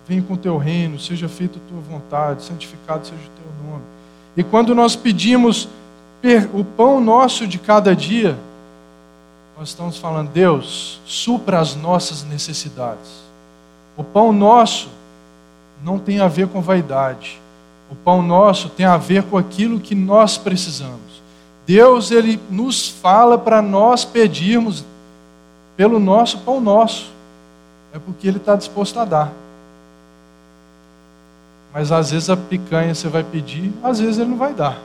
Vem 0.07 0.21
com 0.21 0.33
o 0.33 0.37
teu 0.37 0.57
reino, 0.57 0.99
seja 0.99 1.27
feita 1.27 1.57
a 1.57 1.69
tua 1.69 1.81
vontade, 1.81 2.43
santificado 2.43 3.07
seja 3.07 3.17
o 3.17 3.41
teu 3.41 3.71
nome. 3.71 3.83
E 4.37 4.43
quando 4.43 4.75
nós 4.75 4.95
pedimos 4.95 5.67
o 6.53 6.63
pão 6.63 6.99
nosso 6.99 7.47
de 7.47 7.57
cada 7.57 7.95
dia, 7.95 8.37
nós 9.57 9.69
estamos 9.69 9.97
falando, 9.97 10.29
Deus, 10.31 10.99
supra 11.05 11.59
as 11.59 11.75
nossas 11.75 12.23
necessidades. 12.23 13.23
O 13.95 14.03
pão 14.03 14.33
nosso 14.33 14.89
não 15.83 15.97
tem 15.97 16.19
a 16.19 16.27
ver 16.27 16.47
com 16.47 16.61
vaidade. 16.61 17.39
O 17.89 17.95
pão 17.95 18.21
nosso 18.21 18.69
tem 18.69 18.85
a 18.85 18.97
ver 18.97 19.23
com 19.23 19.37
aquilo 19.37 19.79
que 19.79 19.95
nós 19.95 20.37
precisamos. 20.37 21.21
Deus, 21.65 22.11
Ele 22.11 22.39
nos 22.49 22.89
fala 22.89 23.37
para 23.37 23.61
nós 23.61 24.03
pedirmos 24.03 24.83
pelo 25.75 25.99
nosso 25.99 26.39
pão 26.39 26.59
nosso. 26.59 27.11
É 27.93 27.99
porque 27.99 28.27
Ele 28.27 28.37
está 28.37 28.55
disposto 28.55 28.99
a 28.99 29.05
dar. 29.05 29.31
Mas 31.73 31.91
às 31.91 32.11
vezes 32.11 32.29
a 32.29 32.37
picanha 32.37 32.95
você 32.95 33.07
vai 33.07 33.23
pedir, 33.23 33.71
às 33.83 33.99
vezes 33.99 34.17
Ele 34.17 34.29
não 34.29 34.37
vai 34.37 34.53
dar. 34.53 34.77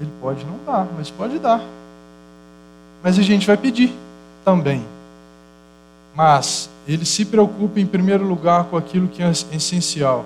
Ele 0.00 0.10
pode 0.20 0.44
não 0.44 0.58
dar, 0.64 0.86
mas 0.96 1.10
pode 1.10 1.38
dar. 1.38 1.60
Mas 3.02 3.18
a 3.18 3.22
gente 3.22 3.46
vai 3.46 3.56
pedir 3.56 3.94
também. 4.44 4.84
Mas 6.14 6.70
ele 6.88 7.04
se 7.04 7.24
preocupa 7.24 7.80
em 7.80 7.86
primeiro 7.86 8.24
lugar 8.26 8.64
com 8.64 8.76
aquilo 8.76 9.08
que 9.08 9.22
é 9.22 9.30
essencial 9.30 10.24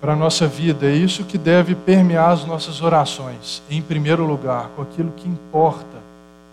para 0.00 0.12
a 0.12 0.16
nossa 0.16 0.46
vida. 0.46 0.86
É 0.86 0.92
isso 0.92 1.24
que 1.24 1.38
deve 1.38 1.74
permear 1.74 2.30
as 2.30 2.44
nossas 2.44 2.82
orações, 2.82 3.62
em 3.70 3.80
primeiro 3.80 4.26
lugar, 4.26 4.68
com 4.76 4.82
aquilo 4.82 5.12
que 5.16 5.28
importa, 5.28 6.02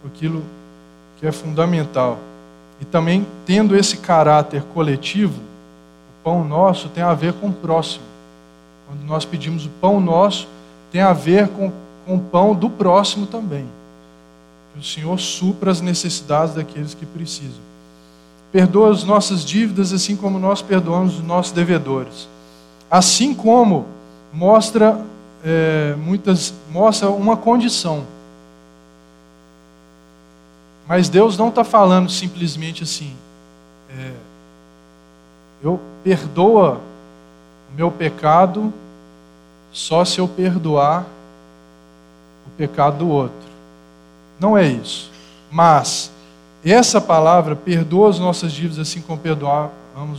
aquilo 0.06 0.44
que 1.20 1.28
é 1.28 1.32
fundamental. 1.32 2.18
E 2.80 2.86
também 2.86 3.26
tendo 3.46 3.76
esse 3.76 3.98
caráter 3.98 4.64
coletivo, 4.74 5.36
o 5.40 6.24
pão 6.24 6.44
nosso 6.44 6.90
tem 6.90 7.04
a 7.04 7.14
ver 7.14 7.34
com 7.34 7.48
o 7.48 7.54
próximo. 7.54 8.04
Quando 8.88 9.02
nós 9.06 9.26
pedimos 9.26 9.66
o 9.66 9.70
pão 9.82 10.00
nosso, 10.00 10.48
tem 10.92 11.02
a 11.02 11.14
ver 11.14 11.48
com, 11.50 11.72
com 12.06 12.16
o 12.16 12.20
pão 12.20 12.56
do 12.56 12.70
próximo 12.70 13.26
também. 13.26 13.66
Que 14.74 14.80
o 14.80 14.84
Senhor 14.84 15.20
supra 15.20 15.72
as 15.72 15.82
necessidades 15.82 16.56
daqueles 16.56 16.94
que 16.94 17.06
precisam. 17.06 17.70
Perdoa 18.52 18.92
as 18.92 19.04
nossas 19.04 19.46
dívidas, 19.46 19.94
assim 19.94 20.16
como 20.16 20.40
nós 20.40 20.62
perdoamos 20.62 21.16
os 21.16 21.24
nossos 21.24 21.52
devedores. 21.52 22.28
Assim 22.90 23.34
como 23.34 23.86
mostra 24.34 25.00
é, 25.44 25.96
muitas 25.98 26.54
mostra 26.72 27.10
uma 27.10 27.38
condição. 27.38 28.04
Mas 30.90 31.08
Deus 31.08 31.38
não 31.38 31.50
está 31.50 31.64
falando 31.64 32.10
simplesmente 32.10 32.82
assim. 32.82 33.16
É, 33.96 34.12
eu 35.62 35.80
perdoa 36.04 36.82
o 37.72 37.76
meu 37.76 37.92
pecado 37.92 38.74
só 39.72 40.04
se 40.04 40.18
eu 40.18 40.28
perdoar 40.28 41.06
o 42.48 42.50
pecado 42.58 42.98
do 42.98 43.08
outro. 43.08 43.48
Não 44.40 44.58
é 44.58 44.66
isso. 44.66 45.12
Mas 45.52 46.10
essa 46.66 47.00
palavra, 47.00 47.56
perdoa 47.56 48.10
as 48.10 48.18
nossas 48.18 48.52
dívidas 48.52 48.80
assim 48.80 49.00
como 49.00 49.20
perdoamos 49.20 49.70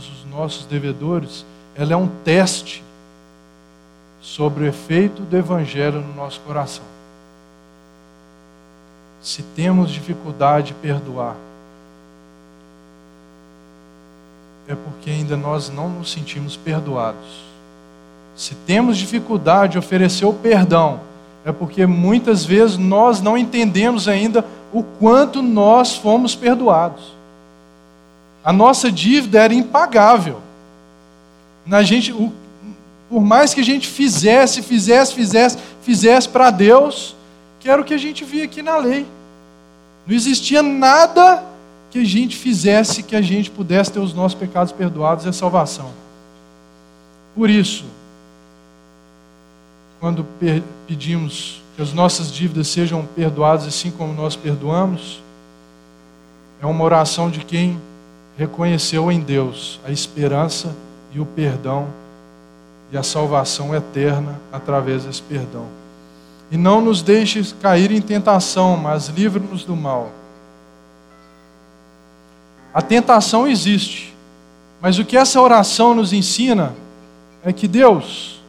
os 0.09 0.25
nossos 0.31 0.65
devedores, 0.65 1.45
ela 1.75 1.91
é 1.91 1.97
um 1.97 2.07
teste 2.23 2.81
sobre 4.21 4.63
o 4.63 4.67
efeito 4.67 5.21
do 5.23 5.35
Evangelho 5.35 5.99
no 5.99 6.13
nosso 6.13 6.39
coração. 6.39 6.90
Se 9.21 9.43
temos 9.43 9.91
dificuldade 9.91 10.67
de 10.67 10.73
perdoar, 10.73 11.35
é 14.67 14.75
porque 14.75 15.09
ainda 15.09 15.35
nós 15.35 15.69
não 15.69 15.89
nos 15.89 16.11
sentimos 16.11 16.55
perdoados. 16.55 17.43
Se 18.35 18.55
temos 18.55 18.97
dificuldade 18.97 19.73
de 19.73 19.77
oferecer 19.77 20.25
o 20.25 20.33
perdão, 20.33 21.01
é 21.43 21.51
porque 21.51 21.85
muitas 21.85 22.45
vezes 22.45 22.77
nós 22.77 23.21
não 23.21 23.37
entendemos 23.37 24.07
ainda 24.07 24.45
o 24.71 24.83
quanto 24.83 25.41
nós 25.41 25.95
fomos 25.95 26.35
perdoados. 26.35 27.13
A 28.43 28.53
nossa 28.53 28.91
dívida 28.91 29.43
era 29.43 29.53
impagável 29.53 30.41
na 31.65 31.83
gente, 31.83 32.11
o, 32.11 32.31
por 33.09 33.21
mais 33.21 33.53
que 33.53 33.61
a 33.61 33.63
gente 33.63 33.87
fizesse, 33.87 34.61
fizesse, 34.61 35.13
fizesse, 35.13 35.57
fizesse 35.81 36.29
para 36.29 36.49
Deus, 36.49 37.15
que 37.61 37.69
era 37.69 37.79
o 37.79 37.85
que 37.85 37.93
a 37.93 37.97
gente 37.97 38.25
via 38.25 38.43
aqui 38.43 38.61
na 38.61 38.75
lei. 38.75 39.05
Não 40.05 40.15
existia 40.15 40.63
nada 40.63 41.43
que 41.91 41.99
a 41.99 42.03
gente 42.03 42.35
fizesse 42.35 43.03
que 43.03 43.15
a 43.15 43.21
gente 43.21 43.51
pudesse 43.51 43.91
ter 43.91 43.99
os 43.99 44.13
nossos 44.13 44.37
pecados 44.37 44.73
perdoados 44.73 45.25
e 45.25 45.29
a 45.29 45.33
salvação. 45.33 45.91
Por 47.35 47.49
isso, 47.49 47.85
quando 49.99 50.25
pedimos 50.87 51.61
que 51.75 51.81
as 51.81 51.93
nossas 51.93 52.31
dívidas 52.31 52.67
sejam 52.67 53.05
perdoadas 53.05 53.67
assim 53.67 53.91
como 53.91 54.11
nós 54.13 54.35
perdoamos, 54.35 55.21
é 56.61 56.65
uma 56.65 56.83
oração 56.83 57.29
de 57.29 57.45
quem 57.45 57.79
reconheceu 58.37 59.11
em 59.11 59.19
Deus 59.19 59.79
a 59.85 59.91
esperança 59.91 60.75
e 61.13 61.19
o 61.19 61.25
perdão 61.25 61.87
e 62.91 62.97
a 62.97 63.03
salvação 63.03 63.75
eterna 63.75 64.39
através 64.51 65.05
desse 65.05 65.21
perdão. 65.21 65.80
E 66.51 66.57
não 66.57 66.81
nos 66.81 67.01
deixes 67.01 67.53
cair 67.53 67.91
em 67.91 68.01
tentação, 68.01 68.75
mas 68.75 69.07
livre-nos 69.07 69.63
do 69.63 69.75
mal. 69.75 70.11
A 72.73 72.81
tentação 72.81 73.47
existe, 73.47 74.13
mas 74.81 74.99
o 74.99 75.05
que 75.05 75.15
essa 75.15 75.41
oração 75.41 75.95
nos 75.95 76.11
ensina 76.11 76.75
é 77.43 77.53
que 77.53 77.67
Deus 77.67 78.41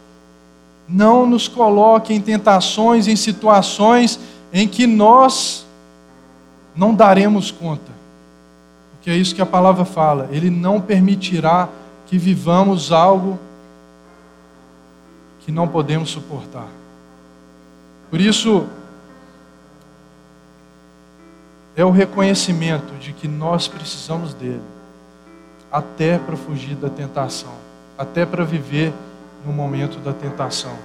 não 0.88 1.26
nos 1.26 1.46
coloque 1.46 2.12
em 2.12 2.20
tentações, 2.20 3.06
em 3.06 3.16
situações 3.16 4.18
em 4.52 4.66
que 4.66 4.86
nós 4.86 5.64
não 6.74 6.94
daremos 6.94 7.50
conta. 7.50 7.92
Porque 8.92 9.10
é 9.10 9.16
isso 9.16 9.34
que 9.34 9.42
a 9.42 9.46
palavra 9.46 9.84
fala, 9.84 10.28
Ele 10.30 10.50
não 10.50 10.80
permitirá 10.80 11.68
que 12.06 12.18
vivamos 12.18 12.92
algo 12.92 13.38
que 15.40 15.50
não 15.50 15.66
podemos 15.66 16.10
suportar. 16.10 16.81
Por 18.12 18.20
isso, 18.20 18.66
é 21.74 21.82
o 21.82 21.90
reconhecimento 21.90 22.92
de 23.00 23.10
que 23.10 23.26
nós 23.26 23.68
precisamos 23.68 24.34
dele, 24.34 24.60
até 25.72 26.18
para 26.18 26.36
fugir 26.36 26.76
da 26.76 26.90
tentação, 26.90 27.54
até 27.96 28.26
para 28.26 28.44
viver 28.44 28.92
no 29.46 29.52
momento 29.54 29.98
da 30.00 30.12
tentação. 30.12 30.76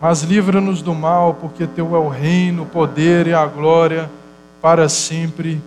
Mas 0.00 0.22
livra-nos 0.22 0.80
do 0.80 0.94
mal, 0.94 1.34
porque 1.34 1.66
teu 1.66 1.94
é 1.94 1.98
o 1.98 2.08
reino, 2.08 2.62
o 2.62 2.66
poder 2.66 3.26
e 3.26 3.34
a 3.34 3.44
glória 3.44 4.10
para 4.62 4.88
sempre. 4.88 5.60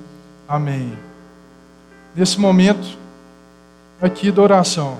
Amém. 0.48 0.98
Nesse 2.16 2.40
momento, 2.40 2.98
aqui 4.02 4.32
da 4.32 4.42
oração. 4.42 4.98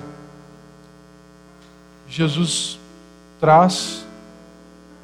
Jesus 2.06 2.78
traz 3.40 4.08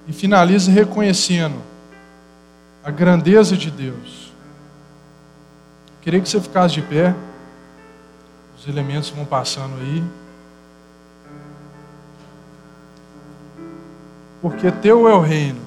e 0.07 0.13
finaliza 0.13 0.71
reconhecendo 0.71 1.57
a 2.85 2.91
grandeza 2.91 3.57
de 3.57 3.71
Deus. 3.71 4.33
Queria 6.01 6.21
que 6.21 6.29
você 6.29 6.41
ficasse 6.41 6.75
de 6.75 6.83
pé. 6.83 7.15
Os 8.57 8.69
elementos 8.69 9.11
vão 9.11 9.25
passando 9.25 9.75
aí. 9.81 10.05
Porque 14.41 14.71
teu 14.71 15.09
é 15.09 15.15
o 15.15 15.21
reino, 15.21 15.61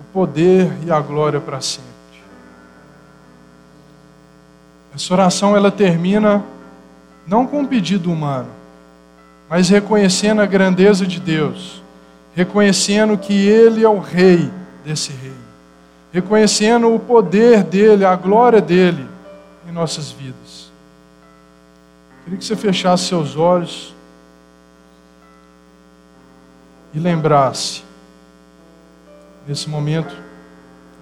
o 0.00 0.04
poder 0.12 0.72
e 0.84 0.90
a 0.90 0.98
glória 1.00 1.40
para 1.40 1.60
sempre. 1.60 1.86
Essa 4.92 5.14
oração 5.14 5.56
ela 5.56 5.70
termina 5.70 6.44
não 7.24 7.46
com 7.46 7.60
um 7.60 7.66
pedido 7.66 8.10
humano, 8.10 8.48
mas 9.48 9.68
reconhecendo 9.68 10.40
a 10.40 10.46
grandeza 10.46 11.06
de 11.06 11.20
Deus, 11.20 11.80
reconhecendo 12.38 13.18
que 13.18 13.32
Ele 13.32 13.84
é 13.84 13.88
o 13.88 13.98
Rei 13.98 14.48
desse 14.84 15.10
reino, 15.10 15.34
reconhecendo 16.12 16.94
o 16.94 16.96
poder 16.96 17.64
dEle, 17.64 18.04
a 18.04 18.14
glória 18.14 18.60
dEle 18.60 19.08
em 19.68 19.72
nossas 19.72 20.12
vidas. 20.12 20.70
Queria 22.22 22.38
que 22.38 22.44
você 22.44 22.54
fechasse 22.54 23.06
seus 23.06 23.34
olhos 23.34 23.92
e 26.94 27.00
lembrasse, 27.00 27.82
nesse 29.44 29.68
momento 29.68 30.16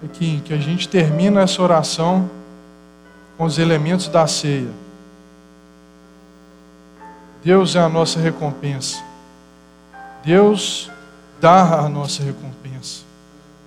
aqui 0.03 0.41
que 0.43 0.55
a 0.55 0.57
gente 0.57 0.89
termina 0.89 1.41
essa 1.41 1.61
oração 1.61 2.27
com 3.37 3.43
os 3.43 3.59
elementos 3.59 4.07
da 4.07 4.25
ceia. 4.25 4.71
Deus 7.43 7.75
é 7.75 7.79
a 7.79 7.87
nossa 7.87 8.19
recompensa. 8.19 9.03
Deus 10.25 10.89
dá 11.39 11.79
a 11.79 11.89
nossa 11.89 12.23
recompensa. 12.23 13.03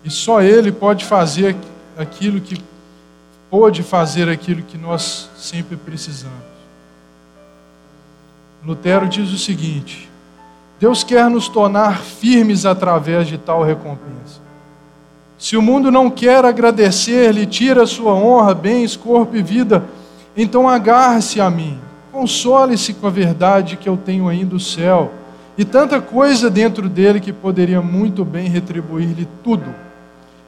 E 0.05 0.11
só 0.11 0.43
Ele 0.43 0.73
pode 0.73 1.05
fazer 1.05 1.57
aquilo 1.97 2.41
que 2.41 2.62
pode 3.51 3.83
fazer 3.83 4.29
aquilo 4.29 4.62
que 4.62 4.79
nós 4.79 5.29
sempre 5.37 5.77
precisamos. 5.77 6.51
Lutero 8.64 9.09
diz 9.09 9.31
o 9.31 9.39
seguinte: 9.39 10.09
Deus 10.79 11.03
quer 11.05 11.29
nos 11.29 11.49
tornar 11.49 12.01
firmes 12.01 12.64
através 12.64 13.27
de 13.27 13.37
tal 13.39 13.62
recompensa. 13.62 14.41
Se 15.39 15.57
o 15.57 15.62
mundo 15.62 15.91
não 15.91 16.11
quer 16.11 16.45
agradecer, 16.45 17.33
lhe 17.33 17.47
tira 17.47 17.87
sua 17.87 18.12
honra, 18.12 18.55
bens, 18.55 18.95
corpo 18.97 19.37
e 19.37 19.43
vida, 19.43 19.85
então 20.37 20.68
agarre-se 20.68 21.41
a 21.41 21.51
mim 21.51 21.81
Console-se 22.12 22.95
com 22.95 23.07
a 23.07 23.11
verdade 23.11 23.77
que 23.77 23.89
eu 23.89 23.97
tenho 23.97 24.29
ainda 24.29 24.57
o 24.57 24.61
céu 24.61 25.12
e 25.61 25.65
tanta 25.67 26.01
coisa 26.01 26.49
dentro 26.49 26.89
dele 26.89 27.21
que 27.21 27.35
poderia 27.35 27.83
muito 27.83 28.25
bem 28.25 28.49
retribuir-lhe 28.49 29.29
tudo, 29.45 29.75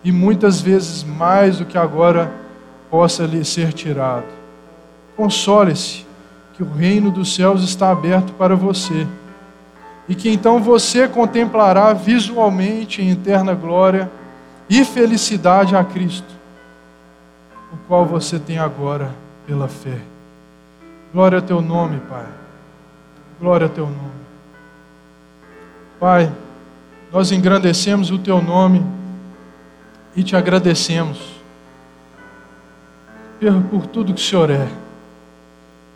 e 0.03 0.11
muitas 0.11 0.63
vezes 0.63 1.05
mais 1.05 1.59
do 1.59 1.67
que 1.67 1.77
agora 1.77 2.33
possa 2.91 3.27
lhe 3.27 3.45
ser 3.45 3.75
tirado. 3.75 4.25
Console-se 5.15 6.07
que 6.55 6.63
o 6.63 6.73
reino 6.73 7.11
dos 7.11 7.35
céus 7.35 7.63
está 7.63 7.91
aberto 7.91 8.33
para 8.33 8.57
você 8.57 9.07
e 10.09 10.15
que 10.15 10.31
então 10.31 10.63
você 10.63 11.07
contemplará 11.07 11.93
visualmente 11.93 13.03
em 13.03 13.11
eterna 13.11 13.53
glória 13.53 14.11
e 14.67 14.83
felicidade 14.83 15.77
a 15.77 15.85
Cristo, 15.85 16.33
o 17.71 17.77
qual 17.87 18.07
você 18.07 18.39
tem 18.39 18.57
agora 18.57 19.11
pela 19.47 19.69
fé. 19.69 19.99
Glória 21.13 21.37
ao 21.37 21.43
teu 21.43 21.61
nome, 21.61 22.01
Pai. 22.09 22.25
Glória 23.39 23.67
ao 23.67 23.71
teu 23.75 23.85
nome. 23.85 24.22
Pai, 26.03 26.33
nós 27.13 27.31
engrandecemos 27.31 28.11
o 28.11 28.19
teu 28.19 28.43
nome 28.43 28.85
e 30.17 30.25
te 30.25 30.35
agradecemos 30.35 31.21
por 33.71 33.87
tudo 33.87 34.13
que 34.13 34.21
o 34.21 34.25
Senhor 34.25 34.51
é. 34.51 34.67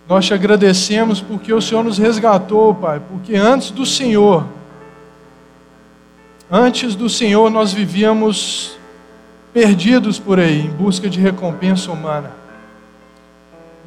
Nós 0.09 0.25
te 0.25 0.33
agradecemos 0.33 1.21
porque 1.21 1.53
o 1.53 1.61
Senhor 1.61 1.83
nos 1.83 1.99
resgatou, 1.99 2.73
Pai, 2.73 3.03
porque 3.11 3.35
antes 3.35 3.73
do 3.73 3.85
Senhor, 3.85 4.47
antes 6.49 6.95
do 6.95 7.09
Senhor 7.09 7.51
nós 7.51 7.73
vivíamos 7.73 8.79
perdidos 9.53 10.21
por 10.21 10.39
aí, 10.39 10.67
em 10.67 10.71
busca 10.71 11.11
de 11.11 11.19
recompensa 11.19 11.91
humana. 11.91 12.31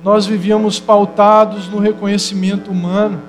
Nós 0.04 0.26
vivíamos 0.26 0.82
pautados 0.82 1.70
no 1.70 1.80
reconhecimento 1.80 2.70
humano, 2.70 3.22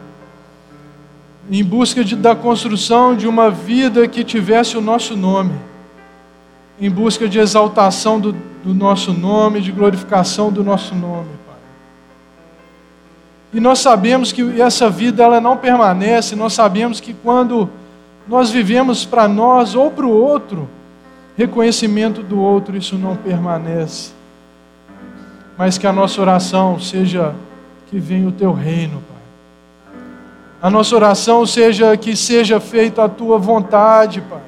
em 1.48 1.64
busca 1.64 2.04
de, 2.04 2.16
da 2.16 2.34
construção 2.34 3.14
de 3.14 3.26
uma 3.26 3.50
vida 3.50 4.06
que 4.08 4.24
tivesse 4.24 4.76
o 4.76 4.80
nosso 4.80 5.16
nome, 5.16 5.54
em 6.80 6.90
busca 6.90 7.28
de 7.28 7.38
exaltação 7.38 8.20
do, 8.20 8.32
do 8.64 8.74
nosso 8.74 9.12
nome, 9.12 9.60
de 9.60 9.70
glorificação 9.70 10.50
do 10.52 10.64
nosso 10.64 10.94
nome, 10.94 11.28
Pai. 11.46 11.56
E 13.54 13.60
nós 13.60 13.78
sabemos 13.78 14.32
que 14.32 14.60
essa 14.60 14.90
vida 14.90 15.22
ela 15.22 15.40
não 15.40 15.56
permanece, 15.56 16.34
nós 16.36 16.52
sabemos 16.52 17.00
que 17.00 17.14
quando 17.14 17.68
nós 18.28 18.50
vivemos 18.50 19.04
para 19.04 19.26
nós 19.26 19.74
ou 19.74 19.90
para 19.90 20.06
o 20.06 20.10
outro, 20.10 20.68
reconhecimento 21.36 22.22
do 22.22 22.38
outro, 22.38 22.76
isso 22.76 22.96
não 22.96 23.16
permanece. 23.16 24.12
Mas 25.56 25.78
que 25.78 25.86
a 25.86 25.92
nossa 25.92 26.20
oração 26.20 26.78
seja 26.78 27.34
que 27.88 27.98
venha 27.98 28.28
o 28.28 28.32
teu 28.32 28.52
reino. 28.52 29.02
A 30.62 30.68
nossa 30.68 30.94
oração 30.94 31.46
seja 31.46 31.96
que 31.96 32.14
seja 32.14 32.60
feita 32.60 33.04
a 33.04 33.08
tua 33.08 33.38
vontade, 33.38 34.20
Pai. 34.20 34.42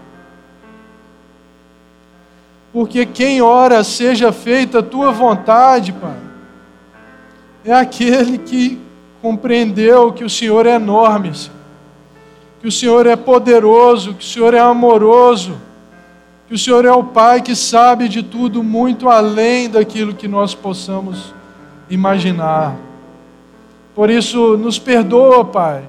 Porque 2.73 3.05
quem 3.07 3.41
ora 3.43 3.83
seja 3.85 4.33
feita 4.33 4.81
a 4.81 4.83
tua 4.83 5.11
vontade, 5.11 5.93
Pai, 5.93 6.17
é 7.65 7.73
aquele 7.73 8.39
que 8.39 8.81
compreendeu 9.21 10.13
que 10.13 10.25
o 10.25 10.31
Senhor 10.31 10.67
é 10.67 10.75
enorme, 10.75 11.33
que 12.61 12.69
o 12.69 12.73
Senhor 12.73 13.07
é 13.07 13.17
poderoso, 13.17 14.15
que 14.15 14.25
o 14.25 14.29
Senhor 14.29 14.55
é 14.55 14.59
amoroso 14.59 15.57
que 16.53 16.57
o 16.57 16.59
Senhor 16.59 16.85
é 16.85 16.93
o 16.93 17.03
Pai 17.03 17.41
que 17.41 17.57
sabe 17.57 18.11
de 18.11 18.23
tudo 18.23 18.63
muito 18.63 19.09
além 19.09 19.71
daquilo 19.71 20.13
que 20.13 20.29
nós 20.29 20.55
possamos 20.55 21.33
imaginar. 21.89 22.77
Por 23.95 24.11
isso, 24.11 24.59
nos 24.59 24.79
perdoa, 24.79 25.47
Pai. 25.47 25.83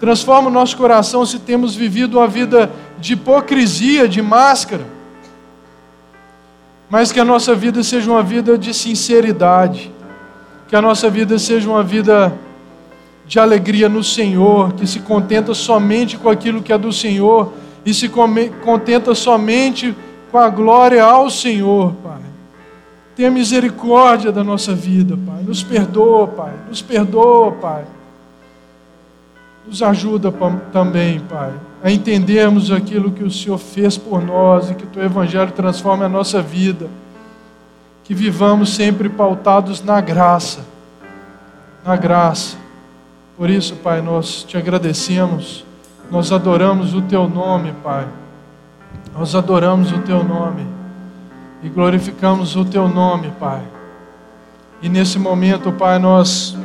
Transforma 0.00 0.48
o 0.48 0.52
nosso 0.52 0.78
coração 0.78 1.26
se 1.26 1.38
temos 1.38 1.76
vivido 1.76 2.18
uma 2.18 2.26
vida 2.26 2.70
de 2.98 3.12
hipocrisia, 3.12 4.08
de 4.08 4.22
máscara. 4.22 4.86
Mas 6.88 7.12
que 7.12 7.20
a 7.20 7.24
nossa 7.24 7.54
vida 7.54 7.82
seja 7.82 8.10
uma 8.10 8.22
vida 8.22 8.56
de 8.56 8.72
sinceridade. 8.72 9.92
Que 10.68 10.74
a 10.74 10.80
nossa 10.80 11.10
vida 11.10 11.38
seja 11.38 11.68
uma 11.68 11.82
vida 11.82 12.32
de 13.26 13.38
alegria 13.38 13.88
no 13.88 14.02
Senhor, 14.02 14.72
que 14.72 14.86
se 14.86 15.00
contenta 15.00 15.52
somente 15.52 16.16
com 16.16 16.30
aquilo 16.30 16.62
que 16.62 16.72
é 16.72 16.78
do 16.78 16.92
Senhor 16.92 17.52
e 17.84 17.92
se 17.92 18.08
contenta 18.08 19.14
somente 19.14 19.94
com 20.32 20.38
a 20.38 20.48
glória 20.48 21.04
ao 21.04 21.30
Senhor, 21.30 21.92
Pai. 22.02 22.20
Tenha 23.14 23.30
misericórdia 23.30 24.32
da 24.32 24.42
nossa 24.42 24.74
vida, 24.74 25.16
Pai. 25.26 25.42
Nos 25.42 25.62
perdoa, 25.62 26.26
Pai. 26.26 26.52
Nos 26.68 26.80
perdoa, 26.80 27.52
Pai. 27.52 27.84
Nos 29.66 29.82
ajuda 29.82 30.32
também, 30.72 31.20
Pai, 31.20 31.52
a 31.82 31.90
entendermos 31.90 32.70
aquilo 32.70 33.12
que 33.12 33.22
o 33.22 33.30
Senhor 33.30 33.58
fez 33.58 33.96
por 33.96 34.22
nós 34.22 34.70
e 34.70 34.74
que 34.74 34.84
o 34.84 34.88
Teu 34.88 35.04
Evangelho 35.04 35.52
transforme 35.52 36.04
a 36.04 36.08
nossa 36.08 36.42
vida. 36.42 36.88
Que 38.04 38.14
vivamos 38.14 38.74
sempre 38.74 39.08
pautados 39.08 39.82
na 39.82 40.00
graça. 40.00 40.60
Na 41.84 41.96
graça. 41.96 42.56
Por 43.36 43.48
isso, 43.48 43.76
Pai, 43.76 44.02
nós 44.02 44.42
te 44.42 44.56
agradecemos 44.56 45.64
nós 46.10 46.32
adoramos 46.32 46.92
o 46.92 47.02
Teu 47.02 47.28
nome, 47.28 47.72
Pai. 47.84 48.04
Nós 49.16 49.34
adoramos 49.36 49.92
o 49.92 49.98
Teu 50.00 50.24
nome 50.24 50.66
e 51.62 51.68
glorificamos 51.68 52.56
o 52.56 52.64
Teu 52.64 52.88
nome, 52.88 53.32
Pai. 53.38 53.62
E 54.82 54.88
nesse 54.88 55.20
momento, 55.20 55.70
Pai, 55.70 56.00
nós, 56.00 56.58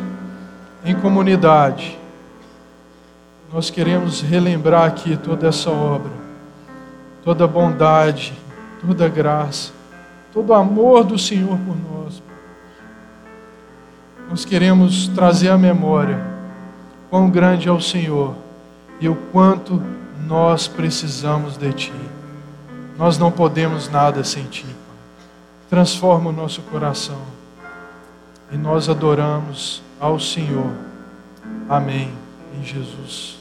em 0.84 0.96
comunidade, 0.96 1.96
nós 3.56 3.70
queremos 3.70 4.20
relembrar 4.20 4.84
aqui 4.84 5.16
toda 5.16 5.47
essa 5.47 5.72
obra, 5.72 6.12
toda 7.24 7.47
bondade, 7.47 8.34
toda 8.86 9.08
graça, 9.08 9.72
todo 10.34 10.53
amor 10.53 11.06
do 11.06 11.18
Senhor 11.18 11.58
por 11.60 11.78
nós. 11.89 12.22
Nós 14.30 14.43
queremos 14.43 15.08
trazer 15.08 15.47
à 15.47 15.58
memória 15.58 16.20
quão 17.10 17.30
grande 17.30 17.70
é 17.70 17.72
o 17.72 17.80
Senhor 17.80 18.36
e 18.99 19.08
o 19.08 19.16
quanto 19.32 19.82
nós 20.28 20.68
precisamos 20.68 21.56
de 21.56 21.72
Ti. 21.72 21.93
Nós 22.97 23.18
não 23.18 23.32
podemos 23.32 23.88
nada 23.88 24.22
sem 24.26 24.43
Ti. 24.47 24.68
Transforma 25.70 26.30
o 26.30 26.34
nosso 26.34 26.62
coração 26.64 27.22
e 28.51 28.58
nós 28.58 28.89
adoramos 28.89 29.82
ao 29.97 30.20
Senhor. 30.20 30.74
Amém. 31.70 32.12
Em 32.53 32.62
Jesus. 32.62 33.35